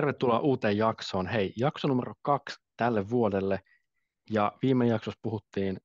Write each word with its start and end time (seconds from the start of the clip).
Tervetuloa 0.00 0.38
uuteen 0.38 0.76
jaksoon. 0.76 1.26
Hei, 1.26 1.52
jakso 1.56 1.88
numero 1.88 2.14
kaksi 2.22 2.60
tälle 2.76 3.10
vuodelle. 3.10 3.60
Ja 4.30 4.52
viime 4.62 4.86
jaksossa 4.86 5.20
puhuttiin, 5.22 5.80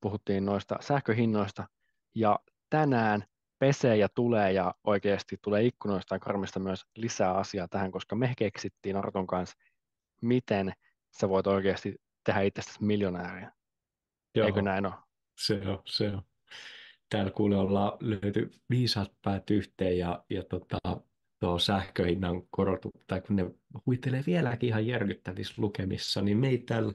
puhuttiin 0.00 0.44
noista 0.44 0.76
sähköhinnoista. 0.80 1.68
Ja 2.14 2.38
tänään 2.70 3.24
pesee 3.58 3.96
ja 3.96 4.08
tulee 4.08 4.52
ja 4.52 4.74
oikeasti 4.84 5.36
tulee 5.42 5.64
ikkunoista 5.64 6.14
ja 6.14 6.18
karmista 6.18 6.60
myös 6.60 6.86
lisää 6.96 7.34
asiaa 7.34 7.68
tähän, 7.68 7.92
koska 7.92 8.16
me 8.16 8.34
keksittiin 8.38 8.96
Arton 8.96 9.26
kanssa, 9.26 9.56
miten 10.22 10.72
sä 11.20 11.28
voit 11.28 11.46
oikeasti 11.46 11.96
tehdä 12.24 12.40
itsestäsi 12.40 12.84
miljonääriä. 12.84 13.52
Joo, 14.34 14.46
Eikö 14.46 14.62
näin 14.62 14.86
ole? 14.86 14.94
Se 15.38 15.62
on, 15.66 15.82
se 15.86 16.08
on. 16.10 16.22
Täällä 17.08 17.30
kuule 17.30 17.56
ollaan 17.56 17.92
löyty 18.00 18.50
viisaat 18.70 19.12
päät 19.24 19.50
yhteen 19.50 19.98
ja, 19.98 20.24
ja 20.30 20.42
tota, 20.44 20.78
tuo 21.40 21.58
sähköhinnan 21.58 22.42
korotu, 22.50 22.92
tai 23.06 23.20
kun 23.20 23.36
ne 23.36 23.50
huitelee 23.86 24.22
vieläkin 24.26 24.68
ihan 24.68 24.86
järkyttävissä 24.86 25.54
lukemissa, 25.56 26.22
niin 26.22 26.38
me 26.38 26.48
ei 26.48 26.58
täällä, 26.58 26.92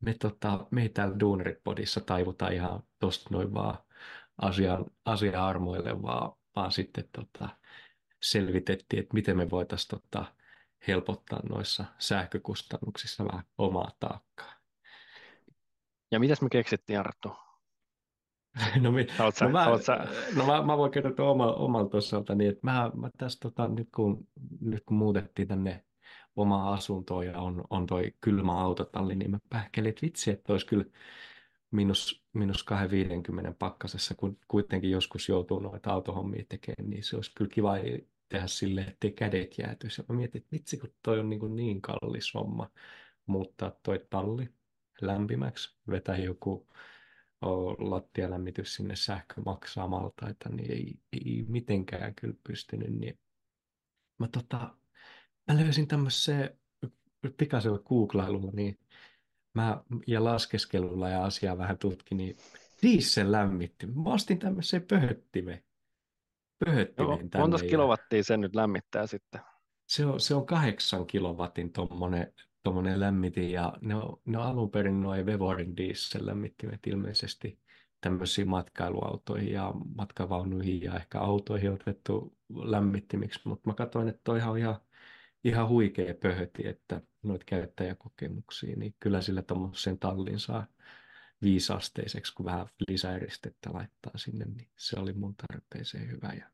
me, 0.00 0.14
tota, 0.14 0.66
me 0.70 0.82
ei 0.82 0.88
täällä 0.88 1.20
Duuneripodissa 1.20 2.00
taivuta 2.00 2.48
ihan 2.48 2.82
tosta 2.98 3.30
noin 3.32 3.54
vaan 3.54 3.78
asian, 4.42 4.84
asia 5.04 5.46
armoille, 5.46 6.02
vaan, 6.02 6.32
vaan 6.56 6.72
sitten 6.72 7.04
tota, 7.12 7.48
selvitettiin, 8.22 9.00
että 9.00 9.14
miten 9.14 9.36
me 9.36 9.50
voitaisiin 9.50 10.00
tota, 10.00 10.24
helpottaa 10.88 11.40
noissa 11.48 11.84
sähkökustannuksissa 11.98 13.24
vähän 13.24 13.44
omaa 13.58 13.90
taakkaa. 14.00 14.52
Ja 16.10 16.20
mitäs 16.20 16.42
me 16.42 16.48
keksittiin, 16.48 17.00
Arttu? 17.00 17.49
No, 18.82 18.92
mi, 18.92 19.06
sä, 19.34 19.44
no, 19.44 19.50
mä, 19.50 19.66
no 20.36 20.46
mä, 20.46 20.62
mä 20.62 20.76
voin 20.76 20.90
kertoa 20.92 21.30
oma, 21.30 21.52
omalta 21.52 21.96
osalta, 21.96 22.34
niin 22.34 22.50
että 22.50 22.60
mä, 22.62 22.90
mä 22.94 23.10
tässä 23.18 23.38
tota, 23.42 23.68
nyt, 23.68 23.88
kun, 23.94 24.28
nyt 24.60 24.84
kun 24.86 24.96
muutettiin 24.96 25.48
tänne 25.48 25.84
omaa 26.36 26.72
asuntoa 26.72 27.24
ja 27.24 27.38
on, 27.40 27.64
on 27.70 27.86
toi 27.86 28.14
kylmä 28.20 28.60
autotalli, 28.60 29.16
niin 29.16 29.30
mä 29.30 29.38
pähkelin, 29.50 29.88
että 29.88 30.02
vitsi, 30.02 30.30
että 30.30 30.52
olisi 30.52 30.66
kyllä 30.66 30.84
minus, 31.70 32.24
minus 32.32 32.64
250 32.64 33.52
pakkasessa, 33.58 34.14
kun 34.14 34.38
kuitenkin 34.48 34.90
joskus 34.90 35.28
joutuu 35.28 35.58
noita 35.58 35.92
autohommia 35.92 36.44
tekemään, 36.48 36.90
niin 36.90 37.04
se 37.04 37.16
olisi 37.16 37.32
kyllä 37.34 37.50
kiva 37.54 37.74
tehdä 38.28 38.46
silleen, 38.46 38.88
ettei 38.88 39.12
kädet 39.12 39.58
jäätyisi. 39.58 40.00
Ja 40.00 40.04
mä 40.08 40.14
mietin, 40.14 40.38
että 40.42 40.52
vitsi, 40.52 40.76
kun 40.76 40.90
toi 41.02 41.20
on 41.20 41.30
niin, 41.30 41.40
kuin 41.40 41.56
niin 41.56 41.80
kallis 41.80 42.34
homma 42.34 42.70
muuttaa 43.26 43.72
toi 43.82 44.06
talli 44.10 44.48
lämpimäksi, 45.00 45.76
vetää 45.90 46.16
joku 46.16 46.68
lattialämmitys 47.78 48.74
sinne 48.74 48.96
sähkö 48.96 49.40
maksaa 49.44 49.88
maltaita, 49.88 50.48
niin 50.48 50.72
ei, 50.72 50.94
ei 51.12 51.44
mitenkään 51.48 52.14
kyllä 52.14 52.34
pystynyt. 52.46 52.90
Niin 52.90 53.18
mä, 54.18 54.28
tota, 54.28 54.76
mä 55.48 55.60
löysin 55.60 55.88
tämmöisen 55.88 56.58
pikaisella 57.36 57.78
googlailulla 57.78 58.52
niin 58.52 58.78
mä, 59.54 59.82
ja 60.06 60.24
laskeskelulla 60.24 61.08
ja 61.08 61.24
asiaa 61.24 61.58
vähän 61.58 61.78
tutkin, 61.78 62.18
niin 62.18 62.36
diesel 62.82 63.32
lämmitti. 63.32 63.86
Mä 63.86 64.12
ostin 64.12 64.38
tämmöisen 64.38 64.82
pöhöttimen. 64.82 65.64
Pöhöttimen 66.64 67.08
Joo, 67.08 67.16
tänne. 67.16 67.38
Monta 67.38 67.58
kilowattia 67.58 68.24
sen 68.24 68.40
nyt 68.40 68.54
lämmittää 68.54 69.06
sitten? 69.06 69.40
Se 69.86 70.06
on, 70.06 70.20
se 70.20 70.34
on 70.34 70.46
kahdeksan 70.46 71.06
kilowatin 71.06 71.72
tuommoinen 71.72 72.32
tuommoinen 72.62 73.00
lämmitin 73.00 73.52
ja 73.52 73.72
ne 73.80 73.94
on, 73.94 74.20
ne 74.24 74.38
on 74.38 74.44
alun 74.44 74.70
perin 74.70 75.00
noin 75.00 75.26
Vevorin 75.26 75.76
diesel-lämmittimet 75.76 76.86
ilmeisesti 76.86 77.58
tämmöisiin 78.00 78.48
matkailuautoihin 78.48 79.52
ja 79.52 79.72
matkavaunuihin 79.96 80.82
ja 80.82 80.96
ehkä 80.96 81.20
autoihin 81.20 81.72
otettu 81.72 82.36
lämmittimiksi, 82.54 83.40
mutta 83.44 83.70
mä 83.70 83.74
katsoin, 83.74 84.08
että 84.08 84.20
toi 84.24 84.42
on 84.42 84.58
ihan, 84.58 84.76
ihan 85.44 85.68
huikea 85.68 86.14
pöhöti, 86.14 86.68
että 86.68 87.00
noita 87.22 87.44
käyttäjäkokemuksia, 87.44 88.76
niin 88.76 88.94
kyllä 89.00 89.20
sillä 89.20 89.42
tuommoisen 89.42 89.98
tallin 89.98 90.40
saa 90.40 90.66
viisasteiseksi, 91.42 92.34
kun 92.34 92.46
vähän 92.46 92.66
lisäeristettä 92.88 93.70
laittaa 93.72 94.12
sinne, 94.16 94.44
niin 94.44 94.68
se 94.76 95.00
oli 95.00 95.12
mun 95.12 95.34
tarpeeseen 95.34 96.10
hyvä 96.10 96.32
ja 96.32 96.50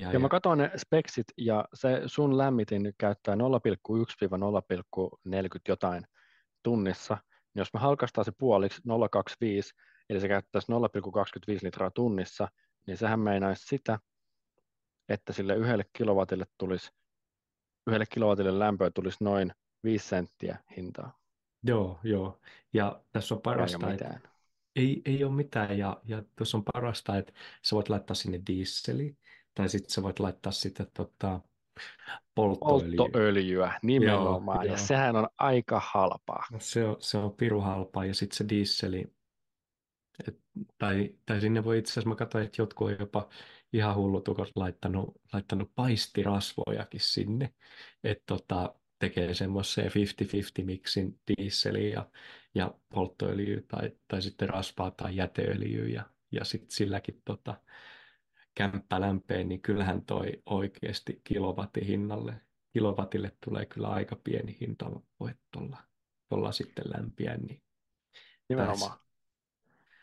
ja, 0.00 0.12
ja 0.12 0.18
mä 0.18 0.28
katsoin 0.28 0.58
ne 0.58 0.70
speksit 0.76 1.26
ja 1.36 1.64
se 1.74 2.02
sun 2.06 2.38
lämmitin 2.38 2.94
käyttää 2.98 3.34
0,1-0,40 3.34 3.40
jotain 5.68 6.06
tunnissa. 6.62 7.18
Niin 7.54 7.60
jos 7.60 7.72
me 7.74 7.80
halkaistaan 7.80 8.24
se 8.24 8.32
puoliksi 8.38 8.82
0,25, 8.82 8.86
eli 10.10 10.20
se 10.20 10.28
käyttäisi 10.28 10.72
0,25 10.72 11.58
litraa 11.62 11.90
tunnissa, 11.90 12.48
niin 12.86 12.96
sehän 12.96 13.20
meinaisi 13.20 13.66
sitä, 13.66 13.98
että 15.08 15.32
sille 15.32 15.54
yhdelle 15.54 15.84
kilowatille 15.92 16.44
tulisi, 16.58 16.90
yhdelle 17.86 18.06
kilowatille 18.06 18.58
lämpöä 18.58 18.90
tulisi 18.90 19.24
noin 19.24 19.52
5 19.84 20.08
senttiä 20.08 20.58
hintaa. 20.76 21.18
Joo, 21.62 22.00
joo. 22.02 22.40
Ja 22.72 23.02
tässä 23.12 23.34
on 23.34 23.42
parasta, 23.42 23.92
että 23.92 24.20
ei, 24.76 25.02
ei 25.04 25.24
ole 25.24 25.32
mitään. 25.32 25.78
Ja, 25.78 26.00
ja 26.04 26.22
tuossa 26.36 26.58
on 26.58 26.64
parasta, 26.72 27.16
että 27.16 27.32
sä 27.62 27.76
voit 27.76 27.88
laittaa 27.88 28.14
sinne 28.14 28.40
dieseli, 28.46 29.16
tai 29.54 29.68
sitten 29.68 29.90
sä 29.90 30.02
voit 30.02 30.20
laittaa 30.20 30.52
sitä 30.52 30.86
tota, 30.94 31.40
polttoöljyä. 32.34 32.96
Polttoöljyä 32.96 33.72
nimenomaan, 33.82 34.56
joo, 34.56 34.64
ja 34.64 34.70
joo. 34.70 34.86
sehän 34.86 35.16
on 35.16 35.28
aika 35.38 35.82
halpaa. 35.84 36.46
No 36.52 36.58
se 36.60 36.84
on, 36.84 36.96
se 36.98 37.18
on 37.18 37.32
piru 37.32 37.60
halpaa, 37.60 38.04
ja 38.04 38.14
sitten 38.14 38.36
se 38.36 38.48
dieseli, 38.48 39.12
et, 40.28 40.38
tai, 40.78 41.14
tai 41.26 41.40
sinne 41.40 41.64
voi 41.64 41.78
itse 41.78 41.92
asiassa, 41.92 42.08
mä 42.08 42.14
katsoin, 42.14 42.44
että 42.44 42.62
jotkut 42.62 42.90
on 42.90 42.96
jopa 43.00 43.28
ihan 43.72 43.96
hullutukot 43.96 44.48
laittanut, 44.54 45.20
laittanut 45.32 45.72
paistirasvojakin 45.74 47.00
sinne, 47.00 47.54
että 48.04 48.24
tota, 48.26 48.74
tekee 48.98 49.34
semmoisen 49.34 49.86
50-50 50.62 50.64
miksin 50.64 51.20
dieseliä 51.26 51.94
ja, 51.94 52.10
ja 52.54 52.74
polttoöljyä 52.94 53.60
tai, 53.68 53.90
tai 54.08 54.22
sitten 54.22 54.48
rasvaa 54.48 54.90
tai 54.90 55.16
jäteöljyä 55.16 55.88
ja, 55.88 56.04
ja 56.32 56.44
sitten 56.44 56.70
silläkin 56.70 57.22
tota, 57.24 57.54
kämppä 58.54 59.00
lämpeen, 59.00 59.48
niin 59.48 59.62
kyllähän 59.62 60.04
toi 60.04 60.42
oikeasti 60.46 61.20
kilowattin 61.24 61.86
hinnalle, 61.86 62.40
kilowattille 62.72 63.32
tulee 63.44 63.66
kyllä 63.66 63.88
aika 63.88 64.16
pieni 64.16 64.56
hinta 64.60 64.86
että 65.30 65.42
tuolla, 65.52 65.76
tuolla 66.28 66.52
sitten 66.52 66.84
lämpiä. 66.96 67.36
Niin 67.36 67.62
Nimenomaan. 68.48 68.98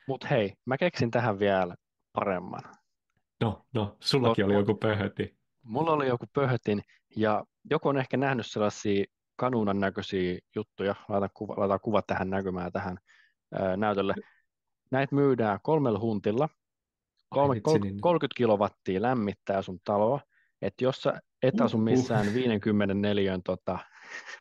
Mutta 0.08 0.28
hei, 0.28 0.53
mä 0.66 0.78
keksin 0.78 1.12
tähän 1.12 1.40
vielä 1.40 1.75
paremman. 2.13 2.63
No, 3.41 3.66
no 3.74 3.97
sullakin 4.00 4.46
oli 4.46 4.53
joku 4.53 4.75
pöhöti. 4.75 5.38
Mulla 5.64 5.91
oli 5.91 6.08
joku 6.08 6.25
pöhötin, 6.34 6.84
ja 7.16 7.46
joku 7.69 7.90
on 7.90 7.97
ehkä 7.97 8.18
nähnyt 8.18 8.46
sellaisia 8.46 9.06
kanuunan 9.35 9.79
näköisiä 9.79 10.40
juttuja. 10.56 10.96
Laitan 11.09 11.29
kuva, 11.34 11.53
laitan 11.58 11.79
kuva 11.79 12.02
tähän 12.02 12.29
näkymään 12.29 12.72
tähän 12.72 12.97
ää, 13.59 13.78
näytölle. 13.78 14.14
Näitä 14.91 15.16
myydään 15.16 15.59
kolmella 15.64 16.00
huntilla, 16.00 16.50
30, 17.29 17.85
niin. 17.85 18.01
30 18.01 18.38
kilowattia 18.38 19.01
lämmittää 19.01 19.61
sun 19.61 19.79
taloa, 19.83 20.19
että 20.61 20.83
jos 20.83 21.01
sä 21.01 21.21
et 21.43 21.61
asu 21.61 21.77
missään 21.77 22.27
uh, 22.27 22.33
54 22.33 23.39
tota, 23.45 23.79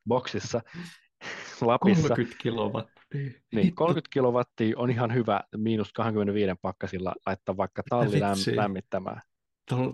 boksissa 0.09 0.61
Lapissa, 1.61 2.09
30 2.09 2.43
kilowattia. 2.43 3.31
Niin, 3.55 3.75
30 3.75 4.09
kilowattia 4.13 4.79
on 4.79 4.91
ihan 4.91 5.15
hyvä 5.15 5.41
miinus 5.57 5.93
25 5.93 6.55
pakkasilla 6.63 7.15
laittaa 7.27 7.57
vaikka 7.57 7.83
talli 7.91 8.21
lämm- 8.21 8.57
lämmittämään. 8.57 9.21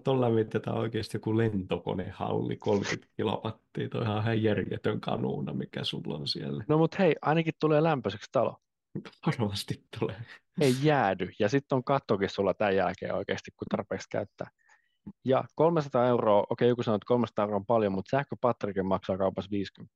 Tuolla 0.04 0.20
lämmitetään 0.20 0.76
oikeasti 0.76 1.16
joku 1.16 1.36
lentokonehalli 1.36 2.56
30 2.56 3.08
kilowattia. 3.16 3.88
Tuo 3.88 4.00
on 4.00 4.06
ihan 4.06 4.42
järjetön 4.42 5.00
kanuuna, 5.00 5.52
mikä 5.52 5.84
sulla 5.84 6.14
on 6.14 6.28
siellä. 6.28 6.64
No 6.68 6.78
mutta 6.78 6.96
hei, 7.00 7.14
ainakin 7.22 7.54
tulee 7.60 7.82
lämpöiseksi 7.82 8.28
talo. 8.32 8.56
Varmasti 9.26 9.84
tulee. 9.98 10.22
Ei 10.60 10.74
jäädy. 10.82 11.30
Ja 11.38 11.48
sitten 11.48 11.76
on 11.76 11.84
kattokin 11.84 12.30
sulla 12.30 12.54
tämän 12.54 12.76
jälkeen 12.76 13.14
oikeasti, 13.14 13.50
kun 13.50 13.66
tarpeeksi 13.70 14.08
käyttää. 14.10 14.50
Ja 15.24 15.44
300 15.54 16.06
euroa, 16.06 16.46
okei 16.50 16.68
joku 16.68 16.82
sanoo, 16.82 16.96
että 16.96 17.06
300 17.06 17.42
euroa 17.42 17.56
on 17.56 17.66
paljon, 17.66 17.92
mutta 17.92 18.16
sähköpatterikin 18.16 18.86
maksaa 18.86 19.18
kaupassa 19.18 19.50
50. 19.50 19.94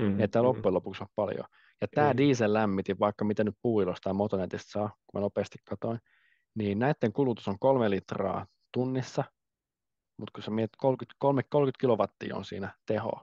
Mm, 0.00 0.20
että 0.20 0.38
mm. 0.38 0.44
loppujen 0.44 0.74
lopuksi 0.74 1.02
on 1.02 1.08
paljon. 1.16 1.44
Ja 1.80 1.88
tämä 1.94 2.16
diesel 2.16 2.52
lämmitin, 2.52 2.98
vaikka 2.98 3.24
mitä 3.24 3.44
nyt 3.44 3.54
puuilosta 3.62 4.04
tai 4.04 4.12
motonetista 4.12 4.70
saa, 4.70 4.88
kun 4.88 5.20
mä 5.20 5.20
nopeasti 5.20 5.58
katoin, 5.68 5.98
niin 6.54 6.78
näiden 6.78 7.12
kulutus 7.12 7.48
on 7.48 7.58
kolme 7.58 7.90
litraa 7.90 8.46
tunnissa, 8.72 9.24
mutta 10.18 10.30
kun 10.34 10.42
sä 10.42 10.50
mietit 10.50 10.76
30, 10.76 11.14
30 11.18 11.80
kilowattia 11.80 12.36
on 12.36 12.44
siinä 12.44 12.74
teho, 12.86 13.22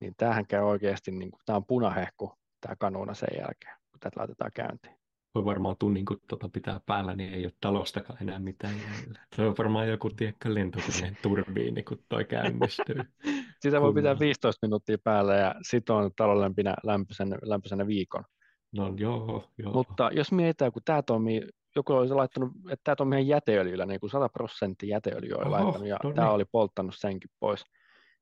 niin 0.00 0.14
tämähän 0.16 0.46
käy 0.46 0.62
oikeasti, 0.62 1.10
niin 1.10 1.30
tämä 1.46 1.56
on 1.56 1.66
punahehku 1.66 2.38
tämä 2.64 2.76
kanuuna 2.76 3.14
sen 3.14 3.28
jälkeen, 3.38 3.76
kun 3.90 4.00
tätä 4.00 4.20
laitetaan 4.20 4.50
käyntiin. 4.54 4.96
Voi 5.34 5.44
varmaan 5.44 5.76
tunnin, 5.78 6.04
kun 6.04 6.20
tuota 6.28 6.48
pitää 6.48 6.80
päällä, 6.86 7.16
niin 7.16 7.34
ei 7.34 7.44
ole 7.44 7.52
talostakaan 7.60 8.22
enää 8.22 8.38
mitään 8.38 8.74
jäljellä. 8.74 9.20
Se 9.36 9.42
on 9.42 9.54
varmaan 9.58 9.88
joku 9.88 10.10
tiekkä 10.10 10.54
lentokoneen 10.54 11.18
turbiini, 11.22 11.82
kun 11.82 11.98
toi 12.08 12.24
käynnistyy. 12.24 12.96
Sitä 13.62 13.80
voi 13.80 13.94
pitää 13.94 14.18
15 14.18 14.66
minuuttia 14.66 14.96
päällä 15.04 15.34
ja 15.34 15.54
sitten 15.62 15.96
on 15.96 16.10
talo 16.16 16.40
lämpöisenä, 16.40 16.74
lämpöisenä, 16.82 17.38
lämpöisenä 17.42 17.86
viikon. 17.86 18.24
No 18.72 18.94
joo, 18.96 19.50
joo. 19.58 19.72
Mutta 19.72 20.10
jos 20.12 20.32
mietitään, 20.32 20.72
kun 20.72 20.82
tämä 20.84 21.02
toimii 21.02 21.42
joku 21.76 21.92
olisi 21.92 22.14
laittanut, 22.14 22.52
että 22.70 22.96
tämä 22.96 23.04
on 23.04 23.08
meidän 23.08 23.26
jäteöljyllä, 23.26 23.86
niin 23.86 24.00
kuin 24.00 24.10
100 24.10 24.28
prosenttia 24.28 24.96
jäteöljyä 24.96 25.36
oli 25.36 25.46
Oho, 25.46 25.50
laittanut, 25.50 25.88
ja 25.88 25.96
no 26.04 26.12
tämä 26.12 26.26
niin. 26.26 26.34
oli 26.34 26.44
polttanut 26.44 26.94
senkin 26.98 27.30
pois. 27.40 27.64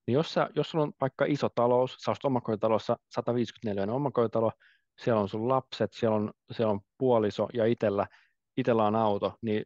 Niin 0.07 0.15
jos, 0.15 0.35
sä, 0.35 0.51
jos 0.55 0.71
sulla 0.71 0.85
on 0.85 0.93
vaikka 1.01 1.25
iso 1.25 1.49
talous, 1.49 1.97
sä 1.99 2.11
olet 2.11 2.25
omakotitalossa 2.25 2.97
154 3.11 3.95
omakotitalo, 3.95 4.53
siellä 5.01 5.21
on 5.21 5.29
sun 5.29 5.49
lapset, 5.49 5.93
siellä 5.93 6.17
on, 6.17 6.31
siellä 6.53 6.71
on 6.71 6.81
puoliso 6.99 7.49
ja 7.55 7.67
itellä, 7.67 8.07
itellä 8.57 8.87
on 8.87 8.97
auto, 8.97 9.39
niin 9.43 9.65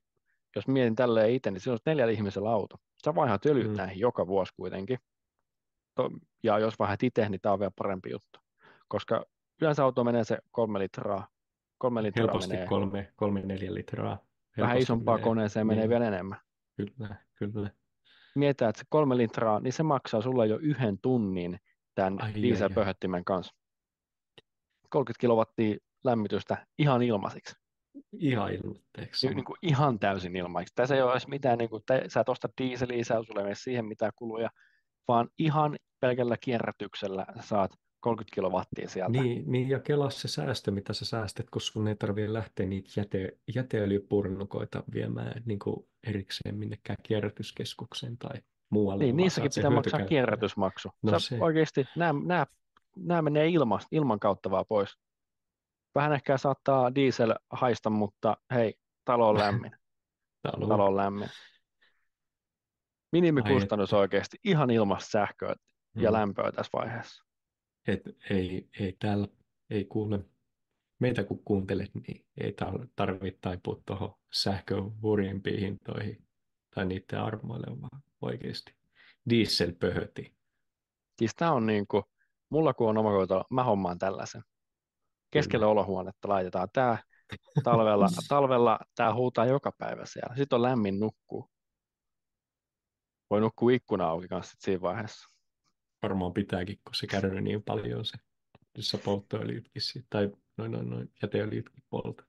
jos 0.56 0.69
mietin 0.69 0.94
tälleen 0.97 1.31
itse, 1.31 1.50
niin 1.50 1.61
silloin 1.61 1.77
on 1.87 1.91
neljällä 1.91 2.12
ihmisellä 2.12 2.50
auto. 2.50 2.77
Sä 3.05 3.15
vaihat 3.15 3.47
öljyt 3.47 3.71
Mm. 3.71 3.77
näihin 3.77 4.00
joka 4.00 4.27
vuosi 4.27 4.53
kuitenkin. 4.56 4.99
To, 5.94 6.11
ja 6.43 6.59
jos 6.59 6.79
vaihdat 6.79 7.03
itse, 7.03 7.29
niin 7.29 7.41
tämä 7.41 7.53
on 7.53 7.59
vielä 7.59 7.73
parempi 7.79 8.11
juttu. 8.11 8.41
Koska 8.88 9.25
yleensä 9.61 9.85
auto 9.85 10.05
menee 10.05 10.25
se 10.25 10.38
kolme 10.50 10.79
litraa. 10.79 11.29
Kolme 11.79 12.03
litraa 12.03 12.27
Helposti 12.27 12.53
menee. 12.53 12.67
kolme, 12.67 13.12
kolme, 13.17 13.41
neljä 13.43 13.75
litraa. 13.75 14.09
Vähän 14.56 14.69
Helposti 14.69 14.83
isompaa 14.83 15.15
menee. 15.15 15.25
koneeseen 15.25 15.67
menee 15.67 15.83
Niin. 15.83 15.91
vielä 15.91 16.06
enemmän. 16.09 16.38
Kyllä, 16.77 17.17
kyllä. 17.35 17.71
Mietitään, 18.37 18.69
että 18.69 18.79
se 18.79 18.87
kolme 18.88 19.17
litraa, 19.17 19.61
niin 19.61 19.73
se 19.73 19.83
maksaa 19.83 20.21
sulle 20.23 20.47
jo 20.47 20.59
yhden 20.59 20.99
tunnin 21.03 21.59
tämän 21.94 22.23
Ai, 22.23 22.33
ai, 22.35 22.43
dieselpöhöttimen 22.43 23.25
kanssa. 23.25 23.55
30 24.91 25.21
kilowattia 25.21 25.77
lämmitystä 26.05 26.67
ihan 26.79 27.03
ilmaiseksi. 27.03 27.55
Ihan 28.12 28.53
ilmoitteeksi. 28.53 29.27
Niin, 29.27 29.37
niin 29.37 29.44
kuin 29.44 29.56
ihan 29.62 29.99
täysin 29.99 30.37
ilmaiseksi. 30.37 30.75
Tässä 30.75 30.94
ei 30.94 31.03
ole 31.03 31.12
edes 31.12 31.29
mitään, 31.29 31.59
niin 31.59 31.71
kuin, 31.71 31.83
te, 31.87 32.05
sä 32.09 32.21
et 32.21 32.29
osta 32.29 32.49
dieseliä, 32.61 33.05
sä 33.05 33.23
sulle 33.27 33.49
ei 33.49 33.55
siihen 33.55 33.85
mitään 33.85 34.12
kuluja, 34.17 34.50
vaan 35.09 35.29
ihan 35.38 35.77
pelkällä 36.00 36.37
kierrätyksellä 36.41 37.27
saat 37.41 37.71
30 38.06 38.35
kilowattia 38.35 38.88
sieltä. 38.88 39.23
Niin, 39.23 39.44
niin, 39.53 39.69
ja 39.69 39.81
kelaa 39.81 40.11
se 40.11 40.29
säästö, 40.29 40.70
mitä 40.70 40.93
sä 40.93 41.05
säästät, 41.05 41.50
kun 41.50 41.61
sun 41.61 41.88
ei 41.88 41.97
tarvitse 41.97 42.32
lähteä 42.32 42.67
niitä 42.67 42.91
jäte, 42.97 43.38
jäteöljypurnukoita 43.55 44.82
viemään 44.94 45.43
niin 45.47 45.58
kuin 45.58 45.88
erikseen 46.06 46.55
minnekään 46.58 46.97
kierrätyskeskukseen 47.03 48.19
tai 48.19 48.35
muualle. 48.70 49.05
Niin, 49.05 49.17
niissäkin 49.17 49.50
pitää 49.55 49.70
maksaa 49.70 50.00
kierrätysmaksu. 50.03 50.91
No 51.03 51.11
Sä 51.11 51.29
se. 51.29 51.37
oikeasti, 51.41 51.87
nämä, 51.97 52.20
nämä, 52.25 52.47
nämä 52.97 53.23
menee 53.23 53.49
ilman, 53.49 53.81
ilman 53.93 54.20
kautta 54.20 54.50
vaan 54.50 54.64
pois. 54.69 54.99
Vähän 55.94 56.12
ehkä 56.12 56.38
saattaa 56.38 56.94
diesel 56.94 57.35
haista, 57.50 57.91
mutta 57.91 58.37
hei, 58.55 58.75
talo 59.05 59.29
on 59.29 59.38
lämmin. 59.38 59.73
Talo. 60.52 60.67
talo 60.67 60.87
on 60.87 60.97
lämmin. 60.97 61.29
Minimikustannus 63.12 63.93
oikeasti 63.93 64.37
ihan 64.44 64.70
ilmasta 64.70 65.11
sähköä 65.11 65.55
ja 65.97 66.11
Mm. 66.11 66.12
lämpöä 66.12 66.52
tässä 66.52 66.70
vaiheessa. 66.73 67.25
Et 67.87 68.03
ei, 68.31 68.69
ei 68.81 68.97
täällä, 68.99 69.29
ei 69.71 69.85
kuule, 69.85 70.21
meitä 70.99 71.25
kun 71.25 71.44
kuuntelet, 71.44 71.91
niin 71.94 72.27
ei 72.41 72.55
tarvitse 72.97 73.38
taipua 73.41 73.83
tuohon 73.87 74.15
sähkön 74.33 75.03
hurjimpiin 75.03 75.61
hintoihin 75.61 76.27
tai 76.75 76.87
niiden 76.87 77.21
armoille, 77.21 77.67
vaan 77.81 78.03
oikeasti 78.21 78.77
diesel 79.31 79.73
pöhöti. 79.73 80.37
Siis 81.19 81.35
tää 81.37 81.53
on 81.53 81.67
niin 81.67 81.87
kuin, 81.87 82.03
mulla 82.50 82.75
kun 82.75 82.88
on 82.88 82.99
omakotitalo, 82.99 83.44
mä 83.50 83.65
hommaan 83.65 83.99
tällaisen. 83.99 84.43
Keskellä 85.31 85.67
olohuonetta 85.67 86.29
laitetaan 86.29 86.69
tää, 86.73 86.99
talvella, 87.65 88.09
talvella 88.29 88.79
tää 88.94 89.15
huutaa 89.15 89.47
joka 89.47 89.73
päivä 89.79 90.06
siellä. 90.06 90.37
Sitten 90.37 90.56
on 90.56 90.62
lämmin 90.62 91.00
nukkuu. 91.00 91.50
Voi 93.31 93.41
nukkua 93.41 93.71
ikkuna 93.71 94.09
auki 94.09 94.29
kanssa 94.29 94.56
siinä 94.61 94.81
vaiheessa. 94.81 95.36
Varmaan 96.02 96.32
pitääkin, 96.32 96.81
kun 96.84 96.94
se 96.94 97.06
kärry 97.06 97.40
niin 97.40 97.62
paljon 97.62 98.04
se, 98.04 98.16
jossa 98.76 98.98
polttoöljytkin 98.98 99.82
tai 100.10 100.31
noin, 100.56 100.72
noin, 100.72 100.90
noin 100.90 101.12
jäteöljytkin 101.22 101.84
poltat. 101.90 102.26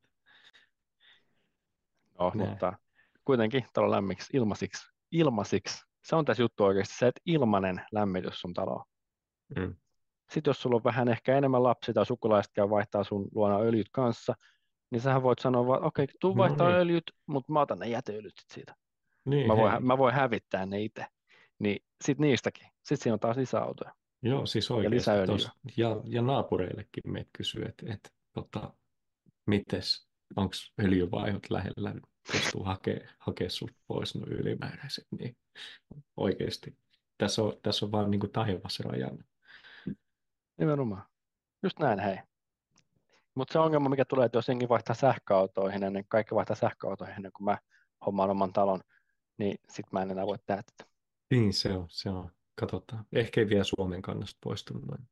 No, 2.20 2.32
Näin. 2.36 2.50
mutta 2.50 2.74
kuitenkin 3.26 3.66
talo 3.74 3.92
lämmiksi, 3.92 4.38
ilmasiksi, 4.38 4.88
ilmasiksi. 5.12 5.86
Se 6.04 6.16
on 6.16 6.26
tässä 6.26 6.44
juttu 6.44 6.64
oikeasti, 6.64 6.96
se, 6.98 7.08
että 7.08 7.22
ilmanen 7.26 7.82
lämmitys 7.92 8.42
sun 8.42 8.54
taloon. 8.54 8.86
Mm. 9.56 9.76
Sitten 10.32 10.50
jos 10.50 10.62
sulla 10.62 10.76
on 10.76 10.84
vähän 10.84 11.08
ehkä 11.08 11.38
enemmän 11.38 11.64
lapsia 11.64 11.94
tai 11.94 12.06
sukulaiset 12.06 12.52
käy 12.54 12.70
vaihtaa 12.70 13.04
sun 13.04 13.28
luona 13.36 13.60
öljyt 13.60 13.90
kanssa, 13.92 14.34
niin 14.92 15.02
sähän 15.02 15.24
voit 15.24 15.40
sanoa 15.40 15.68
vaan, 15.68 15.84
okei, 15.84 16.08
tuu 16.20 16.34
No 16.34 16.38
vaihtaa 16.38 16.68
niin. 16.68 16.78
öljyt, 16.78 17.04
mutta 17.26 17.54
mä 17.54 17.62
otan 17.62 17.80
ne 17.80 17.90
jäteöljyt 17.90 18.34
siitä. 18.54 18.76
Niin, 19.26 19.48
Mä 19.48 19.58
voin, 19.58 19.72
hei. 19.72 19.80
mä 19.82 19.98
voin 19.98 20.16
hävittää 20.16 20.66
ne 20.66 20.82
itse. 20.82 21.06
Niin 21.60 21.87
sit 22.04 22.20
niistäkin. 22.20 22.68
Sitten 22.68 22.98
siinä 22.98 23.14
on 23.14 23.20
taas 23.20 23.38
lisäautoja. 23.38 23.94
Joo, 24.22 24.46
siis 24.46 24.72
oikeasti. 24.72 24.96
lisäöljyä. 24.96 25.26
tos, 25.26 25.50
ja, 25.78 26.02
ja 26.06 26.22
naapureillekin 26.22 27.12
meitä 27.12 27.30
kysyy, 27.34 27.66
että 27.66 27.94
et, 27.94 28.14
tota, 28.34 28.74
mites, 29.46 30.08
onko 30.36 30.54
öljyvaihot 30.80 31.50
lähellä, 31.50 31.96
jos 32.34 32.52
tuu 32.52 32.64
hakee, 32.64 33.10
hakee 33.20 33.50
sut 33.50 33.72
pois 33.88 34.16
no 34.16 34.28
ylimääräiset, 34.28 35.08
niin 35.20 35.38
oikeasti. 36.18 36.78
Tässä 37.18 37.42
on, 37.42 37.54
tässä 37.64 37.86
on 37.86 37.92
vaan 37.92 38.12
niin 38.12 38.20
kuin 38.20 38.32
taivas 38.32 38.80
rajana. 38.80 39.24
Nimenomaan. 40.58 41.04
Just 41.64 41.80
näin, 41.80 42.00
hei. 42.00 42.18
Mutta 43.36 43.54
se 43.54 43.60
ongelma, 43.60 43.90
mikä 43.90 44.06
tulee, 44.06 44.26
että 44.26 44.38
jos 44.38 44.48
jengi 44.48 44.70
vaihtaa 44.70 44.96
sähköautoihin 44.96 45.84
ennen, 45.84 46.06
kaikki 46.08 46.36
vaihtaa 46.36 46.56
sähköautoihin 46.56 47.16
ennen 47.16 47.32
kuin 47.32 47.46
mä 47.46 47.58
hommaan 48.06 48.30
oman 48.30 48.54
talon, 48.54 48.82
niin 49.38 49.58
sit 49.70 49.86
mä 49.92 50.02
en 50.02 50.12
enää 50.12 50.26
voi 50.26 50.38
tehdä 50.46 50.64
tätä. 50.64 50.90
Niin 51.32 51.54
se 51.54 51.74
on, 51.74 51.86
se 51.90 52.10
on. 52.10 52.32
Katsotaan. 52.56 53.06
Ehkä 53.14 53.42
ei 53.42 53.50
vielä 53.50 53.64
Suomen 53.64 54.02
kannasta 54.02 54.38
poistu 54.44 54.74
noin, 54.74 55.10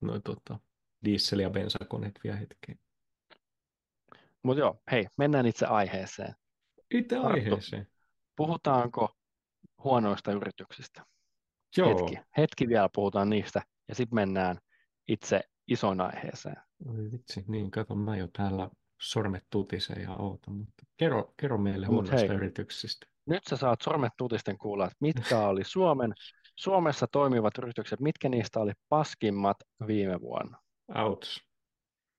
noin 0.00 0.22
tota, 0.22 0.58
diesel- 1.04 1.40
ja 1.40 1.50
bensakoneet 1.50 2.20
vielä 2.24 2.36
hetkeen. 2.36 2.78
Mutta 4.42 4.60
joo, 4.60 4.82
hei, 4.92 5.06
mennään 5.18 5.46
itse 5.46 5.66
aiheeseen. 5.66 6.34
Itse 6.94 7.16
Arttu. 7.16 7.28
aiheeseen. 7.32 7.86
Puhutaanko 8.36 9.16
huonoista 9.84 10.32
yrityksistä? 10.32 11.06
Joo. 11.76 11.88
Hetki, 11.88 12.18
hetki 12.36 12.68
vielä 12.68 12.88
puhutaan 12.94 13.30
niistä 13.30 13.62
ja 13.88 13.94
sitten 13.94 14.14
mennään 14.14 14.58
itse 15.08 15.40
isoon 15.68 16.00
aiheeseen. 16.00 16.56
Oi 16.88 17.10
vitsi, 17.12 17.44
niin 17.48 17.70
kato, 17.70 17.94
mä 17.94 18.16
jo 18.16 18.28
täällä 18.36 18.70
sormet 19.00 19.46
tutisee 19.50 20.02
ja 20.02 20.14
oota, 20.14 20.50
mutta 20.50 20.84
kerro, 20.96 21.34
kerro 21.36 21.58
meille 21.58 21.86
Mut 21.86 21.94
huonoista 21.94 22.28
hei. 22.28 22.36
yrityksistä. 22.36 23.06
Nyt 23.26 23.42
sä 23.50 23.56
saat 23.56 23.80
sormet 23.82 24.12
tutisten 24.18 24.58
kuulla, 24.58 24.84
että 24.84 24.96
mitkä 25.00 25.38
oli 25.38 25.64
Suomen, 25.64 26.12
Suomessa 26.56 27.06
toimivat 27.06 27.58
yritykset, 27.58 28.00
mitkä 28.00 28.28
niistä 28.28 28.60
oli 28.60 28.72
paskimmat 28.88 29.56
viime 29.86 30.20
vuonna. 30.20 30.58
Outs. 30.94 31.40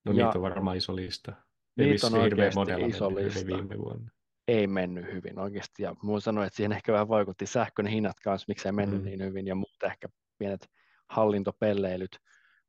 No 0.05 0.11
Ja- 0.11 0.25
niitä 0.25 0.37
on 0.37 0.41
varmaan 0.41 0.77
iso 0.77 0.95
lista. 0.95 1.33
Ei 1.77 1.87
Niitä 1.89 2.07
on 2.07 2.13
oikeasti 2.13 2.59
iso 2.87 3.15
lista. 3.15 3.45
viime 3.47 3.77
vuonna. 3.77 4.11
Ei 4.47 4.67
mennyt 4.67 5.05
hyvin 5.13 5.39
oikeasti. 5.39 5.83
Ja 5.83 5.95
mun 6.01 6.21
sanoin, 6.21 6.47
että 6.47 6.57
siihen 6.57 6.71
ehkä 6.71 6.93
vähän 6.93 7.07
vaikutti 7.09 7.45
sähkön 7.45 7.87
hinnat 7.87 8.19
kanssa, 8.23 8.45
miksei 8.47 8.71
mennyt 8.71 8.99
Mm. 8.99 9.05
niin 9.05 9.23
hyvin 9.23 9.47
ja 9.47 9.55
muut 9.55 9.83
ehkä 9.83 10.07
pienet 10.37 10.67
hallintopelleilyt. 11.09 12.17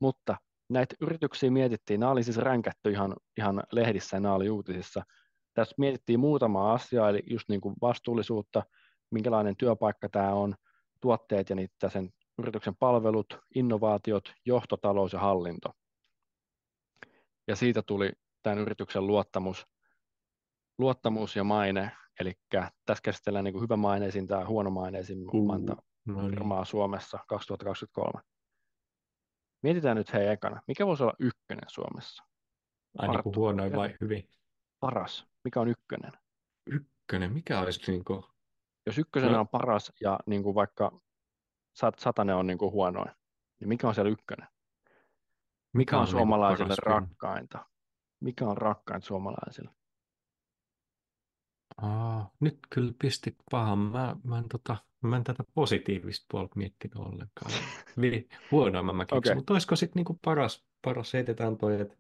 Mutta 0.01 0.37
näitä 0.69 0.95
yrityksiä 1.01 1.51
mietittiin, 1.51 2.01
nämä 2.01 2.13
oli 2.13 2.23
siis 2.23 2.37
ränkätty 2.37 2.91
ihan, 2.91 3.15
ihan 3.39 3.63
lehdissä 3.73 4.17
ja 4.17 4.21
nämä 4.21 4.35
oli 4.35 4.51
uutisissa. 4.51 5.03
Tässä 5.55 5.75
mietittiin 5.79 6.21
muutamaa 6.21 6.73
asiaa, 6.73 7.09
eli 7.09 7.23
just 7.31 7.49
niin 7.49 7.61
kuin 7.61 7.75
vastuullisuutta, 7.83 8.63
minkälainen 9.11 9.57
työpaikka 9.57 10.09
tämä 10.09 10.35
on, 10.35 10.55
tuotteet 11.01 11.51
ja 11.51 11.57
niitä 11.57 11.89
sen 11.89 12.11
yrityksen 12.39 12.77
palvelut, 12.77 13.39
innovaatiot, 13.55 14.33
johtotalous 14.47 15.13
ja 15.13 15.19
hallinto. 15.19 15.73
Ja 17.47 17.57
siitä 17.57 17.83
tuli 17.83 18.13
tämän 18.43 18.59
yrityksen 18.59 19.07
luottamus, 19.07 19.67
luottamus 20.79 21.37
ja 21.37 21.45
maine, 21.45 21.93
eli 22.21 22.33
tässä 22.87 23.03
käsitellään 23.03 23.45
niin 23.45 23.53
kuin 23.53 23.63
hyvämaineisin 23.63 24.27
tai 24.27 24.45
huonomaineisin 24.45 25.19
monta 25.47 25.77
No 26.07 26.21
niin. 26.21 26.31
firmaa 26.31 26.65
Suomessa 26.65 27.19
2023. 27.29 28.21
Mietitään 29.63 29.97
nyt 29.97 30.13
hei 30.13 30.27
ekana, 30.27 30.63
mikä 30.67 30.87
voisi 30.87 31.03
olla 31.03 31.15
ykkönen 31.19 31.69
Suomessa? 31.69 32.25
Ai 32.99 33.09
niin 33.09 33.23
kuin 33.23 33.27
Arttu, 33.27 33.41
huonoin 33.41 33.73
vai 33.73 33.97
hyvin? 34.01 34.29
Paras, 34.85 35.27
mikä 35.45 35.61
on 35.61 35.69
ykkönen? 35.69 36.13
Ykkönen, 36.67 37.33
mikä 37.33 37.61
olisi 37.61 37.91
niin 37.91 38.05
kuin... 38.05 38.23
Jos 38.87 38.99
ykkösenä 38.99 39.33
No. 39.33 39.41
on 39.41 39.49
paras 39.49 39.93
ja 40.01 40.19
niin 40.27 40.43
kuin 40.43 40.55
vaikka 40.55 41.01
sat, 41.77 41.99
satanen 41.99 42.37
on 42.37 42.47
niin 42.47 42.59
kuin 42.59 42.73
huonoin, 42.73 43.11
niin 43.61 43.69
mikä 43.69 43.89
on 43.89 43.95
siellä 43.95 44.11
ykkönen? 44.11 44.49
Mikä 45.75 45.97
on 45.97 46.05
niinku 46.05 46.19
suomalaisille 46.19 46.75
paras 46.85 47.01
rakkainta? 47.03 47.67
Mikä 48.21 48.45
on 48.45 48.57
rakkainta 48.57 49.07
suomalaisille? 49.07 49.71
Aa, 51.77 52.31
nyt 52.41 52.59
kyllä 52.71 52.93
pistit 52.99 53.37
pahan. 53.51 53.79
Mä, 53.79 54.17
mä, 54.25 54.39
en, 54.39 54.49
tota, 54.49 54.77
mä 55.03 55.17
en 55.17 55.25
tätä 55.25 55.45
positiivista 55.55 56.27
puolta 56.31 56.57
miettinyt 56.57 56.97
ollenkaan. 56.97 57.53
Vi, 58.01 58.29
huonoimman 58.51 58.97
mä 58.97 59.05
keksin. 59.05 59.19
Okei. 59.19 59.35
Mutta 59.35 59.53
olisiko 59.53 59.77
sitten 59.77 60.01
niinku 60.01 60.19
paras, 60.25 60.67
paras 60.85 61.13
heitetään 61.13 61.57
toi, 61.57 61.81
että 61.81 61.97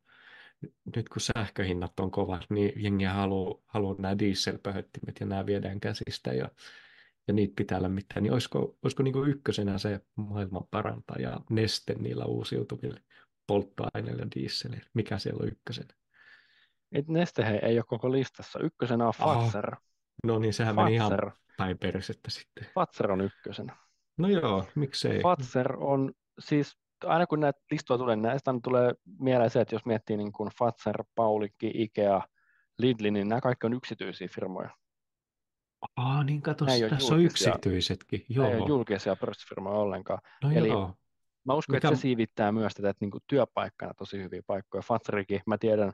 nyt 0.96 1.08
kun 1.08 1.20
sähköhinnat 1.20 2.00
on 2.00 2.10
kovat, 2.10 2.46
niin 2.50 2.72
jengi 2.76 3.04
haluaa 3.04 3.60
haluu 3.66 3.94
nämä 3.98 4.18
dieselpöhöttimet 4.18 5.20
ja 5.20 5.26
nämä 5.26 5.46
viedään 5.46 5.80
käsistä 5.80 6.32
ja, 6.32 6.50
ja 7.28 7.34
niitä 7.34 7.52
pitää 7.56 7.82
lämmittää. 7.82 8.20
Niin 8.20 8.32
olisiko, 8.32 8.76
olisiko 8.82 9.02
niinku 9.02 9.24
ykkösenä 9.24 9.78
se 9.78 10.00
maailman 10.16 10.64
parantaja 10.70 11.40
neste 11.50 11.94
niillä 11.94 12.24
uusiutuville 12.24 13.00
polttoaineilla 13.46 14.22
ja 14.22 14.28
dieseleillä? 14.34 14.88
Mikä 14.94 15.18
siellä 15.18 15.42
on 15.42 15.48
ykkösenä? 15.48 15.94
Et 16.92 17.08
Neste 17.08 17.44
hei, 17.44 17.58
ei 17.62 17.78
ole 17.78 17.84
koko 17.88 18.12
listassa. 18.12 18.58
Ykkösenä 18.58 19.06
on. 19.06 19.12
Fatser. 19.18 19.76
No 20.24 20.38
niin, 20.38 20.54
sehän 20.54 20.74
meni 20.74 20.94
ihan 20.94 21.10
Fatser. 21.10 21.30
päin 21.56 21.78
persettä 21.78 22.30
sitten. 22.30 22.66
Fatser 22.74 23.12
on 23.12 23.20
ykkösenä. 23.20 23.76
No 24.18 24.28
joo, 24.28 24.64
miksei. 24.74 25.22
Fatser 25.22 25.76
on 25.76 26.12
siis, 26.38 26.76
aina 27.06 27.26
kun 27.26 27.40
näitä 27.40 27.60
listoja 27.70 27.98
tulee, 27.98 28.16
niin 28.16 28.22
näistä 28.22 28.54
tulee 28.62 28.94
mieleen 29.18 29.50
se, 29.50 29.60
että 29.60 29.74
jos 29.74 29.86
miettii 29.86 30.16
niin 30.16 30.32
kuin 30.32 30.50
Fatser, 30.58 31.04
Paulikki, 31.14 31.70
Ikea, 31.74 32.20
Lidl, 32.78 33.10
niin 33.10 33.28
nämä 33.28 33.40
kaikki 33.40 33.66
on 33.66 33.72
yksityisiä 33.74 34.28
firmoja. 34.34 34.70
Aa, 35.96 36.24
niin 36.24 36.42
kato, 36.42 36.64
ole 36.64 36.88
tässä 36.90 37.14
on 37.14 37.22
julkisia. 37.22 37.48
yksityisetkin. 37.48 38.24
Joo. 38.28 38.48
Ei 38.48 38.56
ole 38.56 38.68
julkisia 38.68 39.16
pörssifirmoja 39.16 39.76
ollenkaan. 39.76 40.18
No 40.42 40.50
Eli- 40.50 40.68
joo. 40.68 40.94
Mä 41.44 41.54
uskon, 41.54 41.76
Mikä- 41.76 41.88
että 41.88 41.96
se 41.96 42.00
siivittää 42.00 42.52
myös 42.52 42.74
tätä, 42.74 42.88
että 42.90 43.04
niin 43.04 43.10
kuin 43.10 43.22
työpaikkana 43.26 43.94
tosi 43.94 44.22
hyviä 44.22 44.42
paikkoja. 44.46 44.82
Fatserikin, 44.82 45.40
mä 45.46 45.58
tiedän, 45.58 45.92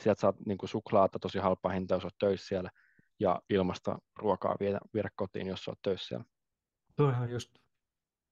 sieltä 0.00 0.20
saat 0.20 0.36
niin 0.46 0.58
kuin 0.58 0.68
suklaata 0.68 1.18
tosi 1.18 1.38
halpaa 1.38 1.72
hintaa, 1.72 1.96
jos 1.96 2.04
olet 2.04 2.14
töissä 2.18 2.46
siellä, 2.46 2.70
ja 3.20 3.42
ilmasta 3.50 3.98
ruokaa 4.18 4.56
viedä, 4.60 4.78
viedä 4.94 5.08
kotiin, 5.16 5.46
jos 5.46 5.68
olet 5.68 5.78
töissä 5.82 6.06
siellä. 6.06 6.24
Toihan 6.96 7.30
just, 7.30 7.50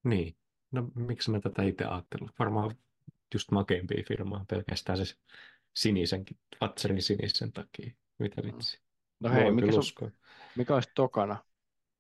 niin. 0.05 0.37
No 0.73 0.91
miksi 0.95 1.31
mä 1.31 1.41
tätä 1.41 1.63
itse 1.63 1.85
ajattelin? 1.85 2.31
Varmaan 2.39 2.75
just 3.35 3.51
makeimpia 3.51 4.05
firmaa 4.09 4.45
pelkästään 4.49 5.07
se 5.07 5.15
sinisenkin, 5.77 6.39
Fatserin 6.61 7.03
sinisen 7.03 7.53
takia. 7.53 7.93
Mitä 8.19 8.43
vitsi? 8.43 8.81
No 9.21 9.31
hei, 9.31 9.51
mikä, 9.51 9.73
sun, 9.73 10.13
mikä 10.57 10.75
olisi 10.75 10.91
tokana? 10.95 11.45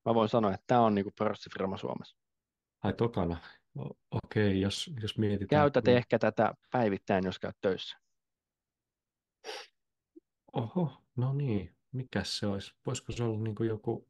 Mä 0.05 0.15
voin 0.15 0.29
sanoa, 0.29 0.55
että 0.55 0.65
tämä 0.67 0.81
on 0.81 0.95
niin 0.95 1.05
kuin 1.05 1.15
pörssifirma 1.19 1.77
Suomessa. 1.77 2.17
Ai 2.83 2.93
tokana. 2.93 3.37
Okei, 4.11 4.61
jos, 4.61 4.91
jos 5.03 5.19
mietitään. 5.19 5.61
Käytät 5.62 5.85
kun- 5.85 5.95
ehkä 5.95 6.19
tätä 6.19 6.55
päivittäin, 6.71 7.25
jos 7.25 7.39
käyt 7.39 7.57
töissä. 7.61 7.99
Oho, 10.53 11.03
no 11.17 11.33
niin. 11.33 11.77
Mikäs 11.93 12.39
se 12.39 12.47
olisi? 12.47 12.75
Voisiko 12.87 13.12
se 13.12 13.25
olla 13.25 13.39
niin 13.39 13.57
joku, 13.61 14.09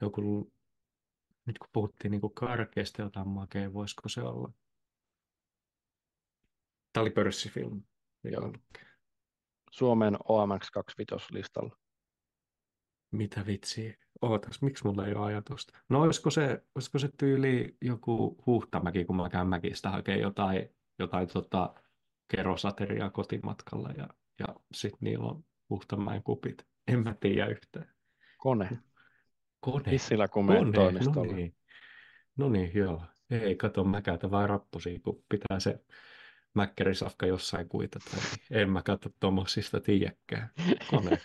joku, 0.00 0.52
nyt 1.48 1.58
kun 1.58 1.68
puhuttiin 1.72 2.10
niin 2.10 2.34
karkeasta 2.34 3.02
jotain 3.02 3.28
makea, 3.28 3.72
voisiko 3.72 4.08
se 4.08 4.22
olla? 4.22 4.52
Tämä 6.92 7.02
oli 7.02 7.10
pörssifilmi. 7.10 7.82
Joo. 8.24 8.52
Suomen 9.70 10.14
OMX25-listalla. 10.14 11.76
Mitä 13.10 13.46
vitsiä? 13.46 13.94
Ootas, 14.22 14.62
miksi 14.62 14.84
mulla 14.86 15.06
ei 15.06 15.14
ole 15.14 15.26
ajatusta? 15.26 15.78
No 15.88 16.02
olisiko 16.02 16.30
se, 16.30 16.64
olisiko 16.74 16.98
se 16.98 17.08
tyyli 17.18 17.76
joku 17.82 18.42
huhtamäki, 18.46 19.04
kun 19.04 19.16
mä 19.16 19.28
käyn 19.28 19.48
mäkistä 19.48 19.90
hakemaan 19.90 20.22
jotain, 20.22 20.68
jotain 20.98 21.28
tota, 21.28 21.74
kerosateriaa 22.28 23.10
kotimatkalla 23.10 23.90
ja, 23.90 24.08
ja 24.38 24.46
sitten 24.74 24.98
niillä 25.00 25.26
on 25.26 25.44
huhtamäen 25.70 26.22
kupit. 26.22 26.66
En 26.88 27.02
mä 27.02 27.14
tiedä 27.20 27.46
yhtään. 27.46 27.94
Kone. 28.38 28.82
Kone. 29.60 29.90
Hissillä 29.90 30.28
Kone, 30.28 30.60
no 31.14 31.22
niin. 31.36 31.54
No 32.36 32.48
niin, 32.48 32.70
joo. 32.74 33.02
Ei, 33.30 33.56
kato, 33.56 33.84
mä 33.84 34.02
käytän 34.02 34.30
vaan 34.30 34.48
rappusia, 34.48 34.98
kun 35.04 35.24
pitää 35.28 35.60
se 35.60 35.84
mäkkärisafka 36.54 37.26
jossain 37.26 37.68
kuitata. 37.68 38.04
Niin 38.16 38.60
en 38.60 38.70
mä 38.70 38.82
katso 38.82 39.10
tommosista 39.20 39.80
tiedäkään. 39.80 40.50
Kone. 40.90 41.18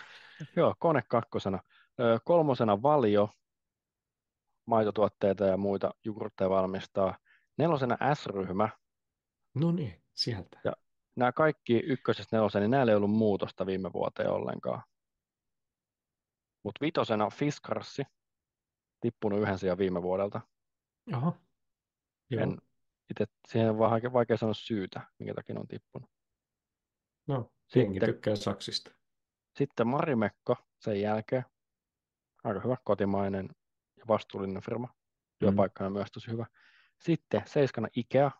Joo, 0.56 0.74
kone 0.78 1.02
kakkosena. 1.08 1.58
Ö, 2.00 2.18
kolmosena 2.24 2.82
Valio, 2.82 3.28
maitotuotteita 4.66 5.46
ja 5.46 5.56
muita 5.56 5.90
jogurtteja 6.04 6.50
valmistaa. 6.50 7.18
Nelosena 7.58 8.14
S-ryhmä. 8.14 8.68
No 9.54 9.72
niin, 9.72 10.02
sieltä. 10.14 10.60
Ja- 10.64 10.72
Nämä 11.16 11.32
kaikki 11.32 11.76
ykkösestä 11.76 12.36
neloseen, 12.36 12.62
niin 12.62 12.70
näillä 12.70 12.92
ei 12.92 12.96
ollut 12.96 13.10
muutosta 13.10 13.66
viime 13.66 13.92
vuoteen 13.92 14.30
ollenkaan. 14.30 14.82
Mutta 16.62 16.78
vitosena 16.84 17.30
Fiskarssi, 17.30 18.02
tippunut 19.00 19.40
yhden 19.40 19.58
sijaan 19.58 19.78
viime 19.78 20.02
vuodelta. 20.02 20.40
Aha. 21.12 21.32
Joo. 22.30 22.42
En, 22.42 22.58
itse, 23.10 23.24
siihen 23.48 23.70
on 23.70 23.78
vähän 23.78 24.12
vaikea 24.12 24.36
sanoa 24.36 24.54
syytä, 24.54 25.00
minkä 25.18 25.34
takia 25.34 25.60
on 25.60 25.68
tippunut. 25.68 26.10
No, 27.26 27.52
Sitten- 27.66 28.06
tykkää 28.06 28.36
saksista. 28.36 28.90
Sitten 29.56 29.86
Marimekko 29.86 30.56
sen 30.80 31.00
jälkeen. 31.00 31.44
Aika 32.44 32.60
hyvä 32.60 32.76
kotimainen 32.84 33.48
ja 33.96 34.04
vastuullinen 34.08 34.62
firma. 34.62 34.94
Työpaikkana 35.38 35.90
myös 35.90 36.08
tosi 36.12 36.30
hyvä. 36.30 36.46
Sitten 36.98 37.42
seiskana 37.46 37.88
Ikea. 37.96 38.30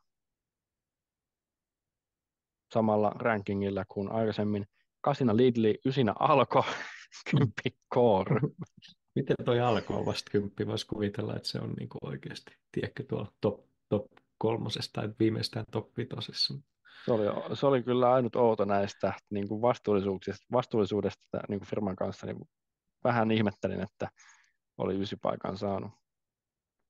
Samalla 2.75 3.11
rankingilla 3.11 3.85
kuin 3.89 4.13
aikaisemmin. 4.13 4.67
Kasina 5.01 5.37
Lidli, 5.37 5.79
ysinä 5.85 6.15
Alko, 6.19 6.65
kymppi 7.31 7.71
Core. 7.95 8.41
Miten 9.15 9.37
toi 9.45 9.61
alkoi 9.61 10.07
vasta 10.07 10.31
kymppi? 10.31 10.67
Voisi 10.67 10.87
kuvitella, 10.87 11.37
että 11.37 11.49
se 11.49 11.61
on 11.61 11.73
niinku 11.73 11.99
oikeasti, 12.03 12.57
tiedätkö, 12.73 13.05
tuolla 13.09 13.33
top, 13.41 13.61
top 13.89 14.07
kolmosesta 14.39 15.01
tai 15.01 15.11
viimeistään 15.19 15.65
top 15.71 15.97
vitosessa. 15.97 16.55
Se 17.05 17.13
oli, 17.13 17.57
se 17.57 17.67
oli 17.67 17.83
kyllä 17.83 18.13
ainut 18.13 18.37
outo 18.37 18.65
näistä 18.65 19.13
niin 19.31 19.49
kuin 19.49 19.63
vastuullisuuksista, 19.63 20.47
vastuullisuudesta 20.53 21.41
niin 21.49 21.61
kuin 21.61 21.69
firman 21.69 21.97
kanssa. 21.97 22.27
Niin 22.27 22.49
vähän 23.05 23.31
ihmettelin, 23.31 23.81
että 23.81 24.09
oli 24.79 25.01
ysipaikan 25.01 25.59
saanut. 25.59 25.91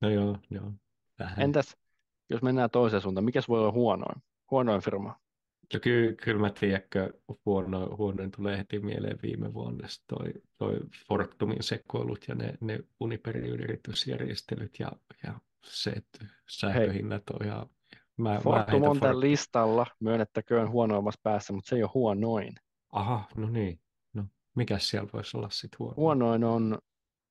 No 0.00 0.10
joo, 0.10 0.38
joo. 0.50 0.72
Vähän. 1.18 1.40
Entäs, 1.40 1.76
jos 2.30 2.42
mennään 2.42 2.70
toiseen 2.70 3.02
suuntaan, 3.02 3.24
mikäs 3.24 3.48
voi 3.48 3.60
olla 3.60 3.72
huonoin? 3.72 4.22
Huonoin 4.50 4.82
firma. 4.82 5.20
No 5.75 5.80
kyllä, 5.80 6.12
kyllä 6.12 6.40
mä 6.40 6.50
tiedätkö, 6.50 7.12
huono, 7.46 7.96
huonoin 7.96 8.30
tulee 8.30 8.58
heti 8.58 8.78
mieleen 8.78 9.18
viime 9.22 9.54
vuonna 9.54 9.88
toi, 10.06 10.32
toi 10.58 10.80
Fortumin 11.08 11.62
sekoilut 11.62 12.25
ja 12.28 12.34
ne, 12.34 12.54
ne 12.60 12.78
Uniperin 13.00 13.46
yritysjärjestelyt 13.46 14.78
ja, 14.78 14.92
ja 15.26 15.34
se, 15.64 15.90
että 15.90 16.26
sähköhinnat 16.48 17.30
on 17.30 17.46
ihan... 17.46 17.66
Mä, 18.16 18.30
mä 18.34 18.40
Fortum 18.40 18.72
heitän 18.72 18.90
on 18.90 19.00
tämän 19.00 19.14
Fortum- 19.14 19.20
listalla, 19.20 19.87
myönnettäköön 20.00 20.70
huonoimmassa 20.70 21.20
päässä, 21.22 21.52
mutta 21.52 21.68
se 21.68 21.76
ei 21.76 21.82
ole 21.82 21.90
huonoin. 21.94 22.54
Aha, 22.92 23.28
no 23.37 23.48
niin. 23.48 23.80
No, 24.14 24.25
mikäs 24.56 24.88
siellä 24.88 25.08
voisi 25.12 25.37
olla 25.37 25.50
sitten 25.50 25.78
huono? 25.78 25.94
Huonoin 25.96 26.44
on 26.44 26.78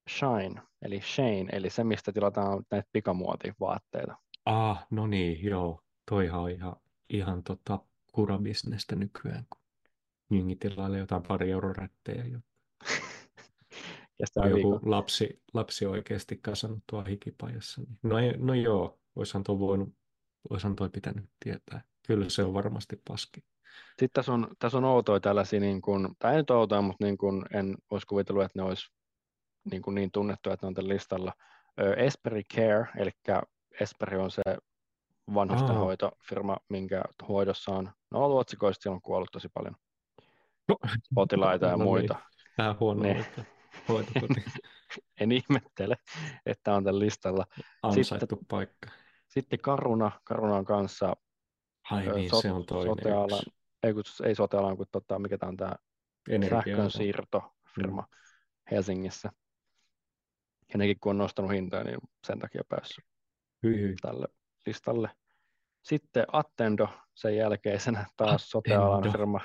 Shine, 0.09 0.61
eli 0.81 1.01
Shane, 1.01 1.45
eli 1.51 1.69
se, 1.69 1.83
mistä 1.83 2.11
tilataan 2.11 2.63
näitä 2.71 2.89
pikamuotivaatteita. 2.91 4.15
Ah, 4.45 4.87
no 4.89 5.07
niin, 5.07 5.43
joo. 5.43 5.81
Toihan 6.09 6.41
on 6.41 6.51
ihan, 6.51 6.75
ihan 7.09 7.43
tota 7.43 7.79
kurabisnestä 8.11 8.95
nykyään, 8.95 9.45
kun 9.49 9.61
jengi 10.37 10.55
tilailee 10.55 10.99
jotain 10.99 11.23
pari 11.27 11.51
eurorättejä. 11.51 12.25
Ja 14.19 14.25
Kestää 14.25 14.43
on 14.43 14.53
viikon. 14.53 14.73
joku 14.73 14.91
lapsi, 14.91 15.41
lapsi 15.53 15.85
oikeasti 15.85 16.37
kasannut 16.37 16.83
tuo 16.89 17.03
hikipajassa. 17.03 17.81
Niin. 17.81 17.99
No, 18.03 18.19
ei, 18.19 18.33
no 18.37 18.53
joo, 18.53 18.99
oishan 19.15 19.43
tuo 19.43 19.59
voinut, 19.59 19.89
oishan 20.49 20.75
toi 20.75 20.89
pitänyt 20.89 21.29
tietää. 21.39 21.81
Kyllä 22.07 22.29
se 22.29 22.43
on 22.43 22.53
varmasti 22.53 23.01
paski. 23.07 23.41
Sitten 23.89 24.09
tässä 24.13 24.33
on, 24.33 24.47
tässä 24.59 24.77
on 24.77 24.85
outoja 24.85 25.19
tällaisia, 25.19 25.59
niin 25.59 25.81
kuin, 25.81 26.07
tai 26.19 26.31
ei 26.31 26.37
nyt 26.37 26.49
outoja, 26.49 26.81
mutta 26.81 27.05
niin 27.05 27.17
kuin 27.17 27.45
en 27.53 27.77
olisi 27.89 28.07
kuvitellut, 28.07 28.43
että 28.43 28.59
ne 28.59 28.63
olisi 28.63 28.91
niin, 29.71 29.81
kuin 29.81 29.95
niin 29.95 30.11
tunnettuja, 30.11 30.53
että 30.53 30.65
ne 30.65 30.67
on 30.67 30.73
tällä 30.73 30.93
listalla. 30.93 31.33
Esperi 31.97 32.43
Care, 32.55 32.87
eli 32.97 33.11
Esperi 33.81 34.17
on 34.17 34.31
se 34.31 34.41
vanhustenhoitofirma, 35.33 36.57
minkä 36.69 37.03
hoidossa 37.27 37.71
on, 37.71 37.91
no 38.11 38.25
ollut 38.25 38.39
otsikoista, 38.39 38.83
siellä 38.83 38.95
on 38.95 39.01
kuollut 39.01 39.29
tosi 39.31 39.49
paljon 39.49 39.75
No, 40.67 40.75
potilaita 41.15 41.65
ja 41.65 41.71
no 41.77 41.77
niin. 41.77 41.83
muita. 41.83 42.15
Vähän 42.57 42.79
huono 42.79 43.03
hoitokoti. 43.89 44.43
En 45.21 45.31
ihmettele, 45.31 45.95
että 46.45 46.73
on 46.73 46.83
tällä 46.83 46.99
listalla. 46.99 47.45
Ansaittu 47.83 48.39
paikka. 48.47 48.89
Sitten 49.27 49.59
Karuna, 49.61 50.11
Karuna 50.23 50.55
on 50.55 50.65
kanssa 50.65 51.15
Ai 51.91 52.07
niin, 52.07 52.31
sot- 52.33 52.41
se 52.41 52.51
on 52.51 52.65
toinen 52.65 52.87
sote-alan, 52.97 53.39
yksi. 53.47 53.51
ei, 53.83 53.93
kun, 53.93 54.03
ei 54.25 54.35
sote-alan, 54.35 54.77
kun 54.77 54.85
tota, 54.91 55.19
mikä 55.19 55.37
tämä 55.37 55.49
on 55.49 55.57
tämä 55.57 55.75
Energia. 56.29 56.57
sähkön 56.75 56.91
siirtofirma 56.91 58.01
Mm. 58.01 58.07
Helsingissä. 58.71 59.31
Ja 60.73 60.77
nekin 60.77 60.97
kun 60.99 61.09
on 61.09 61.17
nostanut 61.17 61.51
hintoja, 61.51 61.83
niin 61.83 61.97
sen 62.27 62.39
takia 62.39 62.61
päässyt 62.69 63.05
hyi. 63.63 63.95
tälle 64.01 64.27
listalle. 64.67 65.09
Sitten 65.83 66.25
Attendo 66.31 66.87
sen 67.15 67.35
jälkeisenä 67.37 68.05
taas 68.17 68.49
sote-alan 68.49 69.11
firma. 69.11 69.39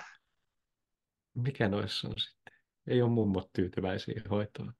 Mikä 1.34 1.68
noissa 1.68 2.08
on 2.08 2.14
sitten? 2.18 2.54
Ei 2.86 3.02
ole 3.02 3.10
mummot 3.10 3.52
tyytyväisiä 3.52 4.22
hoitoon. 4.30 4.72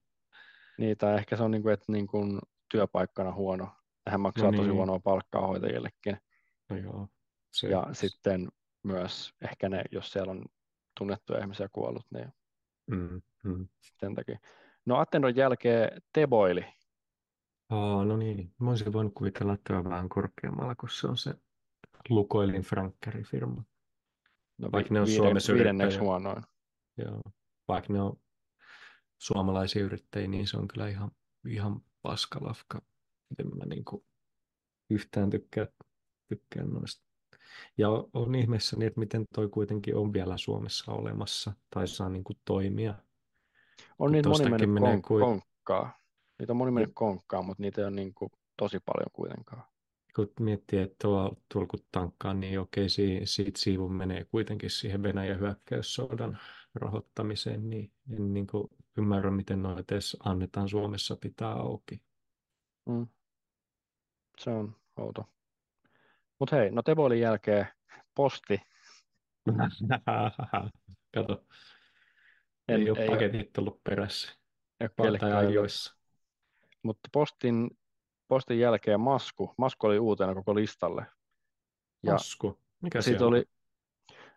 Niin, 0.79 0.97
tai 0.97 1.15
ehkä 1.15 1.37
se 1.37 1.43
on 1.43 1.51
niin 1.51 1.63
kuin, 1.63 1.75
että 1.75 1.93
niin 1.93 2.07
kuin 2.07 2.39
työpaikkana 2.69 3.33
huono. 3.33 3.69
Hän 4.09 4.21
maksaa 4.21 4.51
No 4.51 4.57
tosi 4.57 4.69
niin. 4.69 4.77
huonoa 4.77 4.99
palkkaa 4.99 5.47
hoitajillekin. 5.47 6.19
No 6.71 6.77
joo. 6.77 7.09
Se, 7.53 7.69
Ja 7.69 7.87
sitten 7.93 8.49
myös 8.83 9.35
ehkä 9.43 9.69
ne, 9.69 9.83
jos 9.91 10.13
siellä 10.13 10.31
on 10.31 10.45
tunnettuja 10.99 11.41
ihmisiä 11.41 11.69
kuollut, 11.73 12.07
niin 12.11 12.33
mm, 12.91 13.23
mm. 13.45 13.69
sen 13.81 14.15
takia. 14.15 14.39
No 14.87 14.99
Attendon 14.99 15.37
jälkeen 15.37 16.03
Teboili. 16.13 16.65
Aa, 17.73 18.05
no 18.05 18.17
niin. 18.17 18.55
Mä 18.61 18.71
olisin 18.71 18.93
voinut 18.93 19.15
kuvitella, 19.15 19.53
että 19.55 19.79
on 19.79 19.85
vähän 19.85 20.09
korkeammalla, 20.09 20.75
kun 20.75 20.89
se 20.91 21.07
on 21.07 21.17
se 21.17 21.35
Lukoilin 22.09 22.63
Frankkari-firma. 22.63 23.63
No, 24.59 24.69
Vaikka 24.73 24.95
ne 24.95 25.01
on 25.01 25.07
viiden- 25.07 25.17
Suomessa 25.25 25.53
viidenneksi 25.55 25.85
yrittäjiä. 25.87 26.09
huonoin. 26.09 26.43
Joo. 26.97 27.21
Vaikka 27.69 27.93
ne 27.93 28.03
on 28.03 28.17
suomalaisia 29.19 29.85
yrittäjiä, 29.85 30.29
niin 30.29 30.47
se 30.47 30.57
on 30.57 30.69
kyllä 30.69 30.89
ihan, 30.89 31.11
ihan 31.47 31.81
paskalafka. 32.03 32.83
En 33.39 33.47
mä 33.59 33.65
niin 33.65 33.85
kuin 33.85 34.05
yhtään 34.91 35.31
tykkää, 35.31 35.67
tykkää 36.29 36.65
noista. 36.65 37.05
Ja 37.79 37.89
on- 38.13 38.35
ihmeessäni, 38.35 38.85
että 38.85 39.01
miten 39.01 39.25
toi 39.35 39.49
kuitenkin 39.49 39.97
on 39.97 40.13
vielä 40.13 40.37
Suomessa 40.39 40.93
olemassa 40.93 41.53
tai 41.75 41.89
saa 41.89 42.09
niin 42.09 42.25
kuin 42.25 42.37
toimia. 42.45 42.91
On 42.93 42.99
Kun 43.99 44.13
niitä 44.13 44.29
moni 44.29 44.51
mennyt 44.51 44.83
kon- 44.83 45.03
kuin- 45.09 45.25
konkkaa. 45.25 46.02
Niitä 46.43 46.53
on 46.53 46.57
moni 46.57 46.71
mennyt 46.71 46.95
konkkaa, 46.95 47.43
mutta 47.43 47.63
niitä 47.63 47.87
on 47.87 47.97
niin 47.97 48.15
kuin 48.15 48.31
tosi 48.57 48.81
paljon 48.87 49.11
kuitenkaan. 49.13 49.63
Kun 50.17 50.33
miettii, 50.41 50.79
että 50.79 50.97
tuolla, 51.03 51.37
tuolla 51.53 51.69
kun 51.69 51.81
tankkaa, 51.93 52.35
niin 52.35 52.61
okei, 52.61 52.89
si, 52.89 53.21
siitä 53.25 53.59
siivun 53.59 53.93
menee 53.93 54.25
kuitenkin 54.25 54.71
siihen 54.71 55.03
Venäjän 55.03 55.41
hyökkäyssodan 55.41 56.39
rahoittamiseen, 56.75 57.71
niin 57.71 57.93
en 58.13 58.35
niin 58.35 58.47
kuin 58.47 58.69
ymmärrä, 58.99 59.31
miten 59.31 59.63
noita 59.63 59.95
edes 59.95 60.17
annetaan 60.25 60.69
Suomessa 60.69 61.17
pitää 61.17 61.53
auki. 61.53 62.03
Mm. 62.87 63.07
Se 64.39 64.51
on 64.51 64.77
outo. 64.97 65.25
Mutta 66.39 66.57
hei, 66.57 66.71
no 66.71 66.83
Teboilin 66.83 67.21
jälkeen 67.21 67.67
posti. 68.15 68.61
Kato, 71.15 71.47
En, 72.69 72.81
ei 72.81 72.91
ole 72.91 72.99
ei, 72.99 73.07
paketit 73.07 73.53
tullut 73.53 73.85
perässä. 73.85 74.33
ei 74.81 74.85
ole 74.85 74.91
Tai 74.97 75.07
kellekään 75.07 75.45
yllätys. 75.45 75.49
ajoissa. 75.51 76.02
Mutta 76.83 77.09
postin, 77.13 77.71
postin 78.29 78.59
jälkeen 78.59 79.01
Masku. 79.01 79.55
Masku 79.59 79.87
oli 79.87 79.99
uutena 79.99 80.35
koko 80.35 80.55
listalle. 80.55 81.07
Ja 82.03 82.13
Masku, 82.13 82.61
mikä 82.83 83.03
siellä 83.03 83.27
oli, 83.27 83.45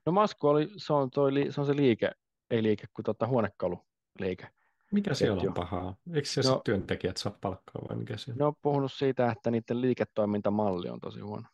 no 0.06 0.12
Masku 0.12 0.48
oli, 0.48 0.70
se 0.78 0.94
on, 0.94 1.10
toi, 1.10 1.32
se 1.50 1.62
on 1.62 1.68
se 1.68 1.75
liike, 1.75 2.12
ei 2.50 2.64
liike, 2.64 2.88
kuin 2.94 3.04
tota 3.04 3.28
huonekaluliike. 3.28 4.48
Mikä 4.92 5.14
siellä 5.14 5.36
ketju. 5.36 5.50
on 5.50 5.54
pahaa? 5.54 5.96
Eikö 6.14 6.28
siellä 6.28 6.52
No- 6.52 6.62
työntekijät 6.66 7.18
saa 7.18 7.38
palkkaa 7.42 7.82
vai 7.90 7.98
mikä 7.98 8.18
siellä? 8.18 8.38
Ne 8.40 8.46
on 8.46 8.54
puhunut 8.62 8.92
siitä, 8.94 9.32
että 9.32 9.52
niiden 9.52 9.82
liiketoimintamalli 9.82 10.90
on 10.90 11.00
tosi 11.00 11.20
huono. 11.20 11.48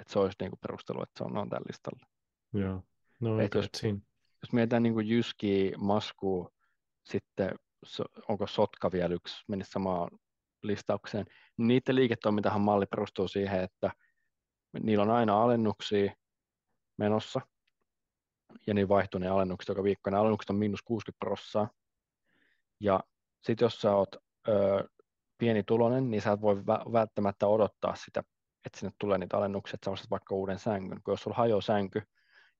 Että 0.00 0.12
se 0.12 0.18
olisi 0.18 0.36
niinku 0.40 0.56
perustelu, 0.56 1.02
että 1.02 1.18
se 1.18 1.24
on, 1.24 1.36
on 1.36 1.48
tällä 1.48 1.64
listalla. 1.68 2.06
Joo. 2.52 2.82
No, 3.20 3.40
Et 3.40 3.54
jos- 3.54 3.68
siinä. 3.76 3.98
Jos 4.42 4.52
mietitään 4.52 4.82
niin 4.82 5.08
Jyski, 5.08 5.72
Masku, 5.78 6.52
sitten 7.04 7.54
onko 8.28 8.46
Sotka 8.46 8.92
vielä 8.92 9.14
yksi, 9.14 9.44
menisi 9.48 9.70
samaan 9.70 10.10
listaukseen, 10.62 11.26
niiden 11.56 11.94
liiketoimintahan 11.94 12.60
malli 12.60 12.86
perustuu 12.86 13.28
siihen, 13.28 13.62
että 13.62 13.90
niillä 14.82 15.02
on 15.02 15.10
aina 15.10 15.42
alennuksia 15.42 16.12
menossa, 16.98 17.40
ja 18.66 18.74
niin 18.74 18.88
vaihtuu 18.88 19.20
ne 19.20 19.28
alennukset 19.28 19.68
joka 19.68 19.82
viikko. 19.82 20.10
Ne 20.10 20.16
alennukset 20.16 20.50
on 20.50 20.56
miinus 20.56 20.82
60 20.82 21.18
prossaa. 21.18 21.70
Ja 22.80 23.00
sitten 23.42 23.66
jos 23.66 23.80
sä 23.80 23.94
oot 23.94 24.16
ö, 24.48 24.88
pienituloinen, 25.38 26.10
niin 26.10 26.22
sä 26.22 26.32
et 26.32 26.40
voi 26.40 26.54
vä- 26.54 26.92
välttämättä 26.92 27.46
odottaa 27.46 27.94
sitä, 27.94 28.22
että 28.66 28.78
sinne 28.78 28.92
tulee 28.98 29.18
niitä 29.18 29.36
alennuksia, 29.36 29.74
että 29.74 29.84
sä 29.84 29.90
ostat 29.90 30.10
vaikka 30.10 30.34
uuden 30.34 30.58
sängyn. 30.58 31.02
Kun 31.02 31.12
jos 31.12 31.22
sulla 31.22 31.36
hajoaa 31.36 31.60
sänky 31.60 32.02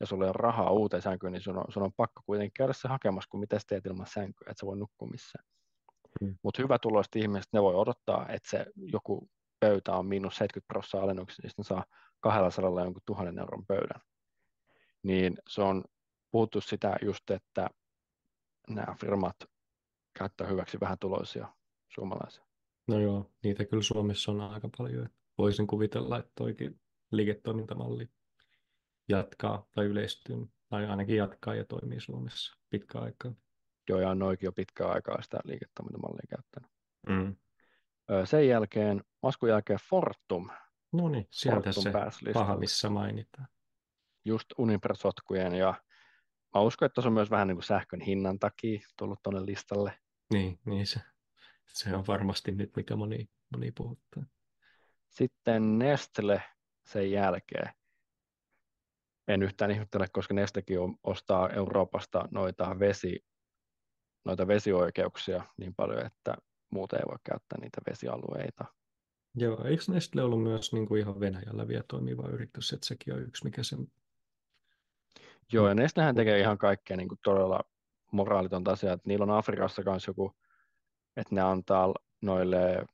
ja 0.00 0.06
sulla 0.06 0.24
ei 0.24 0.28
ole 0.28 0.36
rahaa 0.36 0.70
uuteen 0.70 1.02
sänkyyn, 1.02 1.32
niin 1.32 1.42
sun 1.42 1.58
on, 1.58 1.64
sun 1.68 1.82
on 1.82 1.92
pakko 1.96 2.22
kuitenkin 2.26 2.52
käydä 2.56 2.72
se 2.72 2.88
hakemassa, 2.88 3.28
kun 3.30 3.40
mitä 3.40 3.58
teet 3.68 3.86
ilman 3.86 4.06
sänkyä, 4.06 4.46
että 4.50 4.60
sä 4.60 4.66
voi 4.66 4.76
nukkua 4.76 5.08
missään. 5.08 5.44
Mm. 6.20 6.36
Mutta 6.42 6.62
hyvä 6.62 6.78
tuloiset 6.78 7.16
ihmiset, 7.16 7.52
ne 7.52 7.62
voi 7.62 7.74
odottaa, 7.74 8.28
että 8.28 8.50
se 8.50 8.66
joku 8.76 9.28
pöytä 9.60 9.92
on 9.92 10.06
miinus 10.06 10.36
70 10.36 10.68
prosenttia 10.68 11.00
alennuksia, 11.00 11.42
niin 11.42 11.50
sitten 11.50 11.64
saa 11.64 11.84
200 12.20 12.84
jonkun 12.84 13.02
tuhannen 13.06 13.38
euron 13.38 13.66
pöydän. 13.66 14.00
Niin 15.02 15.38
se 15.48 15.62
on 15.62 15.84
puhuttu 16.30 16.60
sitä 16.60 16.96
just, 17.02 17.30
että 17.30 17.70
nämä 18.68 18.94
firmat 19.00 19.36
käyttää 20.18 20.46
hyväksi 20.46 20.80
vähän 20.80 20.98
tuloisia 20.98 21.48
suomalaisia. 21.88 22.44
No 22.88 23.00
joo, 23.00 23.30
niitä 23.44 23.64
kyllä 23.64 23.82
Suomessa 23.82 24.32
on 24.32 24.40
aika 24.40 24.68
paljon. 24.78 25.08
Voisin 25.38 25.66
kuvitella, 25.66 26.18
että 26.18 26.32
toikin 26.34 26.80
liiketoimintamalli 27.12 28.08
jatkaa 29.10 29.66
tai 29.74 29.84
yleistyy, 29.84 30.36
tai 30.68 30.86
ainakin 30.86 31.16
jatkaa 31.16 31.54
ja 31.54 31.64
toimii 31.64 32.00
Suomessa 32.00 32.58
pitkään 32.70 33.04
aikaa. 33.04 33.32
Joo, 33.88 34.00
ja 34.00 34.14
noikin 34.14 34.46
jo 34.46 34.52
pitkään 34.52 34.90
aikaa 34.90 35.22
sitä 35.22 35.38
liiketoimintamallia 35.44 36.26
käyttänyt. 36.28 36.70
Mm. 37.08 37.36
Sen 38.24 38.48
jälkeen, 38.48 39.04
maskun 39.22 39.48
jälkeen 39.48 39.78
Fortum, 39.90 40.50
No 40.92 41.08
niin, 41.08 41.26
sieltä 41.30 41.70
Fortum 41.72 41.82
se 41.82 42.58
missä 42.58 42.90
mainitaan. 42.90 43.48
just 44.24 44.46
Uniper-sotkujen 44.58 45.54
ja 45.54 45.74
mä 46.54 46.60
uskon, 46.60 46.86
että 46.86 47.02
se 47.02 47.08
on 47.08 47.14
myös 47.14 47.30
vähän 47.30 47.48
niin 47.48 47.56
kuin 47.56 47.64
sähkön 47.64 48.00
hinnan 48.00 48.38
takia 48.38 48.80
tullut 48.98 49.22
tuonne 49.22 49.46
listalle. 49.46 49.98
Niin, 50.32 50.58
niin 50.64 50.86
se, 50.86 51.00
se 51.66 51.96
on 51.96 52.04
varmasti 52.06 52.52
nyt, 52.52 52.76
mikä 52.76 52.96
moni, 52.96 53.30
moni 53.52 53.72
puhuttaa. 53.72 54.22
Sitten 55.08 55.78
Nestle 55.78 56.42
sen 56.84 57.10
jälkeen. 57.10 57.72
En 59.30 59.42
yhtään 59.42 59.70
ihmettele, 59.70 60.06
koska 60.12 60.34
Nestekin 60.34 60.80
on, 60.80 60.96
ostaa 61.04 61.50
Euroopasta 61.50 62.28
noita, 62.30 62.78
vesi, 62.78 63.24
noita 64.24 64.46
vesioikeuksia 64.46 65.44
niin 65.56 65.74
paljon, 65.74 66.06
että 66.06 66.34
muuten 66.70 66.98
ei 66.98 67.08
voi 67.08 67.18
käyttää 67.24 67.58
niitä 67.60 67.80
vesialueita. 67.90 68.64
Joo, 69.34 69.64
eikö 69.64 69.82
Nestle 69.88 70.22
ollut 70.22 70.42
myös 70.42 70.72
niin 70.72 70.86
kuin 70.86 71.00
ihan 71.00 71.20
Venäjällä 71.20 71.68
vielä 71.68 71.84
toimiva 71.88 72.28
yritys, 72.28 72.72
että 72.72 72.86
sekin 72.86 73.14
on 73.14 73.22
yksi, 73.22 73.44
mikä 73.44 73.62
sen... 73.62 73.86
Joo, 75.52 75.68
ja 75.68 75.74
Nestehän 75.74 76.14
tekee 76.14 76.40
ihan 76.40 76.58
kaikkea 76.58 76.96
niin 76.96 77.08
kuin 77.08 77.18
todella 77.24 77.60
moraalitonta 78.12 78.72
asiaa. 78.72 78.94
Että 78.94 79.08
niillä 79.08 79.22
on 79.22 79.30
Afrikassa 79.30 79.82
kanssa 79.82 80.10
joku, 80.10 80.36
että 81.16 81.34
ne 81.34 81.40
antaa 81.40 81.94
noille 82.20 82.86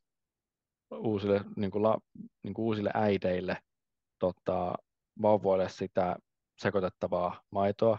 uusille, 0.90 1.40
niin 1.56 1.70
kuin 1.70 1.82
la, 1.82 1.98
niin 2.42 2.54
kuin 2.54 2.64
uusille 2.64 2.90
äideille 2.94 3.62
tota, 4.18 4.74
vauvoille 5.22 5.68
sitä 5.68 6.16
sekoitettavaa 6.58 7.42
maitoa, 7.50 7.98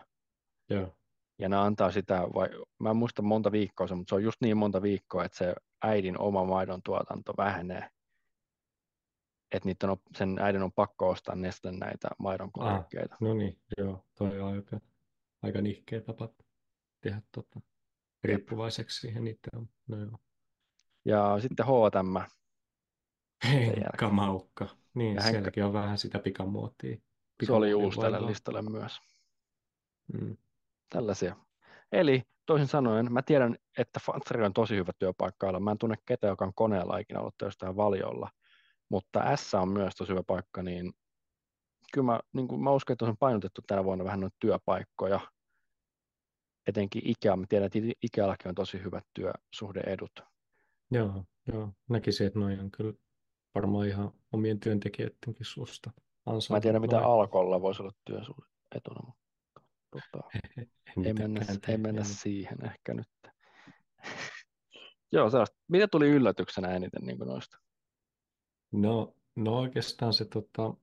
Joo. 0.69 0.97
ja 1.39 1.49
ne 1.49 1.55
antaa 1.55 1.91
sitä, 1.91 2.27
vai, 2.35 2.49
mä 2.79 2.89
en 2.89 2.97
muista 2.97 3.21
monta 3.21 3.51
viikkoa 3.51 3.87
se, 3.87 3.95
mutta 3.95 4.09
se 4.09 4.15
on 4.15 4.23
just 4.23 4.41
niin 4.41 4.57
monta 4.57 4.81
viikkoa, 4.81 5.25
että 5.25 5.37
se 5.37 5.55
äidin 5.83 6.19
oma 6.19 6.45
maidon 6.45 6.81
tuotanto 6.83 7.33
vähenee. 7.37 7.89
Että 9.51 9.69
niiden 9.69 9.89
on, 9.89 9.97
sen 10.17 10.39
äidin 10.39 10.63
on 10.63 10.71
pakko 10.71 11.09
ostaa 11.09 11.35
Nestlen 11.35 11.79
näitä 11.79 12.07
maidon 12.19 12.51
korvikkeita. 12.51 13.15
No 13.21 13.33
niin, 13.33 13.61
joo, 13.77 14.05
toi 14.17 14.39
on 14.39 14.53
aika, 14.53 14.79
aika 15.43 15.61
nihkeä 15.61 16.01
tapa 16.01 16.29
tehdä 17.01 17.21
tota, 17.31 17.59
riippuvaiseksi 18.23 18.99
siihen 18.99 19.23
niiden. 19.23 19.69
No 19.87 19.97
joo. 19.97 20.17
Ja 21.05 21.39
sitten 21.39 21.65
H&M, 21.65 22.15
jälkeen. 22.15 23.73
Henkka 23.75 24.09
Maukka. 24.09 24.67
Niin, 24.93 25.15
Ja 25.15 25.21
sielläkin 25.21 25.65
on 25.65 25.73
vähän 25.73 25.97
sitä 25.97 26.19
pikamuotia. 26.19 26.97
Se 27.45 27.53
oli 27.53 27.73
uusi 27.73 27.99
tälle 27.99 28.25
listalle 28.25 28.61
myös. 28.61 28.99
Mm. 30.13 30.37
Tällaisia. 30.89 31.35
Eli 31.91 32.23
toisin 32.45 32.67
sanoen, 32.67 33.13
mä 33.13 33.21
tiedän, 33.21 33.55
että 33.77 33.99
Fatsari 34.05 34.45
on 34.45 34.53
tosi 34.53 34.75
hyvä 34.75 34.91
työpaikka. 34.99 35.59
Mä 35.59 35.71
en 35.71 35.77
tunne 35.77 35.95
ketään, 36.05 36.31
joka 36.31 36.45
on 36.45 36.53
koneella 36.55 36.97
ikinä 36.97 37.19
ollut 37.19 37.37
töissä 37.37 37.75
valiolla. 37.75 38.29
Mutta 38.89 39.35
S 39.35 39.53
on 39.53 39.69
myös 39.69 39.95
tosi 39.95 40.11
hyvä 40.11 40.23
paikka, 40.27 40.63
niin 40.63 40.93
kyllä 41.93 42.05
mä, 42.05 42.19
niin 42.33 42.47
kuin 42.47 42.61
mä 42.61 42.71
uskon, 42.71 42.93
että 42.93 43.05
on 43.05 43.17
painotettu 43.17 43.61
tänä 43.67 43.83
vuonna 43.83 44.05
vähän 44.05 44.19
noita 44.19 44.37
työpaikkoja. 44.39 45.19
Etenkin 46.67 47.01
Ikea, 47.05 47.35
mä 47.35 47.45
tiedän, 47.49 47.65
että 47.65 47.79
Ikeallakin 48.03 48.49
on 48.49 48.55
tosi 48.55 48.83
hyvät 48.83 49.03
työsuhdeedut. 49.13 50.11
Joo, 50.91 51.23
joo. 51.53 51.73
Näkisin, 51.89 52.27
että 52.27 52.39
noin 52.39 52.59
on 52.59 52.71
kyllä 52.71 52.93
varmaan 53.55 53.87
ihan 53.87 54.11
omien 54.31 54.59
työntekijöidenkin 54.59 55.45
suusta 55.45 55.91
Mä 56.49 56.55
en 56.55 56.61
tiedä, 56.61 56.79
mitä. 56.79 56.99
Alkolla 56.99 57.61
voisi 57.61 57.81
olla 57.81 57.91
työsuhdeetuna, 58.05 59.01
mutta 59.03 59.21
tota, 59.91 60.23
Ei 61.05 61.13
mennä, 61.13 61.41
ei 61.67 61.77
mennä 61.77 62.03
siihen 62.03 62.65
ehkä 62.65 62.93
nyt. 62.93 63.07
Joo, 65.11 65.29
sellaista. 65.29 65.57
Mitä 65.67 65.87
tuli 65.87 66.09
yllätyksenä 66.09 66.67
eniten 66.67 67.01
niin 67.05 67.17
kuin 67.17 67.27
noista? 67.27 67.57
No, 68.71 69.15
no 69.35 69.59
oikeastaan 69.59 70.13
se 70.13 70.25
tota, 70.25 70.73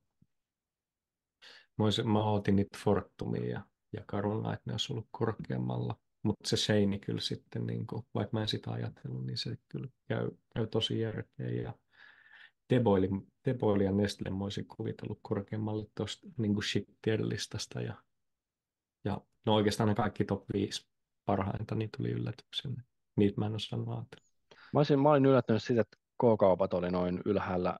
mä, 1.77 1.83
olisin, 1.85 2.09
mä 2.09 2.23
otin 2.23 2.55
niitä 2.55 2.77
Fortumia 2.83 3.49
ja, 3.49 3.61
ja 3.93 4.03
Caruna, 4.11 4.53
että 4.53 4.63
ne 4.65 4.73
olisi 4.73 4.93
ollut 4.93 5.07
korkeammalla. 5.11 5.95
Mutta 6.23 6.49
se 6.49 6.57
Shane 6.57 6.99
kyllä 6.99 7.21
sitten, 7.21 7.67
niin 7.67 7.87
kuin, 7.87 8.05
vaikka 8.13 8.37
mä 8.37 8.41
en 8.41 8.47
sitä 8.47 8.71
ajatellut, 8.71 9.25
niin 9.25 9.37
se 9.37 9.57
kyllä 9.69 9.87
käy, 10.07 10.31
käy 10.53 10.67
tosi 10.67 10.99
järkeen. 10.99 11.63
Ja 11.63 11.73
Teboili, 12.67 13.09
Teboili 13.43 13.83
ja 13.83 13.91
Nestle 13.91 14.29
mä 14.29 14.43
olisin 14.43 14.67
kuvitellut 14.67 15.19
korkeammalle 15.21 15.85
tuosta 15.95 16.27
niin 16.37 16.63
shittien 16.63 17.29
listasta. 17.29 17.81
Ja, 17.81 18.03
ja 19.03 19.21
no 19.45 19.55
oikeastaan 19.55 19.89
ne 19.89 19.95
kaikki 19.95 20.25
top 20.25 20.43
5 20.53 20.87
parhainta, 21.25 21.75
niin 21.75 21.89
tuli 21.97 22.11
yllätyksenä. 22.11 22.83
Niitä 23.15 23.41
mä 23.41 23.45
en 23.45 23.55
osannut 23.55 23.87
ajatella. 23.87 24.25
Mä, 24.73 24.79
olisin, 24.79 24.99
mä 24.99 25.09
olin 25.09 25.25
yllättynyt 25.25 25.63
siitä, 25.63 25.81
että 25.81 25.97
K-kaupat 25.97 26.73
oli 26.73 26.91
noin 26.91 27.21
ylhäällä 27.25 27.77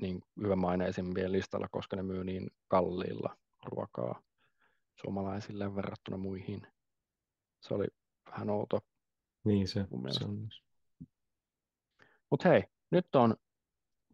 niin 0.00 0.22
hyvä 0.42 0.56
maineisimpien 0.56 1.32
listalla, 1.32 1.68
koska 1.70 1.96
ne 1.96 2.02
myy 2.02 2.24
niin 2.24 2.50
kalliilla 2.68 3.36
ruokaa. 3.64 4.22
suomalaisille 5.00 5.74
verrattuna 5.74 6.16
muihin. 6.16 6.66
Se 7.60 7.74
oli 7.74 7.86
vähän 8.30 8.50
outo. 8.50 8.80
Niin 9.44 9.68
se, 9.68 9.86
se 10.10 10.24
on. 10.24 10.48
Mutta 12.30 12.48
hei, 12.48 12.64
nyt 12.90 13.14
on 13.14 13.36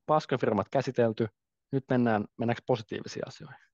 paskafirmat 0.07 0.69
käsitelty. 0.69 1.29
Nyt 1.73 1.85
mennään, 1.91 2.25
mennäänkö 2.39 2.63
positiivisiin 2.67 3.29
asioihin? 3.29 3.65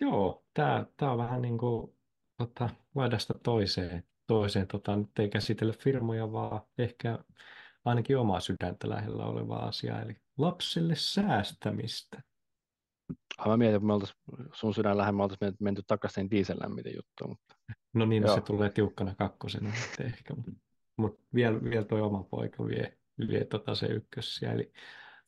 Joo, 0.00 0.44
tämä 0.54 0.86
on 1.12 1.18
vähän 1.18 1.42
niin 1.42 1.58
kuin 1.58 1.94
tota, 2.36 2.70
laidasta 2.94 3.34
toiseen. 3.42 4.04
toiseen 4.26 4.66
tota, 4.66 4.96
nyt 4.96 5.18
ei 5.18 5.28
käsitellä 5.28 5.74
firmoja, 5.78 6.32
vaan 6.32 6.60
ehkä 6.78 7.18
ainakin 7.84 8.18
omaa 8.18 8.40
sydäntä 8.40 8.88
lähellä 8.88 9.24
olevaa 9.24 9.66
asiaa, 9.66 10.02
eli 10.02 10.16
lapsille 10.38 10.94
säästämistä. 10.96 12.22
Ah, 13.38 13.48
mä 13.48 13.56
mietin, 13.56 13.76
että 13.76 13.86
me 13.86 13.92
oltais, 13.92 14.14
sun 14.52 14.74
sydän 14.74 14.96
lähellä 14.96 15.16
me 15.16 15.22
oltaisiin 15.22 15.54
menty 15.60 15.82
takaisin 15.86 16.30
diesellämmiten 16.30 16.92
juttuun. 16.96 17.30
Mutta... 17.30 17.74
No 17.94 18.04
niin, 18.04 18.22
Joo. 18.22 18.34
se 18.34 18.40
tulee 18.40 18.70
tiukkana 18.70 19.14
kakkosena 19.14 19.72
ehkä, 20.04 20.34
mutta 20.34 20.52
mut 20.96 21.20
vielä, 21.34 21.64
vielä 21.64 21.84
toi 21.84 22.00
oma 22.00 22.22
poika 22.22 22.66
vie, 22.66 22.98
vie 23.28 23.44
tota 23.44 23.74
se 23.74 23.86
ykkössiä. 23.86 24.52
Eli 24.52 24.72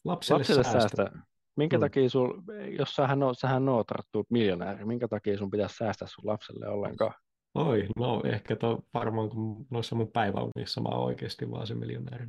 lapsille, 0.05 0.39
lapsille 0.39 0.65
säästä. 0.65 0.97
säästä. 0.97 1.19
Minkä 1.57 1.77
hmm. 1.77 1.81
takia 1.81 2.11
sul, 2.11 2.33
jos 2.79 2.97
sähän, 2.97 3.23
on, 3.23 3.35
sähän 3.35 3.69
oot 3.69 3.87
tarttu 3.87 4.27
miljonääri, 4.31 4.85
minkä 4.85 5.09
takia 5.09 5.39
sun 5.39 5.51
pitäisi 5.51 5.77
säästää 5.77 6.09
sun 6.09 6.27
lapselle 6.27 6.69
ollenkaan? 6.69 7.15
Oi, 7.55 7.89
no 7.97 8.23
ehkä 8.25 8.57
to, 8.57 8.79
varmaan 8.95 9.31
kun 9.31 9.67
noissa 9.71 9.97
mun 9.97 10.13
päiväunissa 10.13 10.81
mä 10.81 10.89
oon 10.89 11.05
oikeasti 11.05 11.51
vaan 11.51 11.67
se 11.67 11.75
miljonääri. 11.75 12.27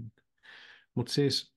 Mutta 0.96 1.14
siis, 1.14 1.56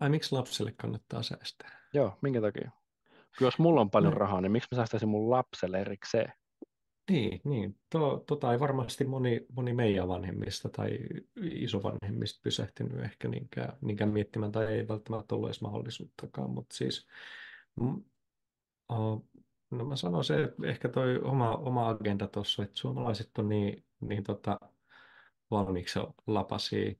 ai 0.00 0.08
miksi 0.08 0.34
lapselle 0.34 0.72
kannattaa 0.72 1.22
säästää? 1.22 1.80
Joo, 1.94 2.18
minkä 2.22 2.40
takia? 2.40 2.70
Jos 3.40 3.58
mulla 3.58 3.80
on 3.80 3.90
paljon 3.90 4.12
no. 4.12 4.18
rahaa, 4.18 4.40
niin 4.40 4.52
miksi 4.52 4.68
mä 4.72 4.76
säästäisin 4.76 5.08
mun 5.08 5.30
lapselle 5.30 5.80
erikseen? 5.80 6.32
Niin, 7.10 7.40
niin. 7.44 7.78
To, 7.90 8.24
tota 8.26 8.52
ei 8.52 8.60
varmasti 8.60 9.04
moni, 9.04 9.46
moni 9.54 9.72
meidän 9.72 10.08
vanhemmista 10.08 10.68
tai 10.68 10.98
isovanhemmista 11.42 12.40
pysähtynyt 12.42 13.04
ehkä 13.04 13.28
niinkään, 13.28 13.72
niinkään 13.80 14.10
miettimään, 14.10 14.52
tai 14.52 14.66
ei 14.66 14.88
välttämättä 14.88 15.34
ollut 15.34 15.48
edes 15.48 15.60
mahdollisuuttakaan, 15.60 16.50
mutta 16.50 16.76
siis 16.76 17.06
mm, 17.80 18.04
no 19.70 19.84
mä 19.84 19.96
sanoisin, 19.96 20.38
että 20.44 20.66
ehkä 20.66 20.88
toi 20.88 21.18
oma, 21.18 21.50
oma 21.54 21.88
agenda 21.88 22.28
tuossa, 22.28 22.62
että 22.62 22.76
suomalaiset 22.76 23.30
on 23.38 23.48
niin, 23.48 23.84
niin 24.00 24.24
tota, 24.24 24.60
valmiiksi 25.50 25.98
lapasia 26.26 26.94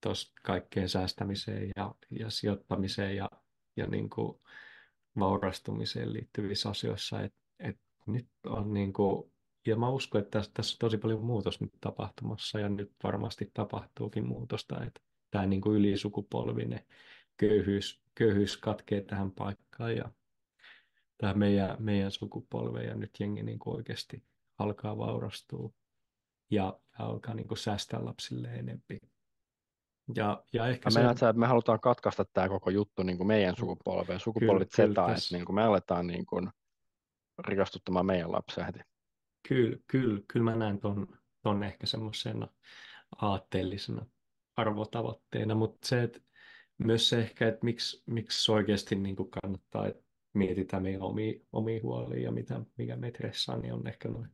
tuosta 0.00 0.32
kaikkeen 0.42 0.88
säästämiseen 0.88 1.70
ja, 1.76 1.94
ja 2.10 2.30
sijoittamiseen 2.30 3.16
ja, 3.16 3.30
ja 3.76 3.86
niin 3.86 4.10
kuin 4.10 4.38
vaurastumiseen 5.18 6.12
liittyvissä 6.12 6.68
asioissa, 6.70 7.20
että 7.22 7.38
et 7.58 7.78
nyt 8.06 8.28
on 8.46 8.72
niin 8.72 8.92
kuin 8.92 9.29
ja 9.66 9.76
mä 9.76 9.88
uskon, 9.88 10.20
että 10.20 10.38
tässä, 10.38 10.50
tässä 10.54 10.74
on 10.74 10.78
tosi 10.78 10.98
paljon 10.98 11.24
muutos 11.24 11.60
nyt 11.60 11.72
tapahtumassa 11.80 12.60
ja 12.60 12.68
nyt 12.68 12.92
varmasti 13.02 13.50
tapahtuukin 13.54 14.26
muutosta, 14.26 14.84
että 14.84 15.00
tämä 15.30 15.46
niin 15.46 15.60
kuin 15.60 15.78
ylisukupolvinen 15.78 16.84
köyhyys, 17.36 18.02
köyhyys 18.14 18.56
katkee 18.56 19.00
tähän 19.00 19.30
paikkaan 19.30 19.96
ja 19.96 20.10
tämä 21.18 21.34
meidän, 21.34 21.76
meidän 21.78 22.10
sukupolve 22.10 22.84
ja 22.84 22.94
nyt 22.94 23.20
jengi 23.20 23.42
niin 23.42 23.58
kuin 23.58 23.76
oikeasti 23.76 24.22
alkaa 24.58 24.98
vaurastua 24.98 25.70
ja, 26.50 26.80
alkaa 26.98 27.34
niin 27.34 27.48
kuin 27.48 27.58
säästää 27.58 28.04
lapsille 28.04 28.48
enempi. 28.48 29.00
Ja, 30.14 30.44
ja 30.52 30.66
ehkä 30.66 30.90
se... 30.90 31.00
Menet, 31.00 31.12
että 31.12 31.32
me 31.32 31.46
halutaan 31.46 31.80
katkaista 31.80 32.24
tämä 32.32 32.48
koko 32.48 32.70
juttu 32.70 33.02
niin 33.02 33.16
kuin 33.16 33.26
meidän 33.26 33.56
sukupolveen, 33.56 34.20
sukupolvit 34.20 34.68
kyllä, 34.76 34.88
kyllä, 34.88 35.12
että 35.12 35.28
niin 35.32 35.44
kuin 35.44 35.56
me 35.56 35.62
aletaan 35.62 36.06
niin 36.06 36.26
kuin 36.26 36.50
rikastuttamaan 37.38 38.06
meidän 38.06 38.32
lapsia 38.32 38.64
heti. 38.64 38.80
Kyllä, 39.48 39.76
kyllä, 39.86 40.20
kyllä 40.28 40.44
mä 40.44 40.56
näen 40.56 40.80
ton, 40.80 41.18
ton 41.42 41.62
ehkä 41.62 41.86
semmoisena 41.86 42.48
aatteellisena 43.16 44.06
arvotavoitteena, 44.56 45.54
mutta 45.54 45.88
se, 45.88 46.02
että 46.02 46.20
myös 46.78 47.08
se 47.08 47.20
ehkä, 47.20 47.48
että 47.48 47.64
miksi, 47.64 48.02
miksi 48.06 48.52
oikeasti 48.52 48.96
niin 48.96 49.16
kuin 49.16 49.30
kannattaa, 49.30 49.86
että 49.86 50.02
mietitään 50.34 50.82
meidän 50.82 51.02
omia, 51.02 51.40
omia 51.52 51.80
huolia 51.82 52.22
ja 52.22 52.32
mitä, 52.32 52.60
mikä 52.78 52.96
me 52.96 53.10
stressaa, 53.10 53.56
niin 53.56 53.74
on 53.74 53.86
ehkä 53.86 54.08
noin 54.08 54.28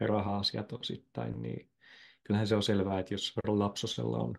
raha-asiat 0.00 0.72
osittain, 0.72 1.42
niin 1.42 1.70
kyllähän 2.24 2.46
se 2.46 2.56
on 2.56 2.62
selvää, 2.62 3.00
että 3.00 3.14
jos 3.14 3.34
lapsosella 3.46 4.18
on, 4.18 4.34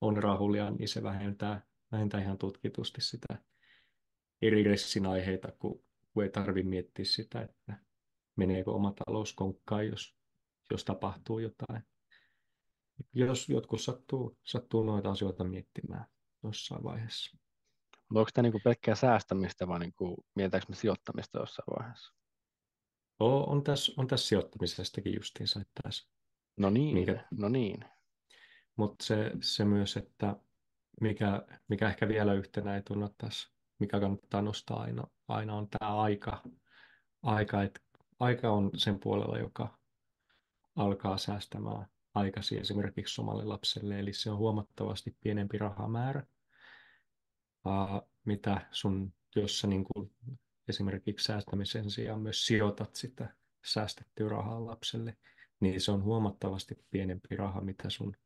on 0.00 0.16
rahulia, 0.16 0.70
niin 0.70 0.88
se 0.88 1.02
vähentää, 1.02 1.66
vähentää 1.92 2.20
ihan 2.20 2.38
tutkitusti 2.38 3.00
sitä 3.00 3.38
eri 4.42 4.64
aiheita, 5.08 5.52
kun, 5.58 5.84
kun 6.12 6.22
ei 6.22 6.30
tarvitse 6.30 6.68
miettiä 6.68 7.04
sitä, 7.04 7.42
että 7.42 7.78
meneekö 8.36 8.70
oma 8.70 8.92
talous 8.92 9.32
konkkaan, 9.32 9.86
jos, 9.86 10.16
jos 10.70 10.84
tapahtuu 10.84 11.38
jotain. 11.38 11.82
Jos 13.12 13.48
jotkut 13.48 13.80
sattuu, 13.80 14.38
sattuu 14.44 14.82
noita 14.82 15.10
asioita 15.10 15.44
miettimään 15.44 16.06
jossain 16.42 16.84
vaiheessa. 16.84 17.38
Mutta 17.92 18.20
onko 18.20 18.30
tämä 18.34 18.42
niinku 18.42 18.60
pelkkää 18.64 18.94
säästämistä 18.94 19.68
vai 19.68 19.78
niinku, 19.78 20.26
mietitäänkö 20.34 20.66
me 20.68 20.74
sijoittamista 20.74 21.38
jossain 21.38 21.74
vaiheessa? 21.78 22.14
On, 23.18 23.48
on, 23.48 23.64
tässä, 23.64 23.92
on 23.96 24.06
tässä 24.06 24.28
sijoittamisestakin 24.28 25.14
justiinsa. 25.14 25.60
Että 25.60 25.80
tässä, 25.82 26.08
no 26.56 26.70
niin, 26.70 26.94
mikä, 26.94 27.26
no 27.30 27.48
niin. 27.48 27.84
Mutta 28.76 29.04
se, 29.04 29.30
se 29.42 29.64
myös, 29.64 29.96
että 29.96 30.36
mikä, 31.00 31.42
mikä 31.68 31.88
ehkä 31.88 32.08
vielä 32.08 32.32
yhtenä 32.32 32.76
etuna 32.76 33.10
tässä, 33.18 33.48
mikä 33.78 34.00
kannattaa 34.00 34.42
nostaa 34.42 34.80
aina, 34.80 35.04
aina 35.28 35.54
on 35.54 35.68
tämä 35.70 36.02
aika, 36.02 36.42
aika 37.22 37.62
että 37.62 37.80
aika 38.20 38.50
on 38.50 38.70
sen 38.76 39.00
puolella, 39.00 39.38
joka 39.38 39.78
alkaa 40.76 41.18
säästämään 41.18 41.86
aikaisin 42.14 42.60
esimerkiksi 42.60 43.20
omalle 43.20 43.44
lapselle, 43.44 44.00
eli 44.00 44.12
se 44.12 44.30
on 44.30 44.38
huomattavasti 44.38 45.16
pienempi 45.20 45.58
rahamäärä, 45.58 46.26
mitä 48.24 48.66
sun, 48.70 49.12
jos 49.36 49.60
sä 49.60 49.66
niin 49.66 49.84
kuin 49.84 50.10
esimerkiksi 50.68 51.24
säästämisen 51.24 51.90
sijaan 51.90 52.20
myös 52.20 52.46
sijoitat 52.46 52.94
sitä 52.94 53.36
säästettyä 53.64 54.28
rahaa 54.28 54.66
lapselle, 54.66 55.16
niin 55.60 55.80
se 55.80 55.90
on 55.90 56.02
huomattavasti 56.02 56.74
pienempi 56.90 57.36
raha, 57.36 57.60
mitä 57.60 57.90
sun 57.90 58.16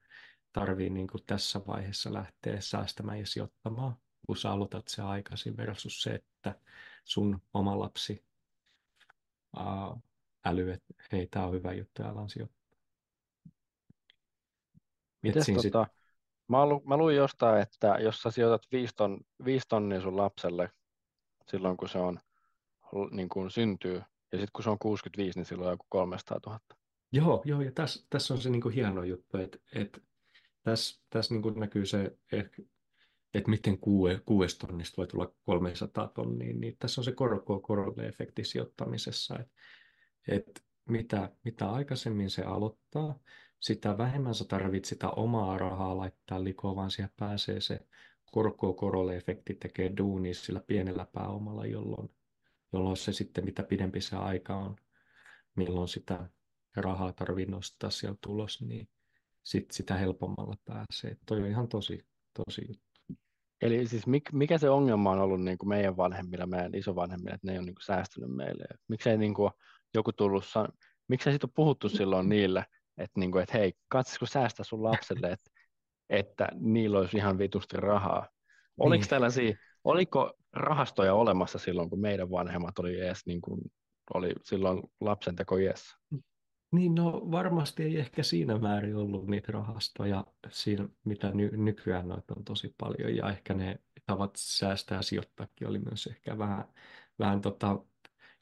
tarvii 0.52 0.90
niin 0.90 1.08
kuin 1.08 1.24
tässä 1.26 1.60
vaiheessa 1.66 2.12
lähteä 2.12 2.60
säästämään 2.60 3.18
ja 3.18 3.26
sijoittamaan, 3.26 3.96
kun 4.26 4.36
sä 4.36 4.50
aloitat 4.50 4.88
se 4.88 5.02
aikaisin 5.02 5.56
versus 5.56 6.02
se, 6.02 6.14
että 6.14 6.60
sun 7.04 7.42
oma 7.54 7.78
lapsi 7.78 8.27
uh, 9.56 10.02
äly, 10.46 10.70
että 10.70 10.94
hei, 11.12 11.26
tämä 11.26 11.46
on 11.46 11.52
hyvä 11.52 11.72
juttu 11.72 12.02
ja 12.02 12.08
alan 12.08 12.28
sijoittaa. 12.28 12.78
Mites 15.22 15.46
tota, 15.46 15.84
sit... 15.84 15.94
mä, 16.48 16.66
lu, 16.66 16.82
mä 16.86 16.96
luin 16.96 17.16
jostain, 17.16 17.62
että 17.62 17.96
jos 18.00 18.22
sä 18.22 18.30
sijoitat 18.30 18.62
5 18.72 18.94
ton, 18.96 19.20
tonnia 19.68 20.00
sun 20.00 20.16
lapselle 20.16 20.70
silloin, 21.46 21.76
kun 21.76 21.88
se 21.88 21.98
on 21.98 22.18
niin 23.10 23.28
kuin 23.28 23.50
syntyy, 23.50 24.02
ja 24.32 24.38
sitten 24.38 24.52
kun 24.52 24.64
se 24.64 24.70
on 24.70 24.78
65, 24.78 25.38
niin 25.38 25.46
silloin 25.46 25.66
on 25.66 25.72
joku 25.72 25.86
300 25.88 26.40
000. 26.46 26.60
Joo, 27.12 27.42
joo 27.44 27.60
ja 27.60 27.72
tässä, 27.72 28.06
tässä 28.10 28.34
on 28.34 28.40
se 28.40 28.50
niin 28.50 28.60
kuin 28.62 28.74
hieno 28.74 29.02
juttu, 29.02 29.38
että, 29.38 29.58
että 29.74 30.00
tässä, 30.62 31.00
tässä 31.10 31.34
niin 31.34 31.42
kuin 31.42 31.60
näkyy 31.60 31.86
se, 31.86 32.18
että, 32.32 32.62
että 33.34 33.50
miten 33.50 33.78
kuue, 33.78 34.20
kuudesta 34.26 34.66
tonnista 34.66 34.96
voi 34.96 35.06
tulla 35.06 35.32
300 35.44 36.08
tonnia, 36.08 36.54
niin 36.54 36.76
tässä 36.78 37.00
on 37.00 37.04
se 37.04 37.12
korko 37.12 37.60
korolle 37.60 38.06
efekti 38.06 38.44
sijoittamisessa, 38.44 39.38
että 39.38 39.52
että 40.28 40.60
mitä, 40.88 41.32
mitä 41.44 41.70
aikaisemmin 41.70 42.30
se 42.30 42.42
aloittaa, 42.42 43.18
sitä 43.60 43.98
vähemmän 43.98 44.34
sä 44.34 44.44
tarvitset 44.44 44.88
sitä 44.88 45.10
omaa 45.10 45.58
rahaa 45.58 45.96
laittaa 45.96 46.44
likoon, 46.44 46.76
vaan 46.76 46.90
siihen 46.90 47.10
pääsee 47.16 47.60
se 47.60 47.80
korko 48.32 48.74
korolle 48.74 49.16
efekti 49.16 49.54
tekee 49.54 49.92
duunia 49.96 50.34
sillä 50.34 50.60
pienellä 50.60 51.06
pääomalla, 51.12 51.66
jolloin, 51.66 52.10
jolloin 52.72 52.96
se 52.96 53.12
sitten 53.12 53.44
mitä 53.44 53.62
pidempi 53.62 54.00
se 54.00 54.16
aika 54.16 54.56
on, 54.56 54.76
milloin 55.56 55.88
sitä 55.88 56.30
rahaa 56.76 57.12
tarvii 57.12 57.46
nostaa 57.46 57.90
sieltä 57.90 58.18
tulos, 58.20 58.60
niin 58.60 58.88
sit 59.42 59.70
sitä 59.70 59.96
helpommalla 59.96 60.56
pääsee. 60.64 61.16
Toi 61.26 61.40
on 61.40 61.48
ihan 61.48 61.68
tosi, 61.68 62.06
tosi 62.34 62.64
juttu. 62.68 62.87
Eli 63.62 63.86
siis 63.86 64.04
mikä 64.32 64.58
se 64.58 64.70
ongelma 64.70 65.10
on 65.10 65.18
ollut 65.18 65.40
niin 65.40 65.58
kuin 65.58 65.68
meidän 65.68 65.96
vanhemmilla, 65.96 66.46
meidän 66.46 66.74
isovanhemmilla, 66.74 67.34
että 67.34 67.46
ne 67.46 67.52
ei 67.52 67.58
ole 67.58 67.66
niin 67.66 67.74
kuin 67.74 67.84
säästynyt 67.84 68.30
meille? 68.30 68.64
Miksei 68.88 69.18
niin 69.18 69.34
kuin 69.34 69.50
joku 69.94 70.12
tullut, 70.12 70.46
san... 70.46 70.68
miksei 71.08 71.32
siitä 71.32 71.46
ole 71.46 71.52
puhuttu 71.54 71.88
silloin 71.88 72.28
niille, 72.28 72.64
että, 72.98 73.20
niin 73.20 73.32
kuin, 73.32 73.42
että 73.42 73.58
hei, 73.58 73.72
katsoisiko 73.88 74.26
säästä 74.26 74.64
sun 74.64 74.82
lapselle, 74.82 75.30
että, 75.32 75.50
että 76.10 76.48
niillä 76.54 76.98
olisi 76.98 77.16
ihan 77.16 77.38
vitusti 77.38 77.76
rahaa. 77.76 78.28
Oliko 78.78 79.00
niin. 79.00 79.08
tällaisia, 79.08 79.56
oliko 79.84 80.32
rahastoja 80.52 81.14
olemassa 81.14 81.58
silloin, 81.58 81.90
kun 81.90 82.00
meidän 82.00 82.30
vanhemmat 82.30 82.78
oli 82.78 83.00
edes 83.00 83.26
niin 83.26 83.40
kuin, 83.40 83.60
oli 84.14 84.32
silloin 84.42 84.82
lapsen 85.00 85.36
teko 85.36 85.56
iässä? 85.56 85.96
Niin, 86.72 86.94
no 86.94 87.30
varmasti 87.30 87.82
ei 87.82 87.98
ehkä 87.98 88.22
siinä 88.22 88.58
määrin 88.58 88.96
ollut 88.96 89.26
niitä 89.26 89.52
rahastoja, 89.52 90.26
siinä, 90.48 90.88
mitä 91.04 91.30
ny- 91.30 91.56
nykyään 91.56 92.08
noita 92.08 92.34
on 92.36 92.44
tosi 92.44 92.74
paljon, 92.78 93.16
ja 93.16 93.30
ehkä 93.30 93.54
ne 93.54 93.78
tavat 94.06 94.30
säästää 94.36 94.96
ja 94.96 95.02
sijoittaakin 95.02 95.68
oli 95.68 95.78
myös 95.78 96.06
ehkä 96.06 96.38
vähän, 96.38 96.64
vähän 97.18 97.40
tota, 97.40 97.78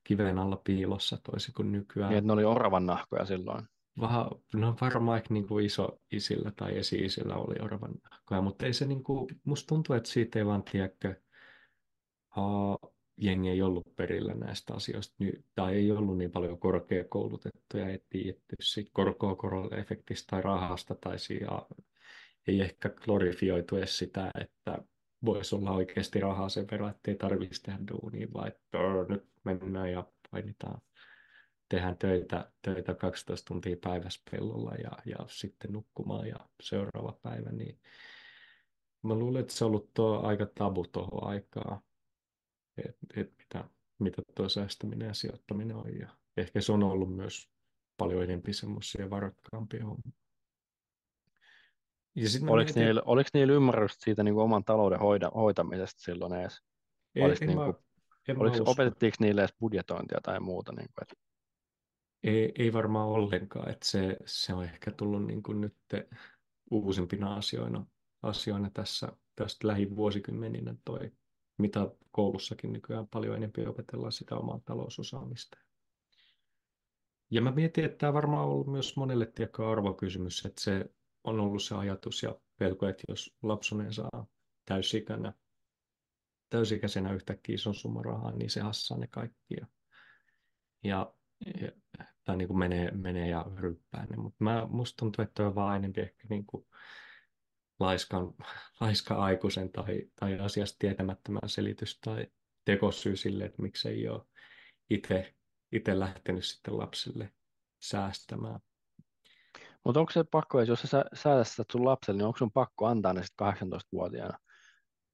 kiven 0.04 0.38
alla 0.38 0.56
piilossa 0.56 1.18
toisin 1.30 1.54
kuin 1.54 1.72
nykyään. 1.72 2.10
Niin, 2.10 2.18
että 2.18 2.26
ne 2.26 2.32
oli 2.32 2.44
oravan 2.44 2.86
nahkoja 2.86 3.24
silloin. 3.24 3.64
Vähän, 4.00 4.26
no 4.54 4.76
varmaan 4.80 5.18
ehkä 5.18 5.34
niin 5.34 5.48
kuin 5.48 5.64
iso 5.64 6.00
isillä 6.12 6.52
tai 6.56 6.78
esi-isillä 6.78 7.34
oli 7.34 7.54
oravan 7.60 7.94
nahkoja, 8.10 8.42
mutta 8.42 8.66
ei 8.66 8.72
se 8.72 8.86
niin 8.86 9.04
kuin, 9.04 9.26
musta 9.44 9.66
tuntuu, 9.66 9.96
että 9.96 10.08
siitä 10.08 10.38
ei 10.38 10.46
vaan 10.46 10.62
tiedäkö, 10.62 11.14
uh, 12.36 12.95
jengi 13.16 13.50
ei 13.50 13.62
ollut 13.62 13.96
perillä 13.96 14.34
näistä 14.34 14.74
asioista, 14.74 15.14
tai 15.54 15.74
ei 15.74 15.92
ollut 15.92 16.18
niin 16.18 16.30
paljon 16.30 16.58
korkeakoulutettuja, 16.58 17.88
ei 17.88 18.02
tiedetty 18.10 18.56
siitä 18.60 18.90
korkoa-efektistä 18.92 20.26
tai 20.30 20.42
rahasta, 20.42 20.94
tai 20.94 21.18
siitä 21.18 21.62
ei 22.46 22.60
ehkä 22.60 22.88
glorifioitu 22.88 23.76
edes 23.76 23.98
sitä, 23.98 24.30
että 24.40 24.78
voisi 25.24 25.54
olla 25.54 25.70
oikeasti 25.70 26.20
rahaa 26.20 26.48
sen 26.48 26.66
verran, 26.70 26.90
että 26.90 27.10
ei 27.10 27.16
tarvitsisi 27.16 27.62
tehdä 27.62 27.78
duunia, 27.92 28.28
vaan 28.34 28.48
että 28.48 28.78
nyt 29.08 29.24
mennään 29.44 29.92
ja 29.92 30.06
painitaan, 30.30 30.80
tehdään 31.68 31.98
töitä, 31.98 32.50
töitä 32.62 32.94
12 32.94 33.48
tuntia 33.48 33.76
päivässä 33.80 34.20
pellolla 34.30 34.74
ja, 34.74 34.90
ja 35.04 35.16
sitten 35.28 35.72
nukkumaan 35.72 36.28
ja 36.28 36.36
seuraava 36.62 37.18
päivä, 37.22 37.52
niin 37.52 37.80
mä 39.02 39.14
luulen, 39.14 39.40
että 39.40 39.52
se 39.52 39.64
on 39.64 39.68
ollut 39.68 39.94
tuo 39.94 40.20
aika 40.22 40.46
tabu 40.46 40.84
tuohon 40.92 41.28
aikaan, 41.28 41.80
että 42.78 43.20
et 43.20 43.34
mitä, 43.38 43.64
mitä 43.98 44.22
tuo 44.34 44.48
säästäminen 44.48 45.08
ja 45.08 45.14
sijoittaminen 45.14 45.76
on. 45.76 45.98
Ja 45.98 46.08
ehkä 46.36 46.60
se 46.60 46.72
on 46.72 46.82
ollut 46.82 47.16
myös 47.16 47.50
paljon 47.96 48.22
enemmän 48.22 48.54
semmoisia 48.54 49.10
varakkaampia 49.10 49.84
hommia. 49.84 50.12
oliko, 52.48 52.54
mietin... 52.54 52.84
niillä, 52.84 53.02
oliko 53.04 53.30
niillä 53.34 53.54
ymmärrystä 53.54 54.04
siitä 54.04 54.22
niin 54.22 54.34
kuin 54.34 54.44
oman 54.44 54.64
talouden 54.64 54.98
hoida, 54.98 55.30
hoitamisesta 55.34 56.00
silloin 56.00 56.32
edes? 56.32 56.62
Ei, 57.14 57.22
oliko, 57.22 57.38
en 57.40 57.48
niin 57.48 57.58
mä, 57.58 57.64
kuin, 57.64 57.76
en 58.28 58.38
oliko, 58.38 58.56
mä 58.56 58.62
opetettiinko 58.66 59.16
niille 59.20 59.40
edes 59.40 59.54
budjetointia 59.60 60.20
tai 60.22 60.40
muuta? 60.40 60.72
Niin 60.72 60.88
kuin, 60.94 61.02
että... 61.02 61.14
ei, 62.22 62.52
ei 62.58 62.72
varmaan 62.72 63.08
ollenkaan. 63.08 63.70
Että 63.70 63.86
se, 63.86 64.16
se 64.24 64.54
on 64.54 64.64
ehkä 64.64 64.90
tullut 64.90 65.26
niin 65.26 65.42
kuin 65.42 65.60
nyt 65.60 65.76
uusimpina 66.70 67.34
asioina, 67.34 67.86
asioina 68.22 68.70
tässä 68.70 69.12
tästä 69.36 69.68
lähivuosikymmeninä 69.68 70.74
toi 70.84 71.12
mitä 71.58 71.90
koulussakin 72.10 72.72
nykyään 72.72 73.08
paljon 73.08 73.36
enemmän 73.36 73.68
opetellaan 73.68 74.12
sitä 74.12 74.36
omaa 74.36 74.60
talousosaamista. 74.64 75.58
Ja 77.30 77.42
mä 77.42 77.50
mietin, 77.50 77.84
että 77.84 77.98
tämä 77.98 78.12
varmaan 78.12 78.44
on 78.44 78.50
ollut 78.50 78.66
myös 78.66 78.96
monelle 78.96 79.26
tiekka 79.26 79.70
arvokysymys, 79.72 80.46
että 80.46 80.62
se 80.62 80.90
on 81.24 81.40
ollut 81.40 81.62
se 81.62 81.74
ajatus 81.74 82.22
ja 82.22 82.40
pelko, 82.58 82.88
että 82.88 83.04
jos 83.08 83.36
lapsunen 83.42 83.92
saa 83.92 84.26
täysikänä, 84.64 85.32
täysikäisenä 86.48 87.12
yhtäkkiä 87.12 87.54
ison 87.54 87.74
summan 87.74 88.04
rahaa, 88.04 88.32
niin 88.32 88.50
se 88.50 88.60
hassaa 88.60 88.98
ne 88.98 89.06
kaikki. 89.06 89.54
Ja, 89.60 89.66
ja, 90.84 91.12
tai 92.24 92.36
niin 92.36 92.48
kuin 92.48 92.58
menee, 92.58 92.90
menee 92.90 93.28
ja 93.28 93.46
ryppää 93.56 94.06
ne. 94.06 94.16
Mutta 94.16 94.66
musta 94.68 94.96
tuntuu, 94.98 95.22
että 95.22 95.46
on 95.46 95.54
vaan 95.54 95.76
enemmän 95.76 96.04
ehkä 96.04 96.26
niin 96.30 96.46
kuin 96.46 96.66
laiskan, 97.78 98.34
laiska 98.80 99.14
aikuisen 99.14 99.72
tai, 99.72 100.02
tai 100.20 100.38
asiasta 100.38 100.76
tietämättömän 100.78 101.48
selitys 101.48 101.98
tai 102.00 102.26
tekosyy 102.64 103.16
sille, 103.16 103.44
että 103.44 103.62
miksei 103.62 104.08
ole 104.08 104.22
itse, 104.90 105.34
itse 105.72 105.98
lähtenyt 105.98 106.44
sitten 106.44 106.78
lapsille 106.78 107.32
säästämään. 107.82 108.60
Mutta 109.84 110.00
onko 110.00 110.12
se 110.12 110.24
pakko, 110.24 110.60
jos 110.60 110.82
sä 110.82 111.04
säästät 111.14 111.66
sun 111.72 111.84
lapselle, 111.84 112.18
niin 112.18 112.26
onko 112.26 112.38
sun 112.38 112.52
pakko 112.52 112.86
antaa 112.86 113.12
ne 113.12 113.22
sitten 113.22 113.46
18-vuotiaana? 113.46 114.38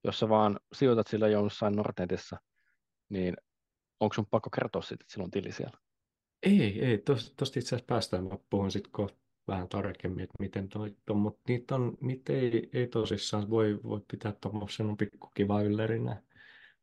Jos 0.05 0.19
sä 0.19 0.29
vaan 0.29 0.61
sijoitat 0.73 1.07
sillä 1.07 1.29
jossain 1.29 1.77
Nordnetissa, 1.77 2.37
niin 3.09 3.37
onko 4.01 4.15
sun 4.15 4.27
pakko 4.31 4.51
kertoa 4.51 4.83
siitä, 4.83 5.03
että 5.03 5.13
sillä 5.13 5.25
on 5.25 5.31
tili 5.31 5.53
siellä? 5.53 5.79
Ei, 6.43 6.85
ei. 6.85 6.99
Tuosta 6.99 7.45
itse 7.45 7.59
asiassa 7.59 7.85
päästään. 7.87 8.25
Mä 8.25 8.39
puhun 8.51 8.71
sitten 8.71 8.93
kohta 8.93 9.22
vähän 9.49 9.69
tarkemmin, 9.69 10.25
että 10.25 10.37
miten 10.39 10.69
toi 10.69 10.97
on, 11.11 11.17
mutta 11.17 11.41
niitä, 11.49 11.75
on, 11.75 11.99
niitä 12.01 12.33
ei, 12.33 12.71
ei 12.73 12.87
tosissaan 12.87 13.51
voi, 13.51 13.81
voi 13.83 14.01
pitää 14.11 14.33
tuommoisen 14.41 14.97
pikku 14.97 15.31
kiva 15.35 15.63
yllerinä. 15.63 16.23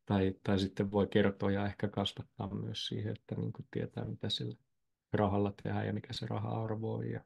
Tai, 0.06 0.34
tai 0.42 0.58
sitten 0.58 0.90
voi 0.90 1.06
kertoa 1.06 1.50
ja 1.50 1.66
ehkä 1.66 1.88
kasvattaa 1.88 2.54
myös 2.54 2.86
siihen, 2.86 3.12
että 3.12 3.34
niin 3.34 3.52
kuin 3.52 3.66
tietää, 3.70 4.04
mitä 4.04 4.30
sillä 4.30 4.56
rahalla 5.12 5.52
tehdään 5.62 5.86
ja 5.86 5.92
mikä 5.92 6.12
se 6.12 6.26
raha-arvo 6.26 6.94
on 6.94 7.10
ja 7.10 7.20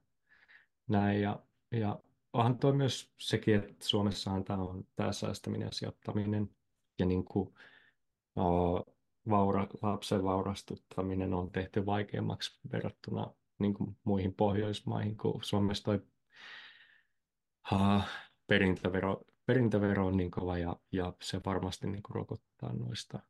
näin. 0.88 1.20
Ja, 1.20 1.42
ja 1.73 2.01
onhan 2.33 2.59
toi 2.59 2.73
myös 2.73 3.12
sekin, 3.18 3.55
että 3.55 3.87
Suomessahan 3.88 4.44
tämä 4.44 4.62
on 4.62 4.85
tämä 4.97 5.12
säästäminen 5.12 5.66
ja 5.66 5.73
sijoittaminen 5.73 6.51
ja 6.99 7.07
niin 7.07 7.25
kuin, 7.25 7.55
uh, 8.37 8.94
vaura, 9.31 9.66
lapsen 9.83 10.25
vaurastuttaminen 10.25 11.35
on 11.35 11.51
tehty 11.51 11.87
vaikeammaksi 11.87 12.61
verrattuna 12.73 13.35
niin 13.59 13.75
kuin 13.75 13.97
muihin 14.05 14.35
Pohjoismaihin, 14.35 15.17
kun 15.17 15.45
Suomessa 15.45 15.85
toi 15.85 16.03
ha, 17.62 18.03
perintävero, 18.47 19.23
perintävero 19.47 20.07
on 20.07 20.17
niin 20.17 20.31
kova 20.31 20.59
ja, 20.59 20.77
ja 20.93 21.12
se 21.23 21.40
varmasti 21.47 21.87
niin 21.87 22.03
kuin 22.03 22.14
rokottaa 22.14 22.73
noista. 22.73 23.23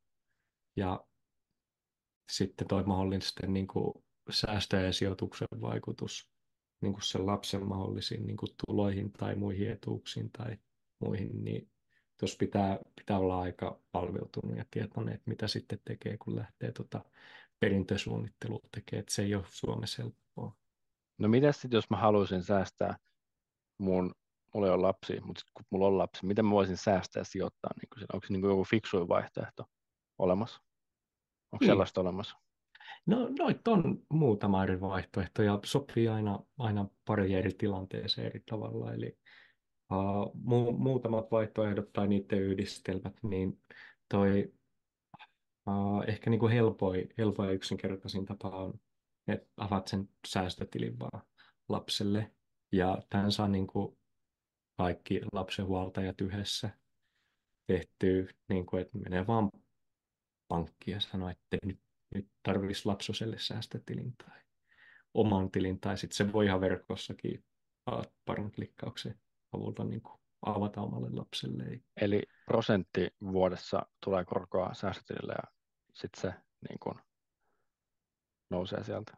Ja 0.77 1.07
sitten 2.31 2.69
toi 2.69 2.85
mahdollisten 2.85 3.53
niin 3.53 3.67
kuin 3.67 4.05
säästö- 4.31 4.81
ja 4.81 4.93
sijoituksen 4.93 5.49
vaikutus 5.61 6.31
niin 6.81 6.93
kuin 6.93 7.03
sen 7.03 7.27
lapsen 7.27 7.67
mahdollisiin 7.67 8.27
niin 8.27 8.37
kuin 8.37 8.51
tuloihin 8.67 9.13
tai 9.13 9.35
muihin 9.35 9.71
etuuksiin 9.71 10.31
tai 10.31 10.59
muihin, 10.99 11.45
niin 11.45 11.71
tuossa 12.21 12.37
pitää, 12.39 12.79
pitää 12.97 13.19
olla 13.19 13.41
aika 13.41 13.81
palveutunut 13.93 14.57
ja 14.57 14.65
tietoinen, 14.71 15.15
että 15.15 15.31
mitä 15.31 15.49
sitten 15.49 15.81
tekee, 15.85 16.17
kun 16.17 16.37
lähtee 16.37 16.73
tuota 16.73 17.05
perintösuunnittelua 17.65 18.61
tekemään, 18.71 19.01
että 19.01 19.15
se 19.15 19.23
ei 19.23 19.35
ole 19.35 19.45
Suomessa 19.49 20.03
helppoa. 20.03 20.57
No 21.19 21.29
mitä 21.29 21.53
sitten, 21.53 21.79
jos 21.79 21.91
mä 21.91 21.97
haluaisin 21.97 22.43
säästää 22.43 22.97
mun, 23.79 24.15
mulla 24.55 24.67
ei 24.67 24.73
ole 24.73 24.83
lapsi, 24.83 25.21
mutta 25.21 25.41
sit, 25.41 25.51
kun 25.55 25.65
mulla 25.71 25.87
on 25.87 25.99
lapsi, 25.99 26.27
miten 26.27 26.45
mä 26.45 26.51
voisin 26.51 26.77
säästää 26.77 27.21
ja 27.21 27.25
sijoittaa? 27.25 27.71
Niin 27.77 27.89
kuin, 27.95 28.07
onko 28.13 28.27
se 28.27 28.33
niin 28.33 28.45
joku 28.45 28.65
fiksuin 28.65 29.09
vaihtoehto 29.09 29.65
olemassa? 30.19 30.61
Onko 31.53 31.63
niin. 31.63 31.71
sellaista 31.71 32.01
olemassa? 32.01 32.37
No 33.07 33.29
noit 33.39 33.69
on 33.69 34.03
muutama 34.11 34.63
eri 34.63 34.81
vaihtoehto 34.81 35.43
ja 35.43 35.61
sopii 35.65 36.09
aina, 36.09 36.39
aina 36.59 36.89
pari 37.05 37.35
eri 37.35 37.53
tilanteeseen 37.59 38.27
eri 38.27 38.43
tavalla. 38.51 38.95
Eli 38.95 39.19
uh, 39.93 40.35
mu- 40.37 40.79
muutamat 40.79 41.31
vaihtoehdot 41.31 41.93
tai 41.93 42.09
niiden 42.09 42.43
yhdistelmät, 42.43 43.15
niin 43.23 43.63
toi 44.09 44.53
Uh, 45.69 46.05
ehkä 46.07 46.31
niin 46.31 46.41
kuin 46.41 46.53
helpoin, 46.53 47.09
helpoin 47.19 47.49
ja 47.49 47.55
yksinkertaisin 47.55 48.27
tapa 48.27 48.49
on, 48.49 48.81
että 49.29 49.49
avaat 49.57 49.89
sen 49.89 50.09
säästötilin 50.29 50.99
vaan 50.99 51.23
lapselle. 51.69 52.31
Ja 52.73 52.99
tämän 53.11 53.33
saa 53.33 53.49
niin 53.49 53.67
kuin 53.67 53.99
kaikki 54.77 55.21
lapsenhuoltajat 55.33 56.21
yhdessä 56.21 56.71
tehtyä, 57.67 58.27
niin 58.49 58.67
kuin, 58.67 58.83
että 58.83 58.99
menee 58.99 59.27
vaan 59.27 59.51
pankkiin 60.49 60.95
ja 60.95 61.01
sanoo, 61.01 61.29
että 61.29 61.57
nyt, 61.67 61.81
nyt 62.15 62.29
tarvitsisi 62.43 62.87
lapsoselle 62.87 63.39
säästötilin 63.39 64.17
tai 64.17 64.41
oman 65.15 65.51
tilin, 65.51 65.81
tai 65.81 65.99
sitten 65.99 66.17
se 66.17 66.33
voi 66.33 66.47
ihan 66.47 66.61
verkossakin 66.61 67.45
parin 68.25 68.53
klikkauksen 68.53 69.21
avulla 69.53 69.85
niin 69.85 70.03
kuin 70.03 70.21
avata 70.47 70.81
omalle 70.81 71.11
lapselle. 71.11 71.81
Eli 72.01 72.23
prosentti 72.47 73.15
vuodessa 73.33 73.87
tulee 74.05 74.25
korkoa 74.25 74.75
säästötilille 74.75 75.33
ja 75.33 75.53
sitten 75.93 76.21
se 76.21 76.35
niin 76.69 76.79
kuin, 76.79 76.99
nousee 78.51 78.85
sieltä. 78.85 79.17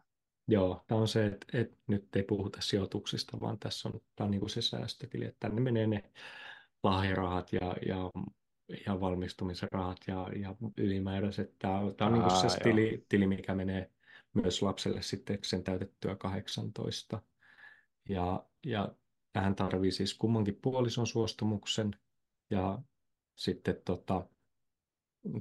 Joo, 0.48 0.84
tämä 0.86 1.00
on 1.00 1.08
se, 1.08 1.26
että, 1.26 1.46
että 1.52 1.76
nyt 1.86 2.16
ei 2.16 2.22
puhuta 2.22 2.60
sijoituksista, 2.60 3.40
vaan 3.40 3.58
tässä 3.58 3.88
on, 3.88 4.00
tämä 4.16 4.24
on 4.24 4.30
niin 4.30 4.40
kuin 4.40 4.50
se 4.50 4.62
säästötili, 4.62 5.24
että 5.24 5.48
tänne 5.48 5.60
menee 5.60 5.86
ne 5.86 6.10
lahjarahat 6.82 7.52
ja, 7.52 7.76
ja, 7.88 8.10
ja 8.86 9.00
valmistumisen 9.00 9.68
rahat 9.72 9.98
ja, 10.06 10.26
ja 10.36 10.54
ylimääräiset. 10.76 11.58
Tämä, 11.58 11.80
tämä 11.96 12.08
on 12.08 12.12
niin 12.12 12.22
kuin 12.22 12.50
se 12.50 12.58
tili, 12.62 13.06
tili, 13.08 13.26
mikä 13.26 13.54
menee 13.54 13.90
myös 14.34 14.62
lapselle 14.62 15.02
sitten 15.02 15.38
sen 15.42 15.64
täytettyä 15.64 16.16
18. 16.16 17.22
Ja, 18.08 18.46
ja 18.66 18.94
tähän 19.32 19.56
tarvii 19.56 19.92
siis 19.92 20.14
kummankin 20.14 20.58
puolison 20.62 21.06
suostumuksen 21.06 21.90
ja 22.50 22.78
sitten 23.36 23.76
tota, 23.84 24.28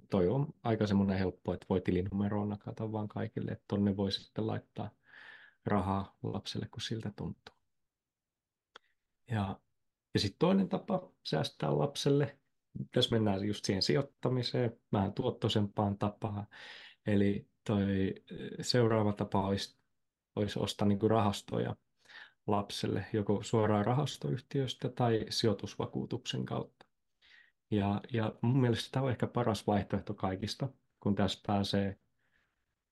toi 0.10 0.28
on 0.28 0.54
aika 0.64 0.88
semmoinen 0.88 1.18
helppo, 1.18 1.54
että 1.54 1.66
voi 1.70 1.82
tilinumeroon 1.82 2.50
nakata 2.50 2.92
vaan 2.92 3.08
kaikille, 3.08 3.52
että 3.52 3.66
tonne 3.68 3.98
voi 3.98 4.12
sitten 4.12 4.48
laittaa 4.48 4.92
rahaa 5.66 6.18
lapselle, 6.24 6.68
kun 6.72 6.82
siltä 6.82 7.12
tuntuu. 7.16 7.56
Ja, 9.32 9.60
ja 10.14 10.20
sitten 10.20 10.40
toinen 10.40 10.70
tapa 10.70 11.12
säästää 11.24 11.78
lapselle, 11.78 12.38
tässä 12.92 13.16
mennään 13.16 13.48
just 13.48 13.66
siihen 13.66 13.82
sijoittamiseen, 13.82 14.80
vähän 14.92 15.14
tuottoisempaan 15.14 15.98
tapaan. 15.98 16.48
Eli 17.06 17.48
toi 17.68 18.16
seuraava 18.62 19.14
tapa 19.14 19.48
olisi, 19.48 19.78
olisi 20.36 20.60
ostaa 20.60 20.88
niin 20.88 21.00
rahastoja 21.10 21.76
lapselle, 22.48 23.06
joko 23.14 23.44
suoraan 23.44 23.86
rahastoyhtiöstä 23.86 24.90
tai 24.90 25.26
sijoitusvakuutuksen 25.30 26.46
kautta. 26.46 26.75
Ja, 27.72 28.02
ja 28.14 28.34
mun 28.42 28.62
mielestä 28.62 28.90
tämä 28.92 29.06
on 29.06 29.12
ehkä 29.12 29.28
paras 29.28 29.68
vaihtoehto 29.68 30.14
kaikista, 30.14 30.70
kun 31.00 31.16
tässä 31.16 31.42
pääsee 31.48 32.00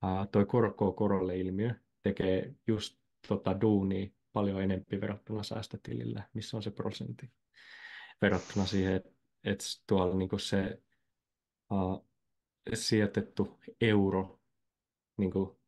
uh, 0.04 0.28
toi 0.32 0.46
korko 0.46 0.92
korolle 0.92 1.38
ilmiö 1.38 1.74
tekee 2.04 2.56
just 2.68 3.00
tota 3.28 3.62
duunia 3.62 4.10
paljon 4.34 4.62
enempi 4.62 5.02
verrattuna 5.02 5.44
säästötilillä, 5.44 6.30
missä 6.34 6.58
on 6.58 6.64
se 6.64 6.72
prosentti. 6.72 7.32
Verrattuna 8.22 8.66
siihen, 8.66 8.96
että 8.96 9.10
et 9.44 9.60
tuolla 9.88 10.16
niinku 10.16 10.38
se 10.38 10.82
uh, 11.72 12.08
sijoitettu 12.74 13.60
euro 13.82 14.40
niinku 15.18 15.60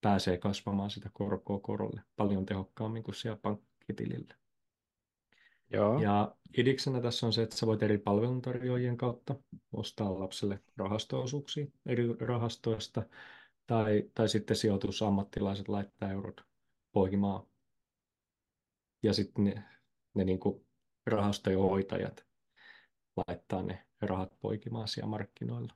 pääsee 0.00 0.38
kasvamaan 0.38 0.90
sitä 0.90 1.10
korkoa 1.12 1.60
korolle 1.60 2.02
paljon 2.16 2.46
tehokkaammin 2.46 3.02
kuin 3.02 3.14
siellä 3.14 3.38
pankkitilillä. 3.42 4.34
Joo. 5.70 6.00
Ja 6.00 6.34
idiksenä 6.58 7.00
tässä 7.00 7.26
on 7.26 7.32
se, 7.32 7.42
että 7.42 7.56
sä 7.56 7.66
voit 7.66 7.82
eri 7.82 7.98
palveluntarjoajien 7.98 8.96
kautta 8.96 9.34
ostaa 9.72 10.18
lapselle 10.18 10.60
rahastoosuuksia 10.76 11.66
eri 11.86 12.08
rahastoista, 12.20 13.02
tai, 13.66 14.10
tai 14.14 14.28
sitten 14.28 14.56
sijoitusammattilaiset 14.56 15.68
laittaa 15.68 16.10
eurot 16.10 16.40
poikimaan. 16.92 17.46
Ja 19.02 19.12
sitten 19.12 19.44
ne, 19.44 19.64
ne 20.14 20.24
niin 20.24 20.40
kuin 20.40 20.66
rahastojen 21.06 21.58
hoitajat 21.58 22.26
laittaa 23.28 23.62
ne 23.62 23.86
rahat 24.00 24.40
poikimaan 24.40 24.88
siellä 24.88 25.10
markkinoilla. 25.10 25.74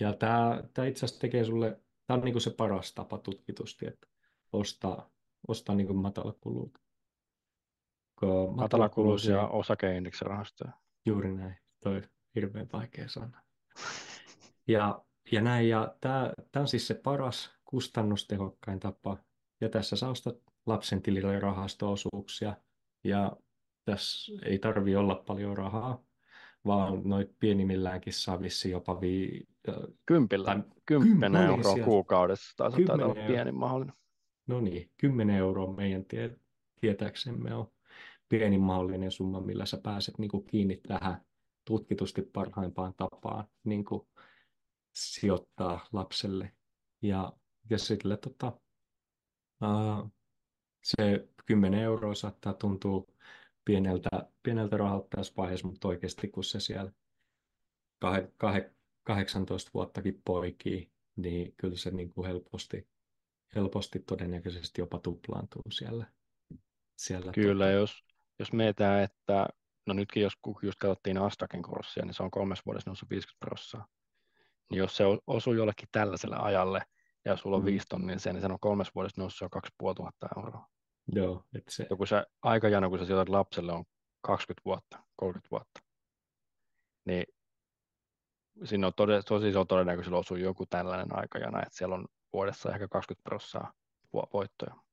Ja 0.00 0.12
tämä, 0.12 0.62
tämä 0.74 0.86
itse 0.86 1.06
asiassa 1.06 1.20
tekee 1.20 1.44
sulle, 1.44 1.80
tämä 2.06 2.18
on 2.18 2.24
niin 2.24 2.32
kuin 2.34 2.42
se 2.42 2.50
paras 2.50 2.94
tapa 2.94 3.18
tutkitusti, 3.18 3.86
että 3.86 4.06
ostaa, 4.52 5.10
ostaa 5.48 5.74
niin 5.74 5.86
kuin 5.86 5.98
Matalakuluisia 8.56 9.46
osakeindeksirahastoja. 9.46 10.72
Juuri 11.06 11.34
näin. 11.34 11.56
Toi 11.82 12.02
hirveän 12.34 12.68
vaikea 12.72 13.08
sana. 13.08 13.42
Ja, 14.68 15.04
ja 15.32 15.40
näin, 15.42 15.68
ja 15.68 15.96
tämä 16.00 16.32
on 16.56 16.68
siis 16.68 16.86
se 16.86 16.94
paras 16.94 17.54
kustannustehokkain 17.64 18.80
tapa. 18.80 19.16
Ja 19.60 19.68
tässä 19.68 19.96
saa 19.96 20.10
ostaa 20.10 20.32
lapsen 20.66 21.02
tilille 21.02 21.40
rahastoosuuksia. 21.40 22.56
Ja 23.04 23.36
tässä 23.84 24.32
ei 24.42 24.58
tarvi 24.58 24.96
olla 24.96 25.22
paljon 25.26 25.56
rahaa, 25.56 26.04
vaan 26.66 27.00
noit 27.04 27.38
pienimmilläänkin 27.38 28.12
saa 28.12 28.40
vissi 28.40 28.70
jopa 28.70 29.00
vi... 29.00 29.40
Kympillä, 30.06 30.60
kymmenen 30.86 31.46
euroa 31.46 31.84
kuukaudessa, 31.84 32.56
taisi 32.56 32.84
olla 32.90 33.14
pienin 33.26 33.54
mahdollinen. 33.54 33.94
No 34.46 34.60
niin, 34.60 34.90
10 34.96 35.36
euroa 35.36 35.72
meidän 35.72 36.04
tie, 36.04 36.36
tietääksemme 36.80 37.54
on 37.54 37.73
pienin 38.38 38.60
mahdollinen 38.60 39.10
summa, 39.10 39.40
millä 39.40 39.66
sä 39.66 39.76
pääset 39.82 40.18
niin 40.18 40.30
kuin 40.30 40.44
kiinni 40.44 40.80
tähän 40.88 41.24
tutkitusti 41.64 42.22
parhaimpaan 42.22 42.94
tapaan 42.96 43.44
niin 43.64 43.84
kuin 43.84 44.08
sijoittaa 44.94 45.86
lapselle. 45.92 46.52
Ja, 47.02 47.32
ja 47.70 47.78
sille 47.78 48.16
tota, 48.16 48.52
uh, 49.62 50.10
se 50.84 51.28
10 51.46 51.80
euroa 51.80 52.14
saattaa 52.14 52.54
tuntua 52.54 53.06
pieneltä, 53.64 54.08
pieneltä 54.42 54.76
rahalta 54.76 55.16
tässä 55.16 55.32
vaiheessa, 55.36 55.66
mutta 55.68 55.88
oikeasti 55.88 56.28
kun 56.28 56.44
se 56.44 56.60
siellä 56.60 56.92
kah, 57.98 58.16
kah, 58.36 58.56
18 59.02 59.70
vuottakin 59.74 60.22
poikii, 60.24 60.90
niin 61.16 61.54
kyllä 61.56 61.76
se 61.76 61.90
niin 61.90 62.08
kuin 62.08 62.26
helposti, 62.26 62.88
helposti 63.54 63.98
todennäköisesti 63.98 64.80
jopa 64.80 64.98
tuplaantuu 64.98 65.62
siellä. 65.70 66.06
siellä 66.96 67.32
kyllä, 67.32 67.64
tota... 67.64 67.74
jos, 67.76 68.03
jos 68.38 68.52
mietitään, 68.52 69.02
että 69.02 69.48
no 69.86 69.94
nytkin 69.94 70.22
jos 70.22 70.32
just 70.62 70.78
katsottiin 70.78 71.18
Astakin 71.18 71.62
kurssia, 71.62 72.04
niin 72.04 72.14
se 72.14 72.22
on 72.22 72.30
kolmes 72.30 72.66
vuodessa 72.66 72.90
noussut 72.90 73.10
50 73.10 73.46
prosenttia. 73.46 73.94
Niin 74.70 74.78
jos 74.78 74.96
se 74.96 75.04
osuu 75.26 75.52
jollekin 75.52 75.88
tällaiselle 75.92 76.36
ajalle, 76.36 76.82
ja 77.24 77.32
jos 77.32 77.40
sulla 77.40 77.56
on 77.56 77.62
mm. 77.62 77.66
viisi 77.66 77.86
tonnia 77.88 78.18
sen, 78.18 78.34
niin 78.34 78.40
se 78.40 78.46
on 78.46 78.60
kolmes 78.60 78.94
vuodessa 78.94 79.20
noussut 79.20 79.40
jo 79.40 79.50
2500 79.50 80.28
euroa. 80.36 80.66
Joo, 81.06 81.44
että 81.54 81.70
se... 81.70 81.86
Ja 81.90 81.96
kun 81.96 82.06
se 82.06 82.24
aikajana, 82.42 82.88
kun 82.88 82.98
sä 82.98 83.04
sijoitat 83.04 83.28
lapselle, 83.28 83.72
on 83.72 83.84
20 84.22 84.62
vuotta, 84.64 84.98
30 85.16 85.50
vuotta, 85.50 85.80
niin 87.04 87.24
siinä 88.64 88.86
on 88.86 88.92
tosi, 88.96 89.12
tosi 89.28 89.48
iso 89.48 89.64
todennäköisyys 89.64 90.14
osuu 90.14 90.36
joku 90.36 90.66
tällainen 90.66 91.18
aikajana, 91.18 91.62
että 91.62 91.76
siellä 91.76 91.94
on 91.94 92.06
vuodessa 92.32 92.72
ehkä 92.72 92.88
20 92.88 93.24
prosenttia 93.24 93.72
voittoja 94.32 94.83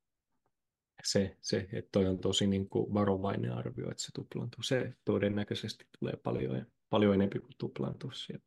se, 1.04 1.38
se 1.42 1.70
että 1.74 1.90
toi 1.92 2.08
on 2.08 2.20
tosi 2.20 2.48
niin 2.48 2.70
kuin 2.70 2.94
varovainen 2.94 3.54
arvio, 3.54 3.92
että 3.92 4.04
se 4.04 4.12
tuplaantuu. 4.14 4.64
Se 4.64 4.94
todennäköisesti 5.06 5.86
tulee 6.00 6.14
paljon, 6.24 6.66
paljon 6.90 7.14
enemmän 7.14 7.42
kuin 7.42 7.56
tuplaantuu 7.58 8.12
siellä. 8.12 8.46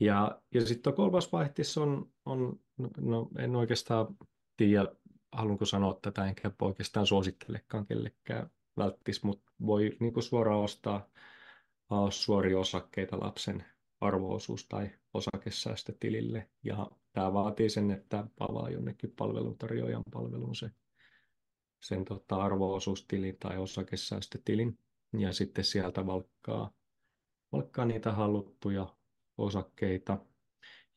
Ja, 0.00 0.42
ja 0.54 0.66
sitten 0.66 0.94
kolmas 0.94 1.32
vaihtis 1.32 1.78
on, 1.78 2.12
on 2.24 2.60
no, 3.00 3.28
en 3.38 3.56
oikeastaan 3.56 4.16
tiedä, 4.56 4.86
haluanko 5.32 5.64
sanoa 5.64 5.98
tätä, 6.02 6.26
enkä 6.26 6.50
oikeastaan 6.62 7.06
suosittelekaan 7.06 7.86
kellekään 7.86 8.50
välttis, 8.76 9.22
mutta 9.22 9.52
voi 9.66 9.96
niin 10.00 10.12
kuin 10.12 10.24
suoraan 10.24 10.60
ostaa 10.60 11.08
uh, 11.92 12.10
suoria 12.10 12.58
osakkeita 12.58 13.20
lapsen 13.20 13.64
arvoosuus- 14.00 14.66
tai 14.68 14.90
osakesäästötilille. 15.14 16.50
Ja 16.64 16.90
tämä 17.12 17.32
vaatii 17.32 17.70
sen, 17.70 17.90
että 17.90 18.26
avaa 18.40 18.70
jonnekin 18.70 19.12
palveluntarjoajan 19.16 20.02
palvelun 20.12 20.54
se 20.54 20.70
sen 21.80 22.04
tota, 22.04 22.36
arvoosuustilin 22.36 23.36
tai 23.36 23.58
osakesäästötilin 23.58 24.78
ja 25.18 25.32
sitten 25.32 25.64
sieltä 25.64 26.06
valkkaa, 26.06 26.72
valkkaa 27.52 27.84
niitä 27.84 28.12
haluttuja 28.12 28.96
osakkeita 29.38 30.18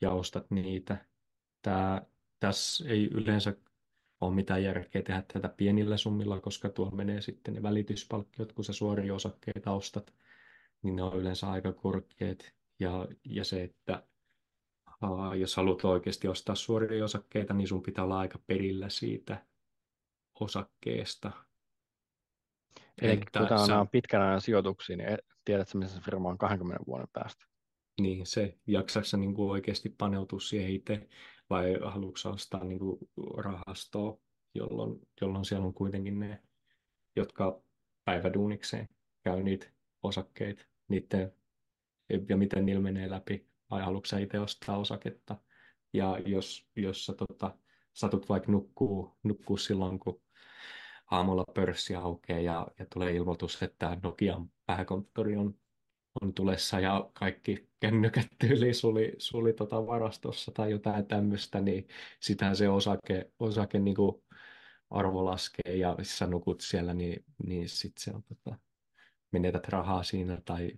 ja 0.01 0.11
ostat 0.11 0.51
niitä. 0.51 1.05
Tää, 1.61 2.05
tässä 2.39 2.89
ei 2.89 3.05
yleensä 3.05 3.55
ole 4.21 4.35
mitään 4.35 4.63
järkeä 4.63 5.01
tehdä 5.01 5.23
tätä 5.33 5.49
pienillä 5.49 5.97
summilla, 5.97 6.39
koska 6.39 6.69
tuo 6.69 6.91
menee 6.91 7.21
sitten 7.21 7.53
ne 7.53 7.63
välityspalkkiot, 7.63 8.53
kun 8.53 8.65
sä 8.65 8.73
suoria 8.73 9.15
osakkeita 9.15 9.71
ostat, 9.71 10.13
niin 10.83 10.95
ne 10.95 11.03
on 11.03 11.17
yleensä 11.17 11.51
aika 11.51 11.73
korkeat. 11.73 12.53
Ja, 12.79 13.07
ja 13.25 13.43
se, 13.43 13.63
että 13.63 14.03
aa, 15.01 15.35
jos 15.35 15.55
haluat 15.55 15.85
oikeasti 15.85 16.27
ostaa 16.27 16.55
suoria 16.55 17.05
osakkeita, 17.05 17.53
niin 17.53 17.67
sun 17.67 17.83
pitää 17.83 18.03
olla 18.03 18.19
aika 18.19 18.39
perillä 18.47 18.89
siitä, 18.89 19.45
osakkeesta. 20.39 21.31
Eli 23.01 23.17
kun 23.17 23.47
tämä 23.47 23.79
on 23.79 23.89
pitkän 23.89 24.21
ajan 24.21 24.41
sijoituksia, 24.41 24.97
niin 24.97 25.17
tiedätkö, 25.45 25.77
missä 25.77 25.95
se 25.95 26.01
firma 26.01 26.29
on 26.29 26.37
20 26.37 26.85
vuoden 26.87 27.07
päästä? 27.13 27.45
Niin, 28.01 28.25
se 28.25 28.57
jaksaisi 28.67 29.17
niin 29.17 29.33
kuin 29.33 29.51
oikeasti 29.51 29.89
paneutua 29.89 30.39
siihen 30.39 30.69
itse, 30.69 31.07
vai 31.49 31.73
haluatko 31.85 32.29
ostaa 32.29 32.63
niin 32.63 32.79
kuin 32.79 32.99
rahastoa, 33.37 34.17
jolloin, 34.55 34.99
jolloin 35.21 35.45
siellä 35.45 35.65
on 35.65 35.73
kuitenkin 35.73 36.19
ne, 36.19 36.43
jotka 37.15 37.61
päiväduunikseen 38.05 38.89
käy 39.23 39.43
niitä 39.43 39.67
osakkeita, 40.03 40.63
niiden, 40.87 41.31
ja 42.29 42.37
miten 42.37 42.65
niillä 42.65 42.81
menee 42.81 43.09
läpi, 43.09 43.47
vai 43.69 43.81
haluatko 43.81 44.17
itse 44.17 44.39
ostaa 44.39 44.77
osaketta. 44.77 45.37
Ja 45.93 46.19
jos, 46.25 46.67
jos 46.75 47.05
sä 47.05 47.13
tota, 47.13 47.57
satut 47.93 48.29
vaikka 48.29 48.51
nukkuu, 48.51 49.17
nukkuu 49.23 49.57
silloin, 49.57 49.99
kun 49.99 50.21
aamulla 51.11 51.45
pörssi 51.53 51.95
aukeaa 51.95 52.39
ja, 52.39 52.67
ja 52.79 52.85
tulee 52.93 53.11
ilmoitus, 53.11 53.63
että 53.63 53.97
Nokian 54.03 54.49
pääkonttori 54.65 55.37
on, 55.37 55.55
on 56.21 56.33
tulessa 56.33 56.79
ja 56.79 57.09
kaikki 57.13 57.69
kännykät 57.79 58.27
tyyli 58.39 58.73
suli, 58.73 59.13
suli 59.17 59.53
tota 59.53 59.87
varastossa 59.87 60.51
tai 60.51 60.71
jotain 60.71 61.05
tämmöistä, 61.05 61.61
niin 61.61 61.87
sitä 62.19 62.55
se 62.55 62.69
osake, 62.69 63.31
osake 63.39 63.79
niin 63.79 63.95
kuin 63.95 64.23
arvo 64.89 65.25
laskee 65.25 65.75
ja 65.75 65.97
sä 66.01 66.27
nukut 66.27 66.61
siellä, 66.61 66.93
niin, 66.93 67.25
niin 67.45 67.69
sitten 67.69 68.03
se 68.03 68.11
tota, 68.27 68.59
menetät 69.31 69.67
rahaa 69.67 70.03
siinä 70.03 70.41
tai, 70.45 70.71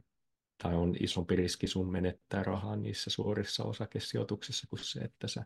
tai 0.64 0.76
on 0.76 0.96
isompi 1.00 1.36
riski 1.36 1.68
sun 1.68 1.92
menettää 1.92 2.44
rahaa 2.44 2.76
niissä 2.76 3.10
suorissa 3.10 3.64
osakesijoituksissa 3.64 4.68
kuin 4.70 4.80
se, 4.80 5.00
että 5.00 5.28
sä 5.28 5.46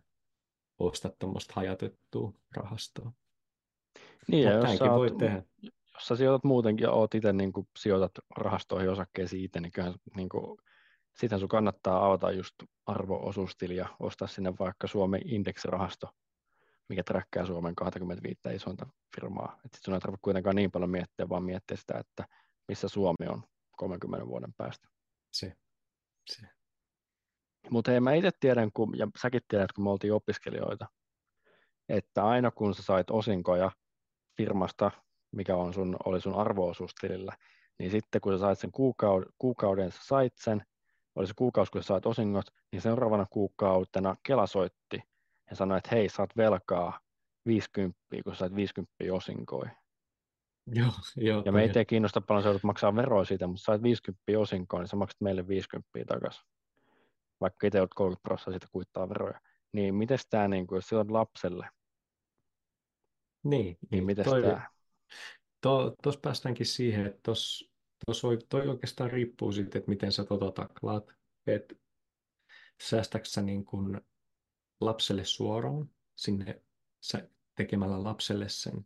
ostat 0.79 1.19
tuommoista 1.19 1.53
hajatettua 1.55 2.33
rahastoa. 2.55 3.11
Niin, 4.27 4.43
ja 4.43 4.51
jos 4.51 4.77
sä, 4.77 4.93
oot, 4.93 5.17
tehdä. 5.17 5.43
jos 5.63 6.07
sä 6.07 6.15
sijoitat 6.15 6.43
muutenkin 6.43 6.83
ja 6.83 6.91
oot 6.91 7.15
itse 7.15 7.33
niin 7.33 7.51
sijoitat 7.79 8.11
rahastoihin 8.37 8.89
osakkeisiin 8.89 9.43
itse, 9.43 9.59
niin 9.59 9.71
kyllähän 9.71 9.95
niin 10.15 10.29
kuin, 10.29 10.57
sitähän 11.19 11.39
sun 11.39 11.49
kannattaa 11.49 12.05
avata 12.05 12.31
just 12.31 12.53
arvo-osuustili 12.85 13.75
ja 13.75 13.87
ostaa 13.99 14.27
sinne 14.27 14.53
vaikka 14.59 14.87
Suomen 14.87 15.21
indeksirahasto, 15.25 16.09
mikä 16.89 17.03
träkkää 17.03 17.45
Suomen 17.45 17.75
25 17.75 18.39
isointa 18.55 18.87
firmaa. 19.15 19.59
Sitten 19.61 19.79
sun 19.85 19.93
ei 19.93 19.99
tarvitse 19.99 20.21
kuitenkaan 20.21 20.55
niin 20.55 20.71
paljon 20.71 20.89
miettiä, 20.89 21.29
vaan 21.29 21.43
miettiä 21.43 21.77
sitä, 21.77 21.97
että 21.97 22.25
missä 22.67 22.87
Suomi 22.87 23.27
on 23.29 23.43
30 23.77 24.27
vuoden 24.27 24.53
päästä. 24.57 24.87
Se, 25.33 25.53
se. 26.29 26.58
Mutta 27.69 27.91
hei, 27.91 27.99
mä 27.99 28.13
itse 28.13 28.29
tiedän, 28.39 28.71
kun, 28.73 28.97
ja 28.97 29.07
säkin 29.21 29.41
tiedät, 29.47 29.71
kun 29.71 29.83
me 29.83 29.89
oltiin 29.89 30.13
opiskelijoita, 30.13 30.87
että 31.89 32.25
aina 32.25 32.51
kun 32.51 32.75
sä 32.75 32.83
sait 32.83 33.09
osinkoja 33.09 33.71
firmasta, 34.37 34.91
mikä 35.31 35.55
on 35.55 35.73
sun, 35.73 35.97
oli 36.05 36.21
sun 36.21 36.35
arvoosuustilillä, 36.35 37.37
niin 37.79 37.91
sitten 37.91 38.21
kun 38.21 38.33
sä 38.33 38.39
sait 38.39 38.59
sen 38.59 38.71
kuukauden, 38.71 39.29
kuukauden 39.37 39.91
sä 39.91 39.99
sait 40.03 40.33
sen, 40.37 40.63
oli 41.15 41.27
se 41.27 41.33
kuukausi, 41.35 41.71
kun 41.71 41.83
sä 41.83 41.87
sait 41.87 42.05
osingot, 42.05 42.45
niin 42.71 42.81
seuraavana 42.81 43.25
kuukautena 43.29 44.15
Kela 44.23 44.47
soitti, 44.47 45.03
ja 45.49 45.55
sanoi, 45.55 45.77
että 45.77 45.89
hei, 45.95 46.09
saat 46.09 46.37
velkaa 46.37 46.99
50, 47.45 47.99
kun 48.23 48.35
sait 48.35 48.55
50 48.55 48.93
osinkoja. 49.11 49.71
Joo, 50.75 50.91
joo, 51.15 51.43
ja 51.45 51.51
meitä 51.51 51.79
ei 51.79 51.85
kiinnosta 51.85 52.21
paljon, 52.21 52.43
sä 52.43 52.59
maksaa 52.63 52.95
veroa 52.95 53.25
siitä, 53.25 53.47
mutta 53.47 53.63
sait 53.63 53.83
50 53.83 54.23
osinkoa, 54.37 54.79
niin 54.79 54.87
sä 54.87 54.95
maksat 54.95 55.21
meille 55.21 55.47
50 55.47 55.89
takaisin. 56.07 56.45
Vaikka 57.41 57.67
itse 57.67 57.79
olet 57.79 57.93
30 57.95 58.23
prosenttia 58.23 58.51
siitä 58.51 58.67
kuittaa 58.71 59.09
veroja. 59.09 59.41
Niin 59.73 59.95
miten 59.95 60.19
tämä, 60.29 60.47
niin 60.47 60.67
kuin, 60.67 60.77
jos 60.77 60.87
sä 60.87 61.05
lapselle, 61.09 61.69
niin, 63.43 63.65
niin, 63.65 63.77
niin 63.91 64.05
miten 64.05 64.25
tämä? 64.25 64.69
Tuossa 65.61 66.19
päästäänkin 66.21 66.65
siihen, 66.65 67.05
että 67.05 67.19
tuossa 67.23 67.65
tos, 68.05 68.21
toi 68.49 68.67
oikeastaan 68.67 69.11
riippuu 69.11 69.51
siitä, 69.51 69.77
että 69.77 69.89
miten 69.89 70.11
sä 70.11 70.23
tota 70.25 70.51
taklaat. 70.51 71.15
Että 71.47 71.75
säästäksä 72.83 73.33
sä 73.33 73.41
niin 73.41 73.65
kun 73.65 74.01
lapselle 74.81 75.25
suoraan 75.25 75.89
sinne 76.15 76.61
tekemällä 77.55 78.03
lapselle 78.03 78.49
sen 78.49 78.85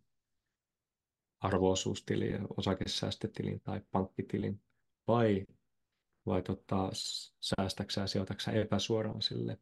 arvoosuustilin, 1.40 2.48
osakesäästötilin 2.58 3.62
tai 3.62 3.82
pankkitilin, 3.92 4.62
vai, 5.08 5.46
vai 6.26 6.42
tota, 6.42 6.90
säästäksä 7.40 8.08
sijoitaksä 8.08 8.52
epäsuoraan 8.52 9.22
sille 9.22 9.58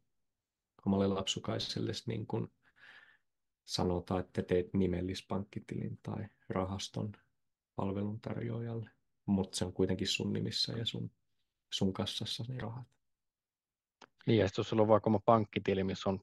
omalle 0.86 1.06
lapsukaiselle, 1.06 1.92
niin 2.06 2.26
kuin 2.26 2.52
sanotaan, 3.64 4.20
että 4.20 4.42
teet 4.42 4.74
nimellispankkitilin 4.74 5.98
tai 6.02 6.26
rahaston 6.48 7.12
palveluntarjoajalle, 7.76 8.90
mutta 9.26 9.58
se 9.58 9.64
on 9.64 9.72
kuitenkin 9.72 10.08
sun 10.08 10.32
nimissä 10.32 10.72
ja 10.72 10.86
sun, 10.86 11.10
sun 11.72 11.92
kassassa 11.92 12.44
ne 12.48 12.58
rahat. 12.58 12.86
Niin, 14.26 14.38
ja 14.38 14.48
jos 14.58 14.68
sulla 14.68 14.82
on 14.82 14.88
vaikka 14.88 15.10
oma 15.10 15.20
pankkitili, 15.24 15.84
missä 15.84 16.10
on, 16.10 16.20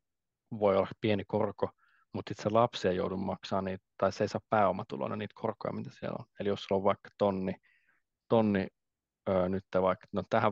voi 0.59 0.77
olla 0.77 0.87
pieni 1.01 1.25
korko, 1.25 1.69
mutta 2.13 2.29
sitten 2.29 2.43
se 2.43 2.49
lapsi 2.49 2.87
ei 2.87 2.95
joudu 2.95 3.17
maksamaan 3.17 3.65
niitä, 3.65 3.85
tai 3.97 4.11
se 4.11 4.23
ei 4.23 4.27
saa 4.27 4.41
pääomatulona 4.49 5.15
niitä 5.15 5.33
korkoja, 5.35 5.73
mitä 5.73 5.89
siellä 5.99 6.15
on. 6.19 6.25
Eli 6.39 6.49
jos 6.49 6.63
sulla 6.63 6.79
on 6.79 6.83
vaikka 6.83 7.09
tonni, 7.17 7.55
tonni 8.29 8.67
öö, 9.29 9.49
nyt 9.49 9.65
vaikka, 9.81 10.07
no 10.11 10.23
tähän, 10.29 10.51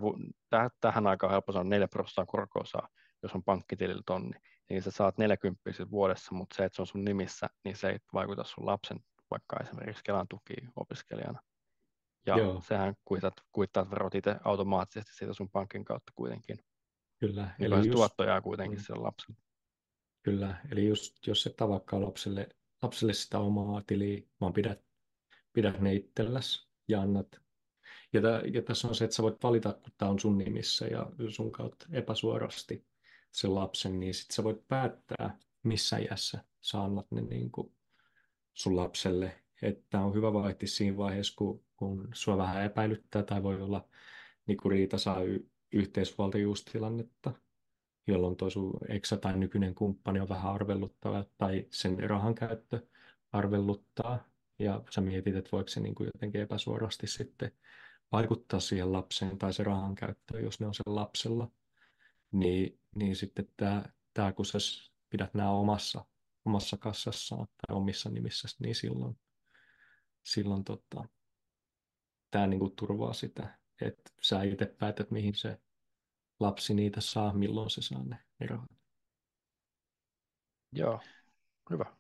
täh, 0.49 0.71
tähän 0.81 1.07
aikaan 1.07 1.31
helppo 1.31 1.51
saada 1.51 1.69
4 1.69 1.87
prosenttia 1.87 2.25
korkoa 2.25 2.65
saa, 2.65 2.89
jos 3.23 3.35
on 3.35 3.43
pankkitilillä 3.43 4.03
tonni, 4.05 4.39
niin 4.69 4.81
sä 4.81 4.91
saat 4.91 5.17
40 5.17 5.61
vuodessa, 5.91 6.35
mutta 6.35 6.55
se, 6.55 6.65
että 6.65 6.75
se 6.75 6.81
on 6.81 6.87
sun 6.87 7.03
nimissä, 7.03 7.47
niin 7.63 7.75
se 7.75 7.89
ei 7.89 7.97
vaikuta 8.13 8.43
sun 8.43 8.65
lapsen 8.65 8.99
vaikka 9.31 9.57
esimerkiksi 9.61 10.03
Kelan 10.03 10.27
tuki 10.27 10.53
opiskelijana. 10.75 11.41
Ja 12.25 12.37
Joo. 12.37 12.61
sehän 12.61 12.95
kuitat, 13.05 13.33
kuittaat 13.51 13.91
verot 13.91 14.15
itse 14.15 14.35
automaattisesti 14.43 15.15
siitä 15.15 15.33
sun 15.33 15.49
pankin 15.49 15.85
kautta 15.85 16.11
kuitenkin. 16.15 16.57
Kyllä. 17.19 17.55
Eli 17.59 17.75
just, 17.75 17.91
tuotto 17.91 18.23
jää 18.23 18.41
kuitenkin 18.41 18.79
mm. 18.79 18.83
sille 18.83 18.99
lapselle. 18.99 19.39
Kyllä, 20.23 20.61
eli 20.71 20.87
just, 20.87 21.27
jos 21.27 21.47
et 21.47 21.55
tavakkaa 21.55 22.01
lapselle, 22.01 22.49
lapselle 22.81 23.13
sitä 23.13 23.39
omaa 23.39 23.81
tiliä, 23.87 24.21
vaan 24.41 24.53
pidät, 24.53 24.79
pidät 25.53 25.79
ne 25.79 25.93
itselläsi 25.93 26.69
ja 26.87 27.01
annat. 27.01 27.27
Ja, 28.13 28.21
tä, 28.21 28.41
ja 28.53 28.61
tässä 28.61 28.87
on 28.87 28.95
se, 28.95 29.03
että 29.03 29.15
sä 29.15 29.23
voit 29.23 29.43
valita, 29.43 29.73
kun 29.73 29.91
tämä 29.97 30.11
on 30.11 30.19
sun 30.19 30.37
nimissä 30.37 30.87
ja 30.87 31.11
sun 31.29 31.51
kautta 31.51 31.85
epäsuorasti 31.91 32.85
sen 33.31 33.55
lapsen, 33.55 33.99
niin 33.99 34.13
sitten 34.13 34.35
sä 34.35 34.43
voit 34.43 34.67
päättää, 34.67 35.37
missä 35.63 35.97
iässä 35.97 36.43
sä 36.61 36.83
annat 36.83 37.11
ne 37.11 37.21
niin 37.21 37.51
kuin 37.51 37.73
sun 38.53 38.75
lapselle. 38.75 39.43
Että 39.61 39.99
on 39.99 40.13
hyvä 40.13 40.33
vaihti 40.33 40.67
siinä 40.67 40.97
vaiheessa, 40.97 41.33
kun, 41.37 41.63
kun 41.75 42.09
sua 42.13 42.37
vähän 42.37 42.65
epäilyttää 42.65 43.23
tai 43.23 43.43
voi 43.43 43.61
olla 43.61 43.87
niin 44.47 44.57
kuin 44.57 44.71
riita 44.71 44.97
saa 44.97 45.21
y- 45.21 45.49
yhteisvaltajuustilannetta, 45.71 47.31
jolloin 48.07 48.35
tuo 48.35 48.49
sun 48.49 48.73
eksä 48.89 49.17
tai 49.17 49.37
nykyinen 49.37 49.75
kumppani 49.75 50.19
on 50.19 50.29
vähän 50.29 50.53
arvelluttava 50.53 51.25
tai 51.37 51.67
sen 51.69 52.09
rahan 52.09 52.35
käyttö 52.35 52.87
arvelluttaa 53.31 54.23
ja 54.59 54.83
sä 54.89 55.01
mietit, 55.01 55.35
että 55.35 55.51
voiko 55.51 55.67
se 55.67 55.79
niin 55.79 55.95
kuin 55.95 56.07
jotenkin 56.07 56.41
epäsuorasti 56.41 57.07
sitten 57.07 57.51
vaikuttaa 58.11 58.59
siihen 58.59 58.93
lapseen 58.93 59.37
tai 59.37 59.53
se 59.53 59.63
rahan 59.63 59.95
käyttöön, 59.95 60.43
jos 60.43 60.59
ne 60.59 60.67
on 60.67 60.73
sen 60.73 60.95
lapsella, 60.95 61.51
niin, 62.31 62.79
niin 62.95 63.15
sitten 63.15 63.47
tämä, 63.57 63.83
tämä, 64.13 64.33
kun 64.33 64.45
sä 64.45 64.57
pidät 65.09 65.33
nämä 65.33 65.51
omassa, 65.51 66.05
omassa 66.45 66.77
kassassaan 66.77 67.47
tai 67.47 67.75
omissa 67.75 68.09
nimissä, 68.09 68.47
niin 68.59 68.75
silloin, 68.75 69.19
silloin 70.23 70.63
tota, 70.63 71.07
tämä 72.31 72.47
niin 72.47 72.59
kuin 72.59 72.75
turvaa 72.75 73.13
sitä, 73.13 73.59
että 73.81 74.11
sä 74.21 74.43
itse 74.43 74.65
päätät, 74.65 75.11
mihin 75.11 75.35
se 75.35 75.59
lapsi 76.39 76.73
niitä 76.73 77.01
saa, 77.01 77.33
milloin 77.33 77.69
se 77.69 77.81
saa 77.81 78.03
ne, 78.03 78.17
ne 78.39 78.47
rahat. 78.47 78.71
Joo, 80.71 80.99
hyvä. 81.69 81.97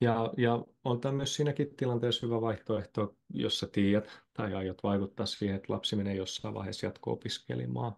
Ja, 0.00 0.32
ja 0.36 0.64
on 0.84 1.00
tämä 1.00 1.12
myös 1.12 1.34
siinäkin 1.34 1.76
tilanteessa 1.76 2.26
hyvä 2.26 2.40
vaihtoehto, 2.40 3.16
jos 3.28 3.58
sä 3.58 3.66
tiedät 3.72 4.20
tai 4.32 4.54
aiot 4.54 4.82
vaikuttaa 4.82 5.26
siihen, 5.26 5.56
että 5.56 5.72
lapsi 5.72 5.96
menee 5.96 6.14
jossain 6.14 6.54
vaiheessa 6.54 6.86
jatko-opiskelemaan. 6.86 7.96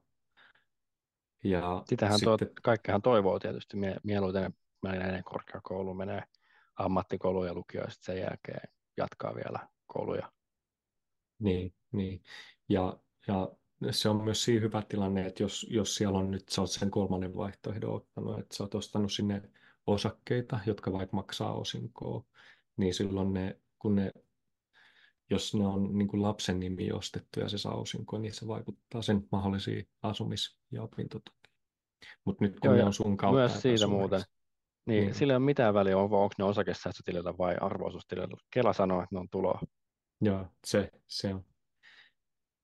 Ja 1.45 1.83
Sitähän 1.89 2.19
sitten... 2.19 2.49
to, 2.49 2.61
kaikkihan 2.63 3.03
toivoo 3.03 3.39
tietysti 3.39 3.77
mie- 3.77 4.01
mieluiten 4.03 4.55
menee 4.83 5.23
korkeakouluun, 5.23 5.97
menee 5.97 6.23
ammattikouluun 6.77 7.47
ja 7.47 7.55
lukio 7.55 7.81
ja 7.81 7.91
sitten 7.91 8.15
sen 8.15 8.23
jälkeen 8.23 8.69
jatkaa 8.97 9.35
vielä 9.35 9.69
kouluja. 9.87 10.33
Niin, 11.39 11.75
niin. 11.93 12.23
Ja, 12.69 12.99
ja 13.27 13.49
se 13.91 14.09
on 14.09 14.25
myös 14.25 14.45
siinä 14.45 14.61
hyvä 14.61 14.83
tilanne, 14.89 15.27
että 15.27 15.43
jos, 15.43 15.67
jos 15.71 15.95
siellä 15.95 16.19
on 16.19 16.31
nyt, 16.31 16.49
sä 16.49 16.61
oot 16.61 16.71
sen 16.71 16.91
kolmannen 16.91 17.37
vaihtoehdon 17.37 17.95
ottanut, 17.95 18.39
että 18.39 18.57
sä 18.57 18.63
oot 18.63 18.75
ostanut 18.75 19.13
sinne 19.13 19.43
osakkeita, 19.87 20.61
jotka 20.67 20.93
vaikka 20.93 21.17
maksaa 21.17 21.53
osinkoa, 21.53 22.25
niin 22.77 22.95
silloin 22.95 23.33
ne, 23.33 23.61
kun 23.79 23.95
ne, 23.95 24.13
jos 25.31 25.55
ne 25.55 25.67
on 25.67 25.99
niin 25.99 26.09
kuin 26.09 26.23
lapsen 26.23 26.61
nimi 26.61 26.93
ostettu 26.93 27.41
ja 27.41 27.49
se 27.49 27.59
saa 27.59 27.75
osinkoa, 27.75 28.19
niin 28.19 28.35
se 28.35 28.47
vaikuttaa 28.47 29.03
sen 29.03 29.29
mahdollisiin 29.33 29.89
asumis- 30.03 30.59
ja 30.71 30.83
opintotukiin. 30.83 31.55
Mutta 32.25 32.45
nyt 32.45 32.61
kun 32.61 32.71
Joo, 32.71 32.77
ne 32.77 32.85
on 32.85 32.93
sun 32.93 33.17
kautta... 33.17 33.39
Myös 33.39 33.63
siitä 33.63 33.87
muuten. 33.87 34.23
Niin, 34.87 35.05
niin. 35.05 35.15
Sillä 35.15 35.33
ei 35.33 35.37
ole 35.37 35.45
mitään 35.45 35.75
väliä, 35.75 35.99
onko, 35.99 36.23
onko 36.23 36.35
ne 36.39 36.45
osakesäästötilillä 36.45 37.39
vai 37.39 37.57
arvoisuustilillä. 37.61 38.37
Kela 38.51 38.73
sanoo, 38.73 39.03
että 39.03 39.15
ne 39.15 39.21
on 39.21 39.29
tuloa. 39.31 39.61
Joo, 40.21 40.47
se, 40.67 40.91
se 41.09 41.35
on. 41.35 41.45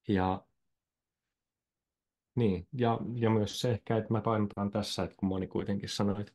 Ja 0.09 0.47
niin, 2.37 2.69
ja, 2.73 2.99
ja 3.14 3.31
myös 3.31 3.61
se 3.61 3.71
ehkä, 3.71 3.97
että 3.97 4.12
mä 4.12 4.21
painotan 4.21 4.71
tässä, 4.71 5.03
että 5.03 5.16
kun 5.16 5.29
moni 5.29 5.47
kuitenkin 5.47 5.89
sanoi, 5.89 6.21
että 6.21 6.33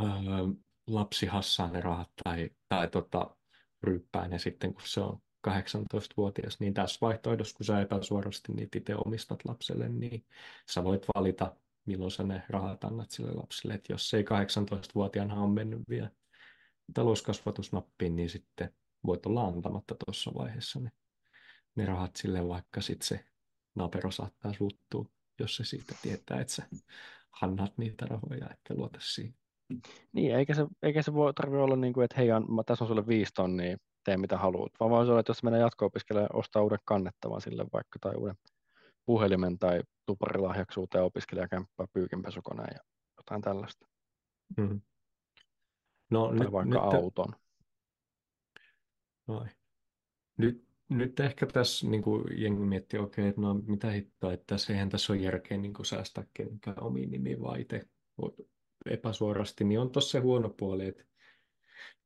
öö, 0.00 0.46
lapsi 0.86 1.26
hassaa 1.26 1.70
ne 1.70 1.80
rahat 1.80 2.10
tai, 2.24 2.50
tai 2.68 2.88
tota, 2.88 3.36
ryppää 3.82 4.28
ne 4.28 4.38
sitten, 4.38 4.74
kun 4.74 4.82
se 4.86 5.00
on 5.00 5.20
18-vuotias, 5.48 6.60
niin 6.60 6.74
tässä 6.74 6.98
vaihtoehdossa, 7.00 7.56
kun 7.56 7.66
sä 7.66 7.80
epäsuorasti 7.80 8.52
niitä 8.52 8.78
itse 8.78 8.94
omistat 8.96 9.44
lapselle, 9.44 9.88
niin 9.88 10.24
sä 10.70 10.84
voit 10.84 11.06
valita, 11.14 11.56
milloin 11.86 12.10
sä 12.10 12.22
ne 12.22 12.42
rahat 12.48 12.84
annat 12.84 13.10
sille 13.10 13.32
lapselle. 13.32 13.74
Että 13.74 13.92
jos 13.92 14.14
ei 14.14 14.22
18-vuotiaana 14.22 15.34
on 15.34 15.50
mennyt 15.50 15.82
vielä 15.88 16.10
talouskasvatusnappiin, 16.94 18.16
niin 18.16 18.30
sitten 18.30 18.74
voit 19.06 19.26
olla 19.26 19.44
antamatta 19.44 19.94
tuossa 20.04 20.30
vaiheessa 20.34 20.80
ne, 20.80 20.90
ne 21.74 21.86
rahat 21.86 22.16
sille, 22.16 22.48
vaikka 22.48 22.80
sitten 22.80 23.08
se 23.08 23.24
napero 23.74 24.10
saattaa 24.10 24.52
suuttua, 24.52 25.04
jos 25.38 25.56
se 25.56 25.64
siitä 25.64 25.94
tietää, 26.02 26.40
että 26.40 26.52
sä 26.52 26.62
hannat 27.30 27.78
niitä 27.78 28.06
rahoja, 28.06 28.50
että 28.50 28.74
luota 28.74 28.98
siihen. 29.02 29.39
Niin, 30.12 30.34
eikä 30.34 30.54
se, 30.54 30.66
eikä 30.82 31.02
se 31.02 31.14
voi 31.14 31.34
tarvitse 31.34 31.62
olla 31.62 31.76
niin 31.76 31.92
kuin, 31.92 32.04
että 32.04 32.16
hei, 32.16 32.28
mä, 32.28 32.62
tässä 32.66 32.84
on 32.84 32.88
sulle 32.88 33.06
viisi 33.06 33.32
tonnia, 33.34 33.76
tee 34.04 34.16
mitä 34.16 34.38
haluat, 34.38 34.72
vaan 34.80 34.90
voi 34.90 35.08
olla, 35.08 35.20
että 35.20 35.30
jos 35.30 35.42
menee 35.42 35.60
jatko-opiskelemaan, 35.60 36.36
ostaa 36.36 36.62
uuden 36.62 36.78
kannettavan 36.84 37.40
sille 37.40 37.66
vaikka, 37.72 37.98
tai 38.00 38.14
uuden 38.16 38.34
puhelimen 39.06 39.58
tai 39.58 39.82
tuparilahjaksi 40.06 40.80
uuteen 40.80 41.04
opiskelijakämppää, 41.04 41.86
pyykinpesukoneen 41.92 42.74
ja 42.74 42.80
jotain 43.16 43.42
tällaista. 43.42 43.86
Mm. 44.56 44.80
No, 46.10 46.28
tai 46.28 46.38
nyt, 46.38 46.52
vaikka 46.52 46.74
nyt, 46.74 46.94
auton. 46.94 47.32
Noin. 49.26 49.50
Nyt, 50.36 50.64
nyt 50.88 51.20
ehkä 51.20 51.46
tässä 51.46 51.86
niin 51.86 52.02
kuin 52.02 52.24
jengi 52.42 52.60
miettii, 52.60 53.00
okei, 53.00 53.22
okay, 53.22 53.28
että 53.28 53.40
no 53.40 53.54
mitä 53.54 53.90
hittoa, 53.90 54.32
että 54.32 54.44
tässä 54.46 54.72
eihän 54.72 54.88
tässä 54.88 55.12
ole 55.12 55.20
järkeä 55.20 55.58
niin 55.58 55.74
kuin 55.74 55.86
säästää 55.86 56.24
kenenkään 56.34 56.82
omiin 56.82 57.10
nimiin 57.10 57.42
vai 57.42 57.60
itse 57.60 57.82
epäsuorasti, 58.86 59.64
niin 59.64 59.80
on 59.80 59.90
tuossa 59.90 60.10
se 60.10 60.18
huono 60.18 60.48
puoli, 60.48 60.86
että, 60.86 61.04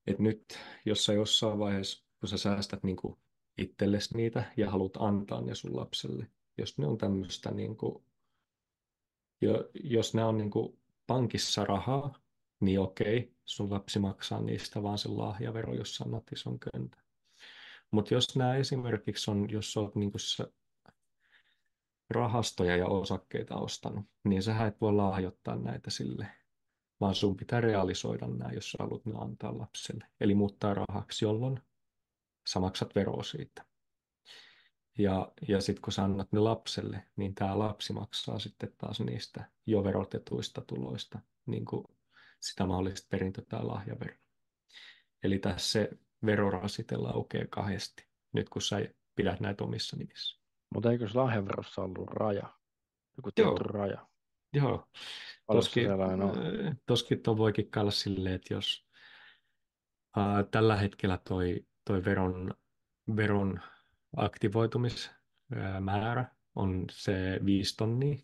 että 0.06 0.22
nyt 0.22 0.58
jos 0.84 1.04
sä 1.04 1.12
jossain 1.12 1.58
vaiheessa, 1.58 2.06
kun 2.20 2.28
sä 2.28 2.38
säästät 2.38 2.82
niin 2.82 2.96
kuin 2.96 3.16
itsellesi 3.58 4.16
niitä 4.16 4.52
ja 4.56 4.70
haluat 4.70 4.96
antaa 4.96 5.40
ne 5.40 5.54
sun 5.54 5.76
lapselle, 5.76 6.26
jos 6.58 6.78
ne 6.78 6.86
on 6.86 6.98
tämmöistä, 6.98 7.50
niin 7.50 7.76
kuin, 7.76 8.04
jo, 9.40 9.70
jos 9.74 10.14
ne 10.14 10.24
on 10.24 10.38
niin 10.38 10.50
kuin 10.50 10.78
pankissa 11.06 11.64
rahaa, 11.64 12.22
niin 12.60 12.80
okei, 12.80 13.34
sun 13.44 13.70
lapsi 13.70 13.98
maksaa 13.98 14.40
niistä 14.40 14.82
vaan 14.82 14.98
sen 14.98 15.18
lahjavero, 15.18 15.74
jos 15.74 15.96
sanot 15.96 16.32
ison 16.32 16.58
köntä. 16.58 16.98
Mutta 17.90 18.14
jos 18.14 18.36
nämä 18.36 18.56
esimerkiksi 18.56 19.30
on, 19.30 19.50
jos 19.50 19.76
olet 19.76 19.94
niin 19.94 20.12
rahastoja 22.10 22.76
ja 22.76 22.86
osakkeita 22.86 23.56
ostanut, 23.56 24.04
niin 24.24 24.42
sä 24.42 24.66
et 24.66 24.80
voi 24.80 24.92
lahjoittaa 24.92 25.56
näitä 25.56 25.90
sille 25.90 26.26
vaan 27.00 27.14
sun 27.14 27.36
pitää 27.36 27.60
realisoida 27.60 28.26
nämä, 28.26 28.52
jos 28.52 28.70
sä 28.70 28.78
haluat 28.80 29.06
ne 29.06 29.12
antaa 29.18 29.58
lapselle. 29.58 30.06
Eli 30.20 30.34
muuttaa 30.34 30.74
rahaksi, 30.74 31.24
jolloin 31.24 31.60
sä 32.48 32.60
maksat 32.60 32.94
veroa 32.94 33.22
siitä. 33.22 33.64
Ja, 34.98 35.32
ja 35.48 35.60
sitten 35.60 35.82
kun 35.82 35.92
sä 35.92 36.04
annat 36.04 36.32
ne 36.32 36.40
lapselle, 36.40 37.04
niin 37.16 37.34
tämä 37.34 37.58
lapsi 37.58 37.92
maksaa 37.92 38.38
sitten 38.38 38.72
taas 38.78 39.00
niistä 39.00 39.44
jo 39.66 39.84
verotetuista 39.84 40.60
tuloista 40.60 41.18
niin 41.46 41.64
kuin 41.64 41.84
sitä 42.40 42.66
mahdollista 42.66 43.08
perintö- 43.10 43.44
tai 43.48 43.64
lahjaveroa. 43.64 44.18
Eli 45.22 45.38
tässä 45.38 45.72
se 45.72 45.90
verorasite 46.26 46.96
laukee 46.96 47.46
kahdesti, 47.46 48.06
nyt 48.32 48.48
kun 48.48 48.62
sä 48.62 48.76
pidät 49.14 49.40
näitä 49.40 49.64
omissa 49.64 49.96
nimissä. 49.96 50.40
Mutta 50.74 50.92
eikö 50.92 51.08
se 51.08 51.18
lahjaverossa 51.18 51.82
ollut 51.82 52.10
raja? 52.10 52.48
Joku 53.16 53.30
tietty 53.32 53.62
Joo. 53.62 53.72
raja. 53.72 54.06
Joo, 54.54 54.88
toskin, 55.52 55.86
toskin 56.86 57.22
tuo 57.22 57.36
voi 57.36 57.52
kikkailla 57.52 57.90
silleen, 57.90 58.34
että 58.34 58.54
jos 58.54 58.86
ää, 60.16 60.42
tällä 60.42 60.76
hetkellä 60.76 61.18
toi, 61.28 61.66
toi 61.84 62.04
veron, 62.04 62.54
veron 63.16 63.60
aktivoitumismäärä 64.16 66.24
on 66.54 66.84
se 66.90 67.40
viisi 67.44 67.76
tonnia 67.76 68.18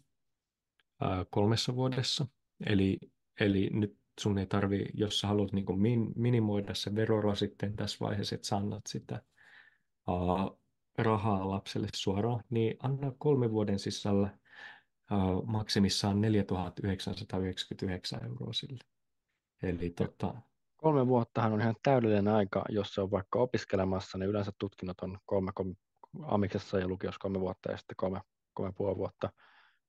ää, 1.01 1.25
kolmessa 1.31 1.75
vuodessa, 1.75 2.27
eli, 2.67 2.99
eli 3.41 3.71
nyt 3.73 4.01
sun 4.21 4.39
ei 4.39 4.47
tarvi, 4.47 4.87
jos 4.95 5.21
sä 5.21 5.27
haluat 5.27 5.53
niin 5.53 5.81
min, 5.81 6.13
minimoida 6.17 6.75
se 6.75 6.95
verorasitteen 6.95 7.77
tässä 7.77 7.97
vaiheessa, 8.01 8.35
että 8.35 8.49
sä 8.49 8.57
annat 8.57 8.83
sitä 8.89 9.15
ää, 9.15 9.23
rahaa 10.99 11.51
lapselle 11.51 11.89
suoraan, 11.95 12.45
niin 12.51 12.77
anna 12.83 13.13
kolme 13.19 13.51
vuoden 13.51 13.79
sisällä 13.79 14.39
maksimissaan 15.47 16.21
4999 16.21 18.25
euroa 18.25 18.53
sille. 18.53 18.85
Eli 19.63 19.91
tota... 19.91 20.35
Kolme 20.77 21.07
vuottahan 21.07 21.53
on 21.53 21.61
ihan 21.61 21.75
täydellinen 21.83 22.29
aika, 22.29 22.65
jos 22.69 22.95
se 22.95 23.01
on 23.01 23.11
vaikka 23.11 23.39
opiskelemassa, 23.39 24.19
niin 24.19 24.31
yleensä 24.31 24.53
tutkinnot 24.59 25.01
on 25.01 25.19
kolme, 25.27 25.53
kolme 25.55 25.75
amiksessa 26.23 26.79
ja 26.79 26.89
lukiossa 26.89 27.19
kolme 27.19 27.41
vuotta 27.41 27.71
ja 27.71 27.77
sitten 27.77 27.97
kolme, 27.97 28.21
kolme 28.55 28.73
puoli 28.73 28.97
vuotta 28.97 29.31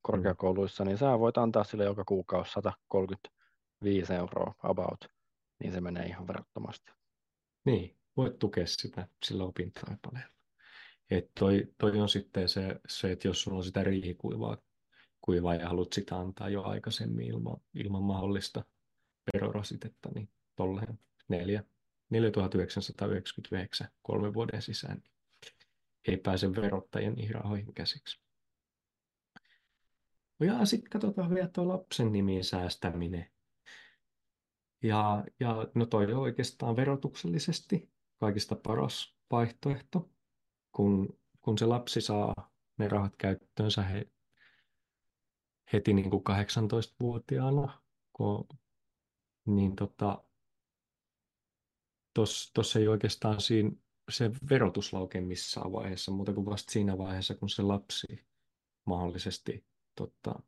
korkeakouluissa, 0.01 0.83
mm. 0.83 0.87
niin 0.87 0.97
sä 0.97 1.19
voit 1.19 1.37
antaa 1.37 1.63
sille 1.63 1.83
joka 1.83 2.05
kuukausi 2.05 2.51
135 2.51 4.13
euroa 4.13 4.53
about, 4.63 5.05
niin 5.59 5.73
se 5.73 5.81
menee 5.81 6.05
ihan 6.05 6.27
verottomasti. 6.27 6.91
Niin, 7.65 7.97
voit 8.17 8.39
tukea 8.39 8.67
sitä 8.67 9.07
sillä 9.25 9.43
opintoaipaleella. 9.43 10.33
Et 11.09 11.31
toi, 11.39 11.67
toi 11.77 11.99
on 11.99 12.09
sitten 12.09 12.49
se, 12.49 12.79
se, 12.87 13.11
että 13.11 13.27
jos 13.27 13.41
sulla 13.41 13.57
on 13.57 13.63
sitä 13.63 13.83
riihikuivaa 13.83 14.57
kuivaa 15.21 15.55
ja 15.55 15.67
haluat 15.67 15.93
sitä 15.93 16.19
antaa 16.19 16.49
jo 16.49 16.63
aikaisemmin 16.63 17.27
ilman, 17.27 17.57
ilman 17.73 18.03
mahdollista 18.03 18.65
verorasitetta, 19.33 20.09
niin 20.15 20.29
tolleen 20.55 20.99
4, 21.27 21.63
4999 22.09 23.87
kolmen 24.01 24.33
vuoden 24.33 24.61
sisään 24.61 24.97
niin 24.97 25.11
ei 26.07 26.17
pääse 26.17 26.55
verottajien 26.55 27.13
niihin 27.13 27.35
rahoihin 27.35 27.73
käsiksi. 27.73 28.19
Ja 30.39 30.65
sitten 30.65 30.89
katsotaan 30.89 31.33
vielä 31.33 31.47
tuo 31.47 31.67
lapsen 31.67 32.11
nimiin 32.11 32.43
säästäminen. 32.43 33.31
Ja, 34.83 35.25
ja 35.39 35.67
no 35.75 35.85
toi 35.85 36.13
on 36.13 36.19
oikeastaan 36.19 36.75
verotuksellisesti 36.75 37.89
kaikista 38.19 38.55
paras 38.55 39.15
vaihtoehto, 39.31 40.09
kun, 40.71 41.19
kun 41.41 41.57
se 41.57 41.65
lapsi 41.65 42.01
saa 42.01 42.51
ne 42.77 42.87
rahat 42.87 43.15
käyttöönsä 43.17 43.85
heti 45.73 45.93
niin 45.93 46.09
kuin 46.09 46.23
18-vuotiaana, 46.29 47.81
kun, 48.13 48.47
niin 49.45 49.75
tota, 49.75 50.23
tuossa 52.53 52.79
ei 52.79 52.87
oikeastaan 52.87 53.41
siinä 53.41 53.71
se 54.09 54.31
verotus 54.49 54.93
laukee 54.93 55.21
missään 55.21 55.71
vaiheessa, 55.71 56.11
mutta 56.11 56.33
kuin 56.33 56.45
vasta 56.45 56.71
siinä 56.71 56.97
vaiheessa, 56.97 57.35
kun 57.35 57.49
se 57.49 57.61
lapsi 57.61 58.25
mahdollisesti 58.85 59.65
tota, 59.95 60.39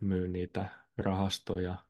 myy 0.00 0.28
niitä 0.28 0.68
rahastoja 0.98 1.84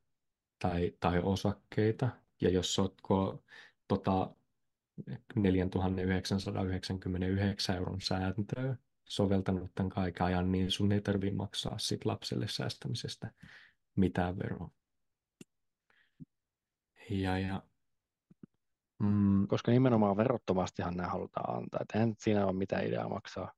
tai, 0.59 0.97
tai 1.01 1.21
osakkeita. 1.23 2.09
Ja 2.41 2.51
jos 2.51 2.79
oletko 2.79 3.45
tota, 3.89 4.35
4999 5.35 7.77
euron 7.77 8.01
sääntöä 8.01 8.77
soveltanut 9.09 9.71
tämän 9.75 9.91
kaiken 9.91 10.27
ajan, 10.27 10.53
niin 10.53 10.71
sun 10.71 10.93
ei 10.93 11.01
tarvitse 11.01 11.37
maksaa 11.37 11.79
sit 11.79 12.05
lapselle 12.05 12.49
säästämisestä 12.49 13.31
mitään 13.97 14.39
veroa. 14.39 14.71
Ja, 17.11 17.39
ja, 17.39 17.63
mm, 18.99 19.47
Koska 19.47 19.73
nimenomaan 19.73 20.17
verottomastihan 20.17 20.97
nämä 20.97 21.09
halutaan 21.09 21.57
antaa. 21.57 21.81
Et 21.83 21.95
eihän 21.95 22.15
siinä 22.19 22.47
ole 22.47 22.53
mitään 22.57 22.87
ideaa 22.87 23.09
maksaa 23.09 23.53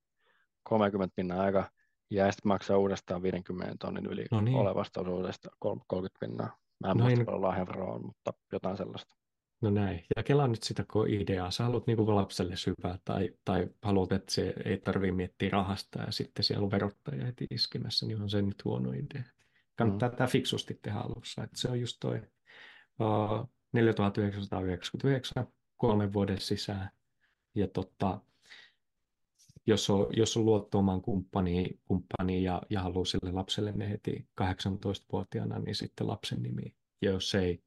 30 0.63 1.15
pinnan 1.17 1.41
aika 1.41 1.71
ja 2.11 2.33
sitten 2.33 2.49
maksaa 2.49 2.77
uudestaan 2.77 3.23
50 3.23 3.77
tonnin 3.81 4.07
yli 4.07 4.25
no 4.31 4.41
niin. 4.41 4.57
olevasta 4.57 5.01
osuudesta 5.01 5.49
30 5.59 6.19
pinnaa. 6.21 6.57
Mä 6.81 6.91
en 6.91 6.97
no 6.97 7.05
muista, 7.05 7.25
paljon 7.25 7.43
lahjaveroa 7.43 7.95
on, 7.95 8.07
mutta 8.07 8.33
jotain 8.53 8.77
sellaista. 8.77 9.20
No 9.61 9.71
näin. 9.71 10.05
Ja 10.17 10.23
kelaa 10.23 10.49
nyt 10.49 10.63
sitä 10.63 10.85
kun 10.93 11.09
ideaa. 11.09 11.51
Sä 11.51 11.65
haluat 11.65 11.87
niin 11.87 12.17
lapselle 12.17 12.57
syvää 12.57 12.99
tai, 13.05 13.31
tai 13.45 13.69
haluat, 13.83 14.13
että 14.13 14.33
se 14.33 14.55
ei 14.65 14.79
tarvitse 14.79 15.13
miettiä 15.13 15.51
rahasta 15.51 16.03
ja 16.03 16.13
sitten 16.13 16.45
siellä 16.45 16.65
on 16.65 16.71
verottaja 16.71 17.25
heti 17.25 17.47
iskemässä, 17.51 18.07
niin 18.07 18.23
on 18.23 18.31
se 18.31 18.43
nyt 18.43 18.65
huono 18.65 18.93
idea. 18.93 19.23
Kannattaa 19.77 20.09
mm. 20.09 20.17
tämä 20.17 20.29
fiksusti 20.29 20.79
tehdä 20.83 20.99
alussa. 20.99 21.45
Että 21.45 21.61
se 21.61 21.69
on 21.69 21.81
just 21.81 21.97
toi 22.01 22.23
uh, 23.01 23.51
4999 23.73 25.47
kolmen 25.77 26.13
vuoden 26.13 26.41
sisään. 26.41 26.91
Ja 27.55 27.69
totta, 27.69 28.21
jos 29.67 29.91
on, 29.91 30.07
jos 30.17 30.37
on 30.37 30.45
luottoomaan 30.45 31.03
kumppani, 31.03 31.81
kumppani 31.85 32.43
ja, 32.43 32.63
ja 32.71 32.81
haluaa 32.81 33.05
sille 33.05 33.33
lapselle 33.33 33.73
ne 33.73 33.91
heti 33.91 34.29
18-vuotiaana, 34.41 35.59
niin 35.59 35.75
sitten 35.75 36.07
lapsen 36.07 36.43
nimi. 36.43 36.75
Ja 37.03 37.11
jos 37.11 37.35
ei, 37.35 37.63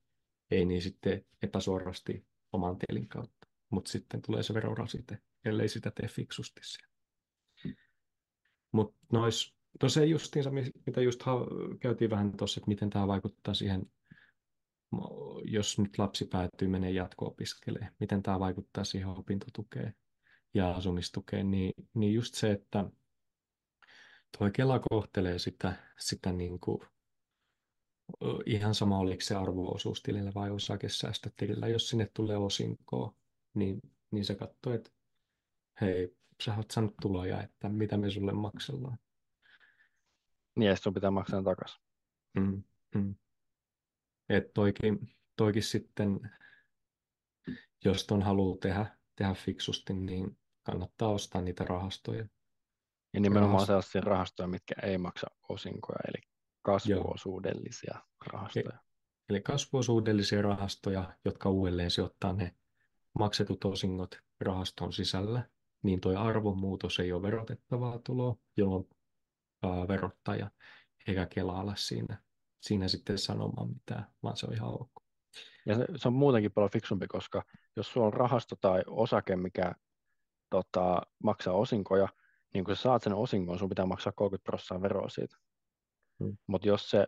ei 0.51 0.65
niin 0.65 0.81
sitten 0.81 1.25
epäsuorasti 1.41 2.25
oman 2.53 2.77
tilin 2.77 3.07
kautta. 3.07 3.47
Mutta 3.69 3.91
sitten 3.91 4.21
tulee 4.21 4.43
se 4.43 4.53
verorasite, 4.53 5.17
ellei 5.45 5.69
sitä 5.69 5.91
tee 5.91 6.07
fiksusti 6.07 6.61
siellä. 6.63 6.93
Mutta 8.71 8.97
nois, 9.11 9.55
tosiaan 9.79 10.09
justiinsa, 10.09 10.51
mitä 10.85 11.01
just 11.01 11.23
käytiin 11.79 12.09
vähän 12.09 12.37
tuossa, 12.37 12.59
että 12.59 12.67
miten 12.67 12.89
tämä 12.89 13.07
vaikuttaa 13.07 13.53
siihen, 13.53 13.91
jos 15.43 15.79
nyt 15.79 15.97
lapsi 15.97 16.25
päätyy 16.25 16.67
menee 16.67 16.91
jatko-opiskelemaan, 16.91 17.93
miten 17.99 18.23
tämä 18.23 18.39
vaikuttaa 18.39 18.83
siihen 18.83 19.07
opintotukeen 19.07 19.95
ja 20.53 20.71
asumistukeen, 20.71 21.51
niin, 21.51 21.73
niin 21.93 22.13
just 22.13 22.35
se, 22.35 22.51
että 22.51 22.85
tuo 24.37 24.49
Kela 24.53 24.79
kohtelee 24.79 25.39
sitä, 25.39 25.73
sitä 25.99 26.31
niin 26.31 26.59
kuin 26.59 26.79
ihan 28.45 28.75
sama 28.75 28.97
oliko 28.97 29.21
se 29.21 29.35
arvoosuustilillä 29.35 30.31
vai 30.35 30.51
osakesäästötilillä. 30.51 31.67
Jos 31.67 31.89
sinne 31.89 32.09
tulee 32.13 32.37
osinkoa, 32.37 33.15
niin, 33.53 33.81
niin 34.11 34.25
se 34.25 34.35
katsoo, 34.35 34.73
että 34.73 34.91
hei, 35.81 36.17
sä 36.43 36.55
oot 36.55 36.71
saanut 36.71 36.93
tuloja, 37.01 37.43
että 37.43 37.69
mitä 37.69 37.97
me 37.97 38.11
sulle 38.11 38.33
maksellaan. 38.33 38.97
Niin, 40.55 40.69
ja 40.69 40.75
sun 40.75 40.93
pitää 40.93 41.11
maksaa 41.11 41.43
takaisin. 41.43 41.81
Mm, 42.39 42.63
mm. 42.95 43.15
Et 44.29 44.53
toikin, 44.53 44.99
toikin 45.35 45.63
sitten, 45.63 46.31
jos 47.85 48.07
ton 48.07 48.21
haluaa 48.21 48.57
tehdä, 48.57 48.97
tehdä 49.15 49.33
fiksusti, 49.33 49.93
niin 49.93 50.37
kannattaa 50.63 51.09
ostaa 51.09 51.41
niitä 51.41 51.63
rahastoja. 51.63 52.27
Ja 53.13 53.19
nimenomaan 53.19 53.65
sellaisia 53.65 54.01
rahastoja, 54.01 54.47
mitkä 54.47 54.75
ei 54.83 54.97
maksa 54.97 55.27
osinkoja, 55.49 55.99
eli 56.07 56.32
kasvuosuudellisia 56.63 57.93
Joo. 57.95 58.03
rahastoja. 58.25 58.79
Eli 59.29 59.41
kasvuosuudellisia 59.41 60.41
rahastoja, 60.41 61.13
jotka 61.25 61.49
uudelleen 61.49 61.91
sijoittaa 61.91 62.33
ne 62.33 62.55
maksetut 63.19 63.65
osingot 63.65 64.19
rahaston 64.39 64.93
sisällä, 64.93 65.49
niin 65.83 66.01
tuo 66.01 66.19
arvonmuutos 66.19 66.99
ei 66.99 67.11
ole 67.11 67.21
verotettavaa 67.21 67.99
tuloa, 67.99 68.35
jolloin 68.57 68.89
ää, 69.63 69.87
verottaja 69.87 70.51
eikä 71.07 71.25
kelaalla 71.25 71.75
siinä, 71.75 72.17
siinä 72.61 72.87
sitten 72.87 73.17
sanomaan 73.17 73.69
mitään, 73.69 74.07
vaan 74.23 74.37
se 74.37 74.45
on 74.45 74.53
ihan 74.53 74.69
ok. 74.69 74.91
Ja 75.65 75.75
se, 75.75 75.85
se 75.95 76.07
on 76.07 76.13
muutenkin 76.13 76.51
paljon 76.51 76.71
fiksumpi, 76.71 77.07
koska 77.07 77.43
jos 77.75 77.91
sulla 77.93 78.07
on 78.07 78.13
rahasto 78.13 78.55
tai 78.61 78.81
osake, 78.87 79.35
mikä 79.35 79.75
tota, 80.49 81.01
maksaa 81.23 81.53
osinkoja, 81.53 82.07
niin 82.53 82.65
kun 82.65 82.75
sä 82.75 82.81
saat 82.81 83.03
sen 83.03 83.13
osingon, 83.13 83.59
sun 83.59 83.69
pitää 83.69 83.85
maksaa 83.85 84.13
30 84.13 84.43
prosenttia 84.43 84.81
veroa 84.81 85.09
siitä. 85.09 85.37
Hmm. 86.19 86.37
Mutta 86.47 86.67
jos 86.67 86.89
se 86.89 87.07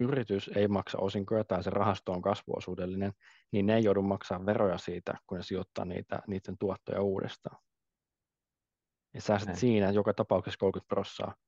yritys 0.00 0.50
ei 0.56 0.68
maksa 0.68 0.98
osinkoja 0.98 1.44
tai 1.44 1.64
se 1.64 1.70
rahasto 1.70 2.12
on 2.12 2.22
kasvuosuudellinen, 2.22 3.12
niin 3.52 3.66
ne 3.66 3.76
ei 3.76 3.84
joudu 3.84 4.02
maksaa 4.02 4.46
veroja 4.46 4.78
siitä, 4.78 5.14
kun 5.26 5.38
ne 5.38 5.42
sijoittaa 5.42 5.84
niitä, 5.84 6.22
niiden 6.26 6.58
tuottoja 6.58 7.02
uudestaan. 7.02 7.62
Ja 9.14 9.20
säästät 9.20 9.46
Näin. 9.46 9.58
siinä 9.58 9.90
joka 9.90 10.14
tapauksessa 10.14 10.58
30 10.58 10.88
prosenttia 10.88 11.44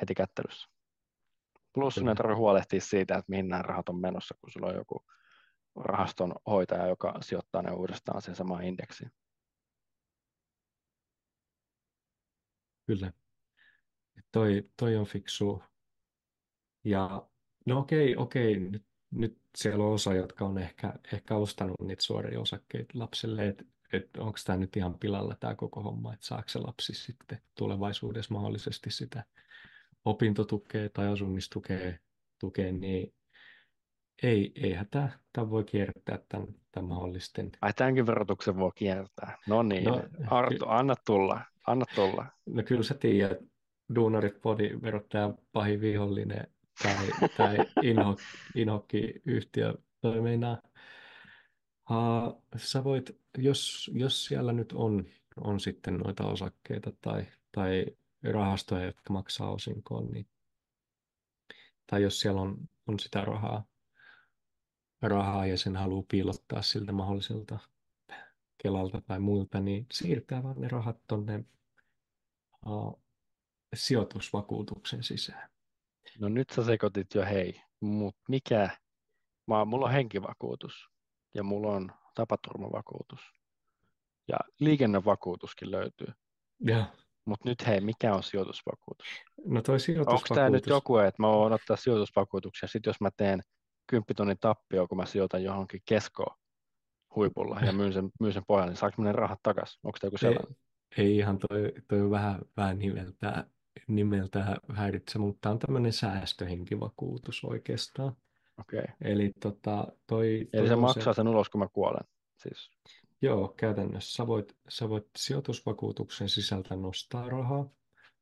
heti 0.00 0.14
kättelyssä. 0.14 0.68
Plus 1.72 1.96
ne 1.96 2.14
tarvitsee 2.14 2.36
huolehtia 2.36 2.80
siitä, 2.80 3.14
että 3.14 3.30
mihin 3.30 3.48
nämä 3.48 3.62
rahat 3.62 3.88
on 3.88 4.00
menossa, 4.00 4.34
kun 4.40 4.50
sulla 4.50 4.66
on 4.66 4.74
joku 4.74 5.04
rahaston 5.76 6.34
hoitaja, 6.46 6.86
joka 6.86 7.14
sijoittaa 7.20 7.62
ne 7.62 7.70
uudestaan 7.72 8.22
sen 8.22 8.34
samaan 8.36 8.64
indeksiin. 8.64 9.10
Kyllä. 12.86 13.12
Toi, 14.32 14.70
toi 14.76 14.96
on 14.96 15.06
fiksu. 15.06 15.62
Ja 16.84 17.28
no 17.66 17.78
okei, 17.78 18.16
okei, 18.16 18.60
nyt, 18.60 18.84
nyt 19.10 19.38
siellä 19.56 19.84
on 19.84 19.92
osa, 19.92 20.14
jotka 20.14 20.44
on 20.44 20.58
ehkä, 20.58 20.94
ehkä 21.12 21.36
ostanut 21.36 21.80
niitä 21.80 22.02
suoria 22.02 22.40
osakkeita 22.40 22.98
lapselle, 22.98 23.48
että 23.48 23.64
et 23.92 24.16
onko 24.16 24.38
tämä 24.46 24.58
nyt 24.58 24.76
ihan 24.76 24.98
pilalla 24.98 25.36
tämä 25.40 25.54
koko 25.54 25.82
homma, 25.82 26.14
että 26.14 26.26
saako 26.26 26.48
se 26.48 26.58
lapsi 26.58 26.94
sitten 26.94 27.38
tulevaisuudessa 27.58 28.34
mahdollisesti 28.34 28.90
sitä 28.90 29.24
opintotukea 30.04 30.88
tai 30.88 31.08
asumistukea, 31.08 31.92
tukea, 32.40 32.72
niin 32.72 33.14
ei, 34.22 34.52
eihän 34.54 34.86
tämä, 34.90 35.08
tämä 35.32 35.50
voi 35.50 35.64
kiertää 35.64 36.18
tämän, 36.28 36.48
tämän 36.72 36.88
mahdollisten. 36.88 37.52
Ai 37.60 37.72
tämänkin 37.72 38.06
verotuksen 38.06 38.56
voi 38.56 38.70
kiertää. 38.74 39.38
No 39.46 39.62
niin, 39.62 39.84
no, 39.84 40.02
Arto, 40.26 40.68
anna 40.68 40.94
tulla, 41.06 41.40
anna 41.66 41.84
tulla. 41.94 42.26
No 42.46 42.62
kyllä 42.62 42.82
sä 42.82 42.94
tiedät, 42.94 43.38
duunarit 43.94 44.40
podi 44.40 44.70
verottaja 44.82 45.34
pahin 45.52 45.80
vihollinen 45.80 46.46
tai, 46.82 47.28
tai 47.36 47.56
inho, 47.82 48.16
inhokki-yhtiö 48.54 49.74
toi. 50.00 50.18
Uh, 51.90 52.42
sä 52.56 52.84
voit, 52.84 53.20
jos, 53.38 53.90
jos 53.94 54.24
siellä 54.24 54.52
nyt 54.52 54.72
on, 54.72 55.04
on 55.36 55.60
sitten 55.60 55.98
noita 55.98 56.26
osakkeita 56.26 56.92
tai, 57.00 57.26
tai 57.52 57.86
rahastoja, 58.32 58.84
jotka 58.84 59.12
maksaa 59.12 59.50
osinkoon, 59.50 60.10
niin, 60.10 60.26
tai 61.86 62.02
jos 62.02 62.20
siellä 62.20 62.40
on, 62.40 62.68
on 62.86 62.98
sitä 62.98 63.24
rahaa, 63.24 63.64
rahaa 65.02 65.46
ja 65.46 65.58
sen 65.58 65.76
haluaa 65.76 66.04
piilottaa 66.10 66.62
siltä 66.62 66.92
mahdolliselta 66.92 67.58
Kelalta 68.62 69.00
tai 69.00 69.20
muilta, 69.20 69.60
niin 69.60 69.86
siirtää 69.92 70.42
vaan 70.42 70.60
ne 70.60 70.68
rahat 70.68 70.98
tuonne 71.06 71.44
uh, 72.66 73.02
sijoitusvakuutuksen 73.74 75.02
sisään. 75.02 75.51
No 76.18 76.28
nyt 76.28 76.50
sä 76.50 76.64
sekoitit 76.64 77.14
jo 77.14 77.24
hei, 77.24 77.62
mutta 77.80 78.20
mikä, 78.28 78.70
mä, 79.46 79.64
mulla 79.64 79.86
on 79.86 79.92
henkivakuutus 79.92 80.88
ja 81.34 81.42
mulla 81.42 81.72
on 81.72 81.92
tapaturmavakuutus 82.14 83.20
ja 84.28 84.36
liikennevakuutuskin 84.60 85.70
löytyy. 85.70 86.08
Ja. 86.60 86.84
Mutta 87.24 87.48
nyt 87.48 87.66
hei, 87.66 87.80
mikä 87.80 88.14
on 88.14 88.22
sijoitusvakuutus? 88.22 89.06
No 89.46 89.62
toi 89.62 89.80
sijoitusvakuutus. 89.80 90.30
Onko 90.30 90.34
tämä 90.34 90.50
nyt 90.50 90.66
joku, 90.66 90.96
että 90.96 91.22
mä 91.22 91.28
voin 91.28 91.52
ottaa 91.52 91.76
sijoitusvakuutuksia, 91.76 92.68
sitten 92.68 92.90
jos 92.90 93.00
mä 93.00 93.10
teen 93.16 93.42
10 93.86 94.04
tonnin 94.16 94.36
tappio, 94.40 94.88
kun 94.88 94.98
mä 94.98 95.06
sijoitan 95.06 95.42
johonkin 95.42 95.80
keskoon 95.84 96.36
huipulla 97.14 97.60
ja 97.60 97.72
myyn 97.72 97.92
sen, 97.92 98.10
myyn 98.20 98.32
sen 98.32 98.44
pojan, 98.46 98.68
niin 98.68 98.76
saanko 98.76 99.02
ne 99.02 99.12
rahat 99.12 99.38
takaisin? 99.42 99.80
Onko 99.84 99.98
tämä 100.00 100.08
joku 100.08 100.18
sellainen? 100.18 100.56
Ei, 100.98 101.04
ei 101.04 101.16
ihan 101.16 101.38
toi, 101.38 101.72
toi 101.88 102.00
on 102.00 102.10
vähän, 102.10 102.40
vähän 102.56 102.78
nimeltä, 102.78 103.46
nimeltä 103.88 104.60
häiritse, 104.72 105.18
mutta 105.18 105.50
on 105.50 105.58
tämmöinen 105.58 105.92
säästöhenkivakuutus 105.92 107.44
oikeastaan. 107.44 108.16
Okay. 108.60 108.84
Eli 109.00 109.32
tota, 109.40 109.86
toi, 110.06 110.48
Eli 110.52 110.68
se 110.68 110.76
maksaa 110.76 111.12
se... 111.12 111.16
sen 111.16 111.28
ulos, 111.28 111.48
kun 111.48 111.58
mä 111.58 111.68
kuolen. 111.68 112.04
Siis. 112.42 112.70
Joo, 113.22 113.54
käytännössä. 113.56 114.12
Sä 114.12 114.26
voit, 114.26 114.56
sä 114.68 114.88
voit 114.88 115.06
sijoitusvakuutuksen 115.18 116.28
sisältä 116.28 116.76
nostaa 116.76 117.28
rahaa 117.28 117.68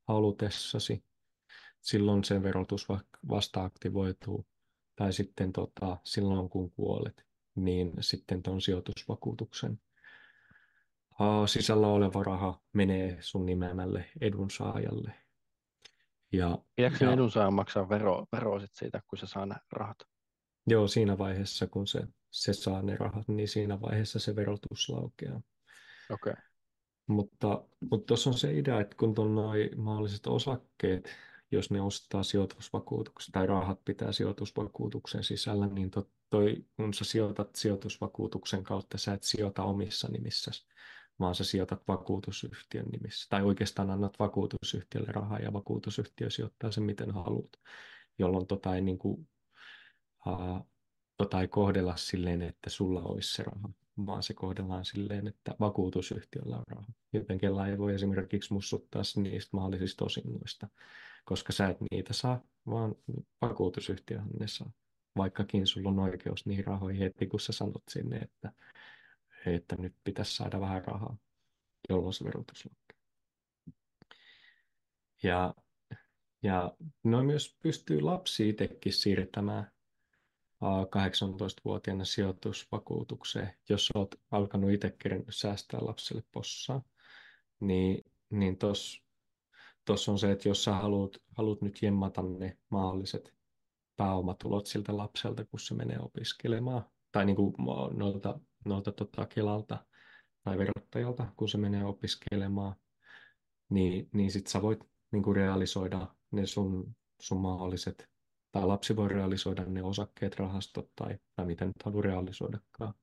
halutessasi. 0.09 1.05
Silloin 1.81 2.25
sen 2.25 2.43
verotus 2.43 2.89
vasta 3.29 3.65
aktivoituu. 3.65 4.47
Tai 4.97 5.13
sitten 5.13 5.53
tota, 5.53 5.97
silloin, 6.05 6.49
kun 6.49 6.71
kuolet, 6.71 7.27
niin 7.55 7.93
sitten 8.01 8.43
tuon 8.43 8.61
sijoitusvakuutuksen 8.61 9.81
sisällä 11.47 11.87
oleva 11.87 12.23
raha 12.23 12.61
menee 12.73 13.17
sun 13.21 13.47
nimeämälle 13.47 14.05
edunsaajalle. 14.21 15.13
Ja, 16.33 16.59
Pitääkö 16.77 17.05
ja, 17.05 17.13
edunsaajan 17.13 17.55
maksaa 17.55 17.89
vero, 17.89 18.27
veroa 18.33 18.61
sit 18.61 18.75
siitä, 18.75 19.03
kun 19.07 19.19
se 19.19 19.27
saa 19.27 19.47
ne 19.47 19.55
rahat? 19.73 19.99
Joo, 20.67 20.89
siinä 20.89 21.19
vaiheessa, 21.19 21.67
kun 21.67 21.87
se, 21.87 22.03
se 22.31 22.53
saa 22.53 22.83
ne 22.83 22.97
rahat, 22.97 23.29
niin 23.29 23.49
siinä 23.49 23.81
vaiheessa 23.81 24.19
se 24.19 24.37
verotus 24.37 24.89
laukeaa. 24.89 25.41
Okei. 26.11 26.33
Okay. 26.33 26.45
Mutta 27.07 27.65
tuossa 28.07 28.31
on 28.31 28.39
se 28.39 28.59
idea, 28.59 28.81
että 28.81 28.97
kun 28.97 29.15
tuon 29.15 29.35
noin 29.35 29.81
mahdolliset 29.81 30.27
osakkeet, 30.27 31.11
jos 31.53 31.71
ne 31.71 31.81
ostaa 31.81 32.23
sijoitusvakuutuksen 32.23 33.33
tai 33.33 33.47
rahat 33.47 33.85
pitää 33.85 34.13
sijoitusvakuutuksen 34.13 35.25
sisällä, 35.25 35.67
niin 35.67 35.91
to, 35.91 36.11
toi, 36.31 36.65
kun 36.77 36.95
sä 36.95 37.05
sijoitat 37.05 37.57
sijoitusvakuutuksen 37.57 38.63
kautta, 38.63 38.99
sä 38.99 39.13
et 39.13 39.23
sijoita 39.23 39.63
omissa 39.63 40.09
nimissä, 40.09 40.51
vaan 41.21 41.35
sä 41.35 41.45
sijoitat 41.45 41.89
vakuutusyhtiön 41.89 42.87
nimissä. 42.87 43.27
Tai 43.31 43.43
oikeastaan 43.43 43.91
annat 43.91 44.19
vakuutusyhtiölle 44.19 45.13
rahaa 45.13 45.39
ja 45.39 45.53
vakuutusyhtiö 45.53 46.31
sijoittaa 46.31 46.71
sen 46.71 46.85
miten 46.85 47.11
haluat, 47.11 47.53
jolloin 48.19 48.47
tota 48.47 48.75
ei, 48.75 48.81
niin 48.81 48.99
kuin, 48.99 49.29
uh, 50.27 50.67
tota 51.17 51.41
ei 51.41 51.49
kohdella 51.49 51.97
silleen, 51.97 52.43
että 52.43 52.71
sulla 52.71 53.03
olisi 53.03 53.35
se 53.35 53.43
raha, 53.43 53.71
vaan 54.07 54.23
se 54.23 54.35
kohdellaan 54.35 54.85
silleen, 54.85 55.29
että 55.29 55.55
vakuutusyhtiöllä 55.61 56.57
on 56.57 56.65
raha. 56.69 56.93
Joten 57.13 57.39
kella 57.39 57.67
ei 57.67 57.79
voi 57.79 57.95
esimerkiksi 57.95 58.53
mussuttaa 58.53 59.03
niistä 59.17 59.57
mahdollisista 59.57 60.05
osingoista, 60.05 60.69
koska 61.25 61.53
sä 61.53 61.69
et 61.69 61.79
niitä 61.91 62.13
saa, 62.13 62.43
vaan 62.67 62.95
vakuutusyhtiöhän 63.43 64.31
ne 64.41 64.49
saa. 64.49 64.71
Vaikkakin 65.17 65.67
sulla 65.67 65.89
on 65.89 65.99
oikeus 65.99 66.47
niihin 66.47 66.65
rahoihin 66.65 67.03
heti, 67.03 67.27
kun 67.27 67.41
sä 67.41 67.53
sanot 67.53 67.83
sinne, 67.91 68.17
että 68.17 68.53
että 69.47 69.77
nyt 69.77 69.95
pitäisi 70.05 70.37
saada 70.37 70.61
vähän 70.61 70.85
rahaa, 70.85 71.17
jolloin 71.89 72.13
se 72.13 72.25
verotus 72.25 72.65
laskee. 72.67 73.01
Ja, 75.23 75.55
ja 76.43 76.77
noin 77.05 77.27
myös 77.27 77.57
pystyy 77.63 78.01
lapsi 78.01 78.49
itsekin 78.49 78.93
siirtämään 78.93 79.71
18-vuotiaana 80.63 82.05
sijoitusvakuutukseen, 82.05 83.55
jos 83.69 83.91
olet 83.95 84.21
alkanut 84.31 84.71
itse 84.71 84.97
säästää 85.31 85.81
lapselle 85.83 86.23
possaa, 86.33 86.83
niin, 87.61 88.05
niin 88.31 88.59
tuossa 89.85 90.13
on 90.13 90.19
se, 90.19 90.33
että 90.33 90.49
jos 90.49 90.65
sä 90.65 90.73
haluat, 90.73 91.17
haluat 91.37 91.63
nyt 91.63 91.83
jemmata 91.83 92.23
ne 92.23 92.59
mahdolliset 92.69 93.35
pääomatulot 93.97 94.67
siltä 94.67 94.97
lapselta, 94.97 95.45
kun 95.45 95.61
se 95.61 95.75
menee 95.75 95.99
opiskelemaan, 95.99 96.85
tai 97.13 97.27
niin 97.27 97.37
kuin 97.37 97.55
noilta 97.93 98.41
noilta 98.65 98.93
tota 98.93 99.27
Kelalta 99.27 99.85
tai 100.45 100.59
verottajalta, 100.59 101.33
kun 101.37 101.49
se 101.49 101.59
menee 101.59 101.85
opiskelemaan, 101.85 102.77
niin, 103.71 104.09
niin 104.13 104.31
sit 104.31 104.47
sä 104.47 104.63
voit 104.63 104.81
niin 105.13 105.23
kuin 105.23 105.37
realisoida 105.37 106.15
ne 106.31 106.47
sun, 106.47 106.97
sun 107.21 107.41
mahdolliset, 107.41 108.09
tai 108.53 108.67
lapsi 108.67 108.97
voi 108.97 109.09
realisoida 109.09 109.65
ne 109.65 109.83
osakkeet, 109.83 110.37
rahastot 110.37 110.91
tai, 110.97 111.19
tai 111.37 111.47
miten 111.47 111.69
nyt 111.69 111.83
haluaa 111.85 112.03
realisoidakaan, 112.03 112.95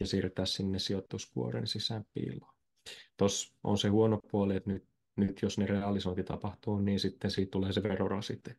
ja 0.00 0.06
siirtää 0.06 0.46
sinne 0.46 0.78
sijoituskuoren 0.78 1.66
sisään 1.66 2.04
piiloon. 2.14 2.54
Tuossa 3.16 3.54
on 3.64 3.78
se 3.78 3.88
huono 3.88 4.20
puoli, 4.30 4.56
että 4.56 4.70
nyt, 4.70 4.88
nyt 5.16 5.42
jos 5.42 5.58
ne 5.58 5.66
realisointi 5.66 6.24
tapahtuu, 6.24 6.78
niin 6.78 7.00
sitten 7.00 7.30
siitä 7.30 7.50
tulee 7.50 7.72
se 7.72 7.82
verorasite, 7.82 8.56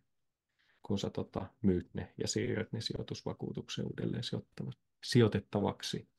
kun 0.82 1.00
sä 1.00 1.10
tota, 1.10 1.46
myyt 1.62 1.94
ne 1.94 2.14
ja 2.18 2.28
siirrät 2.28 2.72
ne 2.72 2.82
sijoitusvakuutuksen 2.82 3.86
uudelleen 3.86 4.24
sijoittamaan 4.24 4.78
sijoitettavaksi. 5.04 6.10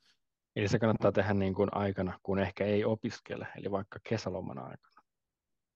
Eli 0.56 0.68
se 0.68 0.78
kannattaa 0.78 1.12
tehdä 1.12 1.34
niin 1.34 1.54
kuin 1.54 1.68
aikana, 1.72 2.18
kun 2.22 2.38
ehkä 2.38 2.64
ei 2.64 2.84
opiskele, 2.84 3.48
eli 3.56 3.70
vaikka 3.70 4.00
kesäloman 4.08 4.58
aikana. 4.58 5.02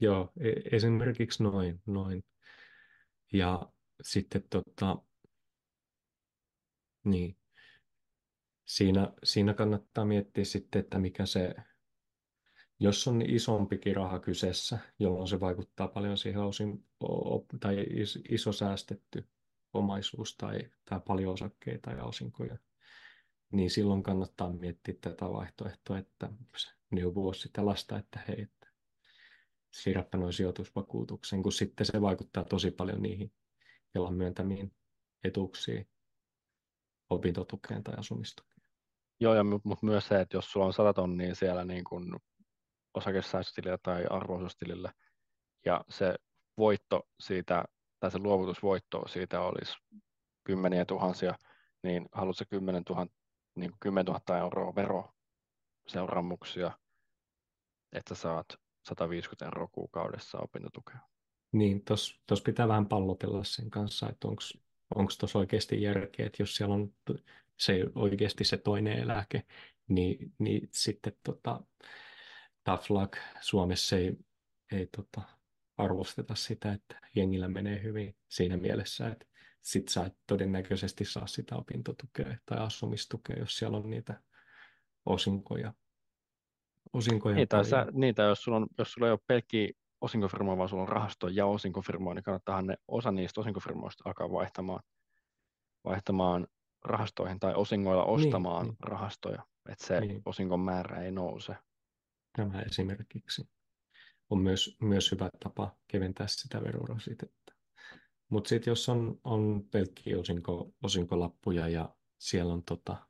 Joo, 0.01 0.33
e- 0.41 0.77
esimerkiksi 0.77 1.43
noin. 1.43 1.83
noin. 1.87 2.25
Ja 3.33 3.73
sitten 4.03 4.43
tota, 4.51 4.97
niin, 7.05 7.37
siinä, 8.65 9.13
siinä 9.25 9.55
kannattaa 9.55 10.05
miettiä 10.05 10.45
sitten, 10.45 10.81
että 10.81 10.99
mikä 10.99 11.27
se, 11.27 11.55
jos 12.81 13.09
on 13.09 13.23
isompikin 13.23 13.97
raha 13.97 14.21
kyseessä, 14.21 14.79
jolloin 14.99 15.29
se 15.29 15.41
vaikuttaa 15.41 15.89
paljon 15.89 16.19
siihen 16.19 16.43
osin, 16.43 16.87
tai 17.61 17.87
iso 18.29 18.53
säästetty 18.53 19.29
omaisuus 19.73 20.37
tai, 20.37 20.71
tai 20.85 21.01
paljon 21.07 21.33
osakkeita 21.33 21.91
ja 21.91 22.05
osinkoja, 22.05 22.59
niin 23.55 23.71
silloin 23.71 24.03
kannattaa 24.03 24.53
miettiä 24.53 24.95
tätä 25.01 25.25
vaihtoehtoa, 25.25 25.99
että 25.99 26.29
neuvoo 26.91 27.33
sitä 27.33 27.67
lasta, 27.67 27.99
että 27.99 28.21
hei, 28.29 28.43
että 28.43 28.69
siirräpä 29.73 30.19
noin 30.19 30.33
sijoitusvakuutuksen, 30.33 31.43
kun 31.43 31.53
sitten 31.53 31.87
se 31.87 32.01
vaikuttaa 32.01 32.45
tosi 32.45 32.71
paljon 32.71 33.03
niihin 33.03 33.33
Kelan 33.93 34.15
myöntämiin 34.15 34.73
etuuksiin, 35.25 35.89
opintotukeen 37.11 37.85
tai 37.85 37.95
asumistukeen. 37.95 38.69
Joo, 39.21 39.35
ja 39.35 39.45
mutta 39.45 39.69
myös 39.83 40.09
se, 40.09 40.21
että 40.21 40.37
jos 40.37 40.53
sulla 40.53 40.67
on 40.67 40.73
100 40.73 40.93
tonnia 40.93 41.35
siellä 41.35 41.65
niin 41.65 41.85
kuin 41.85 42.17
osakesäästötilillä 42.95 43.79
tai 43.83 44.05
arvoisuustilillä, 44.11 44.93
ja 45.67 45.85
se 45.89 46.15
voitto 46.59 47.09
siitä 47.21 47.65
tai 48.01 48.11
se 48.11 48.19
luovutusvoitto 48.19 49.09
siitä 49.09 49.41
olisi 49.41 49.77
kymmeniä 50.45 50.85
tuhansia, 50.85 51.35
niin 51.83 52.07
haluatko 52.13 52.45
10 52.51 52.83
000, 52.89 53.07
niin 53.55 53.73
10 53.81 54.07
000 54.07 54.39
euroa 54.39 54.75
veroseuraamuksia, 54.75 56.79
että 57.93 58.15
saat 58.15 58.47
150 58.83 59.45
euroa 59.45 59.67
kuukaudessa 59.67 60.39
opintotukea. 60.39 60.99
Niin, 61.53 61.85
tuossa 61.85 62.45
pitää 62.45 62.69
vähän 62.69 62.89
pallotella 62.89 63.45
sen 63.45 63.71
kanssa, 63.71 64.09
että 64.09 64.29
onko 64.95 65.13
tuossa 65.19 65.39
oikeasti 65.39 65.83
järkeä, 65.83 66.27
että 66.27 66.43
jos 66.43 66.57
siellä 66.57 66.75
on 66.75 66.95
se 67.59 67.85
oikeasti 67.95 68.45
se 68.45 68.57
toinen 68.57 68.99
eläke, 68.99 69.43
niin, 69.89 70.33
niin 70.39 70.69
sitten 70.73 71.13
tota, 71.23 71.61
tough 72.65 72.91
luck 72.91 73.19
Suomessa 73.41 73.97
ei, 73.97 74.17
ei 74.73 74.87
tota, 74.87 75.23
arvosteta 75.77 76.35
sitä, 76.35 76.73
että 76.73 77.01
jengillä 77.15 77.49
menee 77.49 77.83
hyvin 77.83 78.17
siinä 78.29 78.57
mielessä, 78.57 79.09
että 79.09 79.27
sit 79.65 79.89
sä 79.89 80.07
et 80.07 80.17
todennäköisesti 80.27 81.05
saa 81.05 81.27
sitä 81.27 81.57
opintotukea 81.57 82.37
tai 82.47 82.59
asumistukea, 82.59 83.37
jos 83.39 83.57
siellä 83.57 83.77
on 83.77 83.91
niitä 83.91 84.21
osinkoja. 85.07 85.73
osinkoja 86.93 87.37
niin, 87.37 87.49
tai 87.49 87.65
sä, 87.65 87.87
niin, 87.93 88.15
tai 88.15 88.29
jos 88.29 88.43
sulla, 88.43 88.57
on, 88.57 88.67
jos 88.79 88.93
sulla 88.93 89.07
ei 89.07 89.13
ole 89.13 89.21
pelkkiä 89.27 89.69
osinkofirmaa, 90.01 90.57
vaan 90.57 90.69
sulla 90.69 90.83
on 90.83 90.89
rahasto 90.89 91.29
ja 91.29 91.47
osinkofirmaa, 91.47 92.15
niin 92.15 92.23
kannattaa 92.23 92.63
ne 92.63 92.77
osa 92.89 93.13
niistä 93.13 93.41
osinkofirmoista 93.41 94.03
alkaa 94.07 94.31
vaihtamaan, 94.31 94.83
vaihtamaan 95.85 96.47
rahastoihin 96.85 97.41
tai 97.41 97.55
osingoilla 97.55 98.05
niin, 98.05 98.15
ostamaan 98.15 98.67
niin, 98.67 98.77
rahastoja, 98.81 99.43
että 99.69 99.87
se 99.87 100.01
niin. 100.01 100.23
osinkon 100.27 100.61
määrä 100.61 101.03
ei 101.03 101.11
nouse. 101.11 101.57
Tämä 102.37 102.63
esimerkiksi 102.63 103.49
on 104.31 104.39
myös, 104.39 104.77
myös 104.81 105.13
hyvä 105.13 105.31
tapa 105.45 105.77
keventää 105.89 106.27
sitä 106.27 106.63
verorasitetta. 106.63 107.44
Mutta 108.35 108.49
sitten 108.49 108.71
jos 108.71 108.89
on, 108.89 109.21
on 109.25 109.65
pelkkiä 109.71 110.19
osinko, 110.19 110.73
osinkolappuja 110.83 111.69
ja 111.69 111.95
siellä 112.19 112.53
on, 112.53 112.65
tota, 112.65 113.09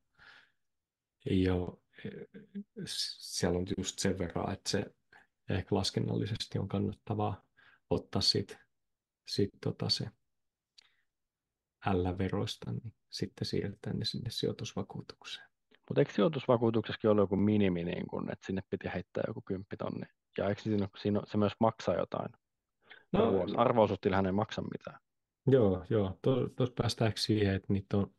ei 1.31 1.51
ole, 1.51 1.79
siellä 3.19 3.59
on 3.59 3.67
just 3.79 3.99
sen 3.99 4.19
verran, 4.19 4.53
että 4.53 4.71
se 4.71 4.85
ehkä 5.49 5.77
laskennallisesti 5.77 6.59
on 6.59 6.69
kannattavaa 6.69 7.43
ottaa 7.91 8.23
siitä, 8.23 8.59
siitä 9.29 9.59
tota 9.61 9.89
se 9.89 10.05
L-veroista, 11.87 12.73
niin 12.73 12.95
sitten 13.11 13.47
siirtää 13.47 13.93
ne 13.93 14.05
sinne 14.05 14.31
sijoitusvakuutukseen. 14.31 15.49
Mutta 15.89 16.01
eikö 16.01 16.13
sijoitusvakuutuksessakin 16.13 17.11
ollut 17.11 17.23
joku 17.23 17.37
minimi, 17.37 17.85
niin 17.85 18.07
kun, 18.07 18.33
että 18.33 18.47
sinne 18.47 18.63
piti 18.71 18.89
heittää 18.95 19.25
joku 19.27 19.43
kymppitonni? 19.45 20.07
Ja 20.39 20.49
eikö 20.49 20.63
siinä, 20.63 20.89
siinä, 20.97 21.21
se 21.27 21.39
myös 21.39 21.53
maksaa 21.61 21.95
jotain? 21.95 22.29
No, 23.13 23.45
Arvausostillahan 23.57 24.27
ei 24.27 24.33
maksa 24.33 24.63
mitään. 24.63 25.04
Joo, 25.47 25.85
joo. 25.91 26.19
Tuossa 26.57 26.75
päästään 26.77 27.13
siihen, 27.17 27.55
että 27.55 27.73
niitä 27.73 27.97
on 27.97 28.15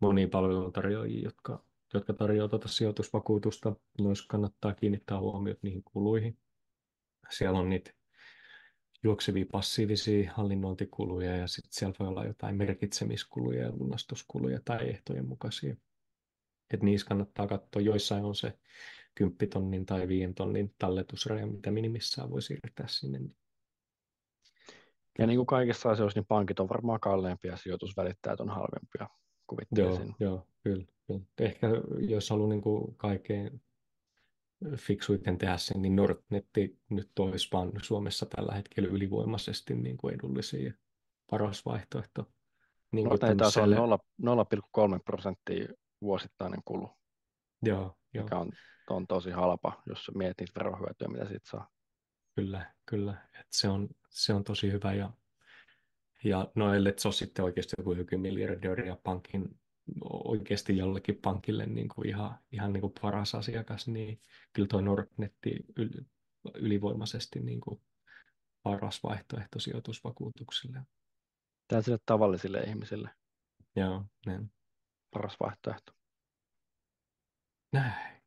monia 0.00 0.28
palveluntarjoajia, 0.28 1.22
jotka, 1.24 1.64
jotka 1.94 2.12
tarjoavat 2.12 2.50
tuota 2.50 2.68
sijoitusvakuutusta. 2.68 3.76
Noissa 4.00 4.24
kannattaa 4.28 4.74
kiinnittää 4.74 5.20
huomiota 5.20 5.60
niihin 5.62 5.82
kuluihin. 5.84 6.38
Siellä 7.30 7.58
on 7.58 7.68
niitä 7.68 7.90
juoksevia 9.02 9.44
passiivisia 9.52 10.32
hallinnointikuluja 10.32 11.36
ja 11.36 11.46
sitten 11.46 11.72
siellä 11.72 11.94
voi 11.98 12.08
olla 12.08 12.24
jotain 12.24 12.56
merkitsemiskuluja 12.56 13.62
ja 13.62 13.72
lunastuskuluja 13.72 14.60
tai 14.64 14.88
ehtojen 14.88 15.28
mukaisia. 15.28 15.76
Et 16.74 16.82
niissä 16.82 17.06
kannattaa 17.06 17.46
katsoa, 17.46 17.82
joissain 17.82 18.24
on 18.24 18.34
se 18.34 18.58
10 19.14 19.50
tonnin 19.50 19.86
tai 19.86 20.08
5 20.08 20.32
tonnin 20.34 20.74
talletusraja, 20.78 21.46
mitä 21.46 21.70
minimissään 21.70 22.30
voi 22.30 22.42
siirtää 22.42 22.86
sinne. 22.88 23.20
Ja 25.18 25.26
niin 25.26 25.36
kuin 25.36 25.46
kaikissa 25.46 25.90
asioissa, 25.90 26.20
niin 26.20 26.26
pankit 26.26 26.60
on 26.60 26.68
varmaan 26.68 27.00
kalleimpia 27.00 27.56
sijoitusvälittäjät 27.56 28.40
on 28.40 28.48
halvempia, 28.48 29.08
kuvittelisin. 29.46 30.14
Joo, 30.20 30.30
joo 30.30 30.46
kyllä, 30.62 30.84
kyllä. 31.06 31.20
Ehkä 31.38 31.68
jos 31.98 32.30
haluaa 32.30 32.48
niin 32.48 32.62
kuin 32.62 32.96
kaikkein 32.96 33.62
fiksuiten 34.76 35.38
tehdä 35.38 35.56
sen, 35.56 35.82
niin 35.82 35.96
Nordnetti 35.96 36.78
nyt 36.90 37.18
olisi 37.18 37.48
vaan 37.52 37.72
Suomessa 37.82 38.26
tällä 38.26 38.54
hetkellä 38.54 38.88
ylivoimaisesti 38.88 39.74
niin 39.74 39.96
kuin 39.96 40.14
edullisin 40.14 40.64
ja 40.64 40.72
paras 41.30 41.66
vaihtoehto. 41.66 42.24
Niin 42.92 43.08
Nordnetti 43.08 43.36
taas 43.36 43.56
on 43.56 43.70
0,3 44.94 45.00
prosenttia 45.04 45.68
vuosittainen 46.02 46.60
kulu, 46.64 46.90
joo, 47.62 47.96
joo. 48.14 48.24
mikä 48.24 48.38
on, 48.38 48.52
on 48.90 49.06
tosi 49.06 49.30
halpa, 49.30 49.82
jos 49.86 50.10
mietit 50.14 50.48
verohyötyä, 50.56 51.08
mitä 51.08 51.26
siitä 51.26 51.48
saa. 51.50 51.68
Kyllä, 52.34 52.74
kyllä. 52.86 53.28
Et 53.40 53.46
se, 53.50 53.68
on, 53.68 53.88
se 54.10 54.34
on 54.34 54.44
tosi 54.44 54.72
hyvä 54.72 54.94
ja, 54.94 55.10
ja 56.24 56.52
no 56.54 56.74
ellei 56.74 56.92
se 56.96 57.08
ole 57.08 57.14
sitten 57.14 57.44
oikeasti 57.44 57.74
joku 57.78 57.92
joku 57.92 58.18
miljardia 58.18 58.96
pankin 59.02 59.60
oikeasti 60.04 60.76
jollekin 60.76 61.16
pankille 61.22 61.66
niin 61.66 61.88
kuin 61.88 62.08
ihan, 62.08 62.38
ihan 62.52 62.72
niin 62.72 62.80
kuin 62.80 62.92
paras 63.00 63.34
asiakas, 63.34 63.88
niin 63.88 64.20
kyllä 64.52 64.68
tuo 64.68 64.80
Nordnetti 64.80 65.64
yl, 65.76 65.88
ylivoimaisesti 66.54 67.40
niin 67.40 67.60
kuin 67.60 67.80
paras 68.62 69.02
vaihtoehto 69.02 69.58
sijoitusvakuutuksille. 69.58 70.82
Tämä 71.68 71.82
sille 71.82 71.98
tavallisille 72.06 72.60
ihmisille. 72.60 73.10
Joo, 73.76 74.04
niin. 74.26 74.52
Paras 75.10 75.36
vaihtoehto. 75.40 75.92
Näin. 77.72 78.20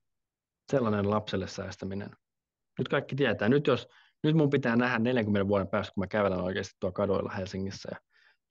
Sellainen 0.71 1.09
lapselle 1.09 1.47
säästäminen. 1.47 2.09
Nyt 2.79 2.87
kaikki 2.87 3.15
tietää. 3.15 3.49
Nyt, 3.49 3.67
jos, 3.67 3.89
nyt 4.23 4.35
mun 4.35 4.49
pitää 4.49 4.75
nähdä 4.75 4.99
40 4.99 5.47
vuoden 5.47 5.67
päästä, 5.67 5.93
kun 5.93 6.01
mä 6.01 6.07
kävelen 6.07 6.39
oikeasti 6.39 6.75
tuolla 6.79 6.93
kadoilla 6.93 7.31
Helsingissä 7.31 7.89
ja, 7.91 7.97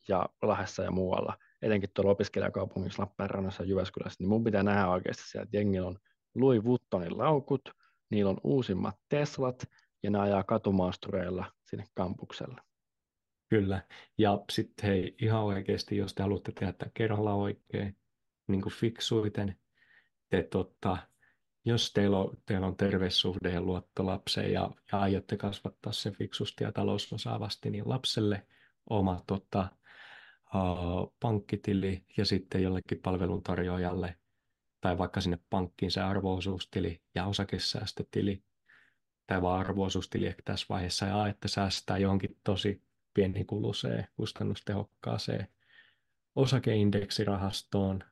ja 0.09 0.29
Lahdessa 0.43 0.83
ja 0.83 0.91
muualla, 0.91 1.37
etenkin 1.63 1.91
tuolla 1.95 2.11
opiskelijakaupungissa 2.11 3.03
Lappeenrannassa 3.03 3.63
ja 3.63 3.69
Jyväskylässä, 3.69 4.17
niin 4.21 4.29
mun 4.29 4.45
pitää 4.45 4.63
nähdä 4.63 4.89
oikeasti 4.89 5.23
siellä, 5.27 5.43
että 5.43 5.57
jengillä 5.57 5.89
on 5.89 5.99
Louis 6.35 6.65
Vuittonin 6.65 7.19
laukut, 7.19 7.61
niillä 8.11 8.31
on 8.31 8.41
uusimmat 8.45 8.97
Teslat 9.09 9.65
ja 10.03 10.11
ne 10.11 10.19
ajaa 10.19 10.45
katumaastureilla 10.45 11.45
sinne 11.65 11.85
kampukselle. 11.95 12.61
Kyllä. 13.49 13.83
Ja 14.19 14.45
sitten 14.53 14.91
hei, 14.91 15.15
ihan 15.23 15.43
oikeasti, 15.43 15.97
jos 15.97 16.15
te 16.15 16.23
haluatte 16.23 16.53
tehdä 16.53 16.73
tämän 16.73 16.93
kerralla 16.95 17.35
oikein, 17.35 17.97
niin 18.49 18.63
kuin 18.63 18.73
fiksuiten, 18.73 19.57
te 20.31 20.43
tota, 20.43 20.97
jos 21.65 21.93
teillä 21.93 22.19
on, 22.19 22.37
teillä 22.47 22.67
on 22.67 22.77
terveyssuhde 22.77 23.51
ja 23.53 23.61
luotto 23.61 24.07
lapseen 24.07 24.53
ja, 24.53 24.71
ja 24.93 25.01
aiotte 25.01 25.37
kasvattaa 25.37 25.93
sen 25.93 26.13
fiksusti 26.13 26.65
ja 26.65 26.73
talousosaavasti, 26.73 27.71
niin 27.71 27.89
lapselle 27.89 28.47
oma 28.91 29.23
tota, 29.27 29.69
uh, 30.55 31.15
pankkitili 31.21 32.05
ja 32.17 32.25
sitten 32.25 32.63
jollekin 32.63 32.99
palveluntarjoajalle 33.03 34.17
tai 34.81 34.99
vaikka 34.99 35.21
sinne 35.21 35.39
pankkiin 35.51 35.91
se 35.91 36.01
arvoosuustili 36.01 37.03
ja 37.15 37.27
osakesäästötili 37.27 38.45
tai 39.27 39.43
vaan 39.43 39.61
arvoosuustili 39.61 40.27
ehkä 40.27 40.43
tässä 40.45 40.67
vaiheessa 40.69 41.07
ja 41.07 41.29
että 41.29 41.49
säästää 41.49 41.99
johonkin 41.99 42.39
tosi 42.45 42.83
pienikuluseen, 43.15 44.09
kustannustehokkaaseen 44.17 45.49
osakeindeksirahastoon 46.35 48.05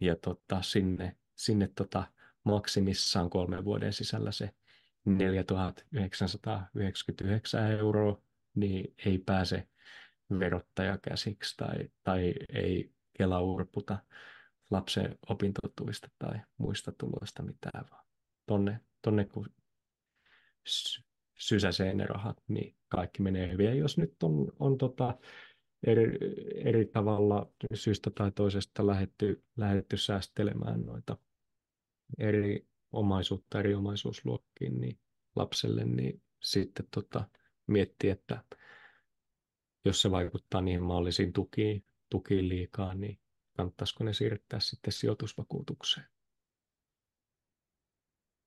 ja 0.00 0.16
tota, 0.16 0.62
sinne, 0.62 1.16
sinne 1.34 1.68
tota, 1.74 2.04
maksimissaan 2.44 3.30
kolmen 3.30 3.64
vuoden 3.64 3.92
sisällä 3.92 4.32
se 4.32 4.50
4999 5.04 7.70
euroa, 7.70 8.22
niin 8.54 8.94
ei 9.06 9.18
pääse 9.18 9.68
verottaja 10.38 10.98
käsiksi 10.98 11.56
tai, 11.56 11.90
tai 12.02 12.34
ei 12.48 12.94
Kela 13.18 13.40
urputa 13.40 13.98
lapsen 14.70 15.18
opintotuista 15.28 16.08
tai 16.18 16.40
muista 16.58 16.92
tuloista 16.92 17.42
mitään, 17.42 17.84
vaan 17.90 18.04
tonne, 18.46 18.80
tonne 19.02 19.24
kun 19.24 19.46
sysäsee 21.38 21.94
ne 21.94 22.06
rahat, 22.06 22.42
niin 22.48 22.76
kaikki 22.88 23.22
menee 23.22 23.52
hyvin. 23.52 23.66
Ja 23.66 23.74
jos 23.74 23.98
nyt 23.98 24.22
on, 24.22 24.52
on 24.58 24.78
tota 24.78 25.18
eri, 25.86 26.18
eri 26.54 26.86
tavalla 26.86 27.50
syystä 27.74 28.10
tai 28.10 28.32
toisesta 28.32 28.86
lähetty, 28.86 29.44
lähetty 29.56 29.96
säästelemään 29.96 30.86
noita 30.86 31.16
eri 32.18 32.68
omaisuutta 32.92 33.60
eri 33.60 33.74
omaisuusluokkiin 33.74 34.80
niin 34.80 34.98
lapselle, 35.36 35.84
niin 35.84 36.22
sitten 36.42 36.86
tota, 36.90 37.28
miettii, 37.66 38.10
että 38.10 38.44
jos 39.84 40.02
se 40.02 40.10
vaikuttaa 40.10 40.60
niihin 40.60 40.82
mahdollisiin 40.82 41.32
tukiin, 41.32 41.84
tukiin 42.10 42.48
liikaa, 42.48 42.94
niin 42.94 43.20
kannattaisiko 43.56 44.04
ne 44.04 44.12
siirtää 44.12 44.60
sitten 44.60 44.92
sijoitusvakuutukseen. 44.92 46.06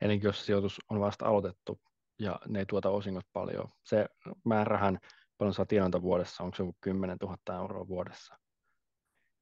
Eli 0.01 0.19
jos 0.23 0.45
sijoitus 0.45 0.79
on 0.89 0.99
vasta 0.99 1.25
aloitettu 1.25 1.81
ja 2.19 2.39
ne 2.47 2.59
ei 2.59 2.65
tuota 2.65 2.89
osingot 2.89 3.25
paljon, 3.33 3.69
se 3.83 4.05
määrähän 4.45 4.99
paljon 5.37 5.53
saa 5.53 5.65
tienata 5.65 6.01
vuodessa, 6.01 6.43
onko 6.43 6.55
se 6.55 6.63
joku 6.63 6.77
10 6.81 7.17
000 7.21 7.37
euroa 7.55 7.87
vuodessa, 7.87 8.37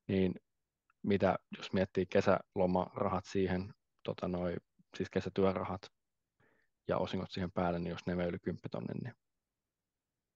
niin 0.08 0.36
mitä 1.04 1.40
jos 1.58 1.74
miettii 1.74 2.06
kesälomarahat 2.06 3.26
siihen, 3.26 3.74
tota 4.06 4.28
noi, 4.28 4.56
siis 4.98 5.10
kesätyörahat 5.10 5.82
ja 6.88 6.98
osingot 6.98 7.32
siihen 7.32 7.52
päälle, 7.52 7.80
niin 7.80 7.92
jos 7.92 8.06
ne 8.06 8.14
yli 8.14 8.40
10 8.40 8.62
tonnin, 8.72 8.98
niin 9.04 9.14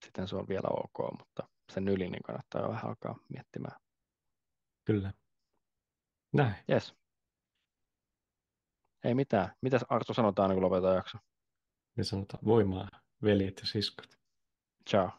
sitten 0.06 0.28
se 0.28 0.36
on 0.36 0.48
vielä 0.48 0.70
ok, 0.70 1.18
mutta 1.20 1.50
sen 1.72 1.88
yli, 1.88 2.10
niin 2.10 2.24
kannattaa 2.24 2.62
jo 2.62 2.70
vähän 2.70 2.86
alkaa 2.86 3.20
miettimään. 3.30 3.80
Kyllä. 4.86 5.14
Näin. 6.34 6.56
Yes. 6.72 6.96
Ei 9.04 9.16
mitään. 9.16 9.56
Mitäs 9.62 9.86
Arto 9.90 10.14
sanotaan, 10.14 10.54
kun 10.54 10.64
lopetetaan 10.64 10.96
jakso? 10.96 11.18
Me 11.98 12.04
sanotaan 12.04 12.46
voimaa, 12.46 12.90
veljet 13.24 13.60
ja 13.60 13.66
siskot. 13.66 14.20
Ciao. 14.90 15.12